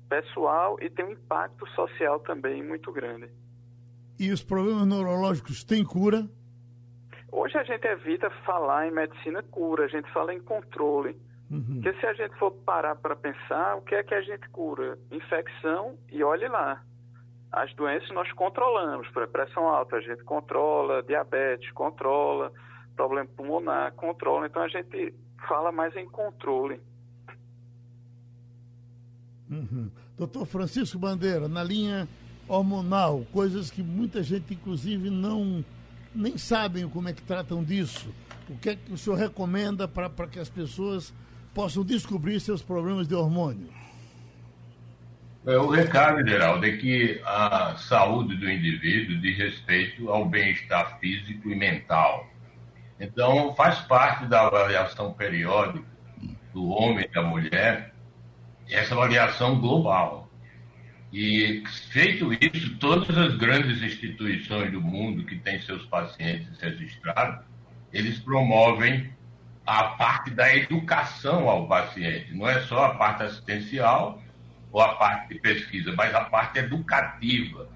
pessoal 0.09 0.77
e 0.81 0.89
tem 0.89 1.05
um 1.05 1.13
impacto 1.13 1.67
social 1.71 2.21
também 2.21 2.63
muito 2.63 2.93
grande. 2.93 3.29
E 4.19 4.31
os 4.31 4.43
problemas 4.43 4.87
neurológicos 4.87 5.65
têm 5.65 5.85
cura? 5.85 6.27
Hoje 7.31 7.59
a 7.59 7.65
gente 7.65 7.87
evita 7.87 8.31
falar 8.47 8.89
em 8.89 8.91
medicina 8.91 9.43
cura, 9.43 9.85
a 9.85 9.89
gente 9.89 10.11
fala 10.13 10.33
em 10.33 10.41
controle. 10.41 11.21
Uhum. 11.51 11.81
Porque 11.81 11.99
se 12.01 12.07
a 12.07 12.15
gente 12.15 12.35
for 12.39 12.51
parar 12.51 12.97
para 12.97 13.15
pensar, 13.15 13.77
o 13.77 13.83
que 13.83 13.95
é 13.95 14.03
que 14.03 14.15
a 14.15 14.21
gente 14.21 14.49
cura? 14.49 14.99
Infecção 15.11 15.97
e 16.11 16.23
olhe 16.23 16.49
lá. 16.49 16.83
As 17.53 17.73
doenças 17.75 18.11
nós 18.11 18.31
controlamos, 18.33 19.09
pressão 19.33 19.69
alta 19.69 19.97
a 19.97 20.01
gente 20.01 20.23
controla, 20.25 21.03
diabetes 21.03 21.71
controla, 21.73 22.53
problema 22.97 23.29
pulmonar 23.37 23.93
controla. 23.93 24.47
Então 24.47 24.63
a 24.63 24.69
gente 24.69 25.15
fala 25.49 25.71
mais 25.71 25.95
em 25.97 26.07
controle. 26.07 26.81
Uhum. 29.49 29.91
Doutor 30.19 30.45
Francisco 30.47 30.99
Bandeira, 30.99 31.47
na 31.47 31.63
linha 31.63 32.09
hormonal, 32.49 33.25
coisas 33.33 33.71
que 33.71 33.83
muita 33.83 34.23
gente, 34.23 34.55
inclusive, 34.55 35.09
não 35.11 35.65
nem 36.15 36.37
sabem 36.39 36.89
como 36.89 37.09
é 37.09 37.13
que 37.13 37.23
tratam 37.23 37.63
disso. 37.63 38.13
O 38.49 38.57
que 38.57 38.71
é 38.71 38.77
que 38.77 38.93
o 38.93 38.97
senhor 38.97 39.17
recomenda 39.17 39.87
para 39.87 40.27
que 40.27 40.39
as 40.39 40.49
pessoas 40.49 41.13
possam 41.57 41.83
descobrir 41.83 42.39
seus 42.39 42.61
problemas 42.61 43.09
de 43.09 43.15
hormônio? 43.15 43.71
É, 45.47 45.57
o 45.57 45.71
recado, 45.71 46.23
Geraldo, 46.29 46.67
é 46.67 46.77
que 46.77 47.19
a 47.25 47.75
saúde 47.79 48.37
do 48.37 48.51
indivíduo 48.51 49.19
diz 49.23 49.39
respeito 49.39 50.11
ao 50.11 50.29
bem-estar 50.29 50.99
físico 51.01 51.49
e 51.49 51.57
mental. 51.57 52.29
Então, 53.01 53.55
faz 53.55 53.79
parte 53.79 54.27
da 54.27 54.47
avaliação 54.47 55.15
periódica 55.15 55.87
do 56.53 56.69
homem 56.69 57.07
e 57.07 57.15
da 57.15 57.23
mulher 57.23 57.95
essa 58.69 58.93
avaliação 58.95 59.59
global. 59.59 60.29
E, 61.11 61.63
feito 61.91 62.35
isso, 62.35 62.77
todas 62.77 63.17
as 63.17 63.35
grandes 63.37 63.83
instituições 63.83 64.71
do 64.71 64.83
mundo 64.83 65.25
que 65.25 65.37
têm 65.37 65.59
seus 65.63 65.87
pacientes 65.87 66.61
registrados, 66.61 67.47
eles 67.95 68.19
promovem 68.19 69.16
a 69.67 69.83
parte 69.97 70.31
da 70.31 70.55
educação 70.55 71.49
ao 71.49 71.67
paciente. 71.67 72.33
Não 72.33 72.49
é 72.49 72.61
só 72.63 72.85
a 72.85 72.95
parte 72.95 73.25
assistencial 73.25 74.23
ou 74.71 74.81
a 74.81 74.95
parte 74.95 75.35
de 75.35 75.41
pesquisa, 75.41 75.93
mas 75.97 76.15
a 76.15 76.25
parte 76.25 76.61
educativa. 76.61 77.69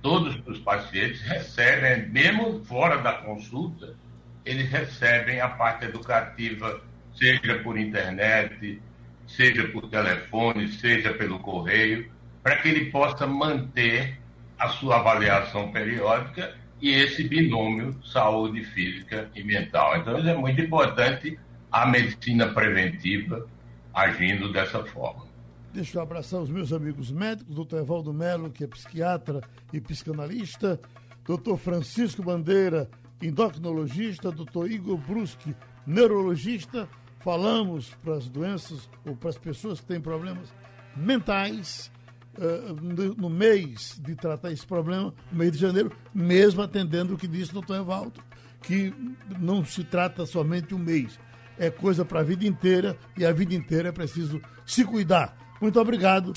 Todos 0.00 0.40
os 0.46 0.58
pacientes 0.60 1.20
recebem, 1.22 2.08
mesmo 2.08 2.64
fora 2.64 2.98
da 2.98 3.14
consulta, 3.14 3.96
eles 4.44 4.70
recebem 4.70 5.40
a 5.40 5.48
parte 5.48 5.86
educativa, 5.86 6.80
seja 7.14 7.58
por 7.62 7.78
internet, 7.78 8.80
seja 9.26 9.66
por 9.68 9.88
telefone, 9.88 10.68
seja 10.68 11.14
pelo 11.14 11.38
correio, 11.40 12.12
para 12.42 12.56
que 12.56 12.68
ele 12.68 12.90
possa 12.90 13.26
manter 13.26 14.20
a 14.58 14.68
sua 14.68 14.96
avaliação 14.96 15.72
periódica 15.72 16.54
e 16.80 16.90
esse 16.90 17.26
binômio 17.28 17.94
saúde 18.04 18.64
física 18.64 19.30
e 19.34 19.42
mental. 19.42 19.96
Então, 19.98 20.16
é 20.16 20.36
muito 20.36 20.60
importante 20.60 21.38
a 21.70 21.86
medicina 21.86 22.48
preventiva 22.48 23.46
agindo 23.92 24.52
dessa 24.52 24.84
forma. 24.84 25.24
Deixa 25.72 25.98
eu 25.98 26.02
abraçar 26.02 26.40
os 26.40 26.50
meus 26.50 26.72
amigos 26.72 27.10
médicos, 27.10 27.54
doutor 27.54 27.80
Evaldo 27.80 28.12
Melo, 28.12 28.50
que 28.50 28.64
é 28.64 28.66
psiquiatra 28.66 29.40
e 29.72 29.80
psicanalista, 29.80 30.80
doutor 31.24 31.58
Francisco 31.58 32.22
Bandeira, 32.22 32.88
endocrinologista, 33.20 34.30
doutor 34.30 34.70
Igor 34.70 34.96
Bruschi, 34.96 35.54
neurologista, 35.86 36.88
falamos 37.20 37.94
para 38.02 38.14
as 38.14 38.28
doenças 38.28 38.88
ou 39.04 39.16
para 39.16 39.30
as 39.30 39.38
pessoas 39.38 39.80
que 39.80 39.86
têm 39.86 40.00
problemas 40.00 40.54
mentais 40.96 41.90
no, 43.16 43.30
mês 43.30 44.00
de 44.02 44.14
tratar 44.14 44.52
esse 44.52 44.66
problema, 44.66 45.14
no 45.30 45.38
mês 45.38 45.52
de 45.52 45.58
janeiro, 45.58 45.92
mesmo 46.14 46.62
atendendo 46.62 47.14
o 47.14 47.18
que 47.18 47.28
disse 47.28 47.50
o 47.50 47.54
doutor 47.54 47.76
Evaldo, 47.76 48.20
que 48.62 48.92
não 49.38 49.64
se 49.64 49.84
trata 49.84 50.26
somente 50.26 50.74
um 50.74 50.78
mês, 50.78 51.18
é 51.58 51.70
coisa 51.70 52.04
para 52.04 52.20
a 52.20 52.24
vida 52.24 52.46
inteira 52.46 52.98
e 53.16 53.24
a 53.24 53.32
vida 53.32 53.54
inteira 53.54 53.90
é 53.90 53.92
preciso 53.92 54.40
se 54.66 54.84
cuidar. 54.84 55.36
Muito 55.60 55.80
obrigado. 55.80 56.32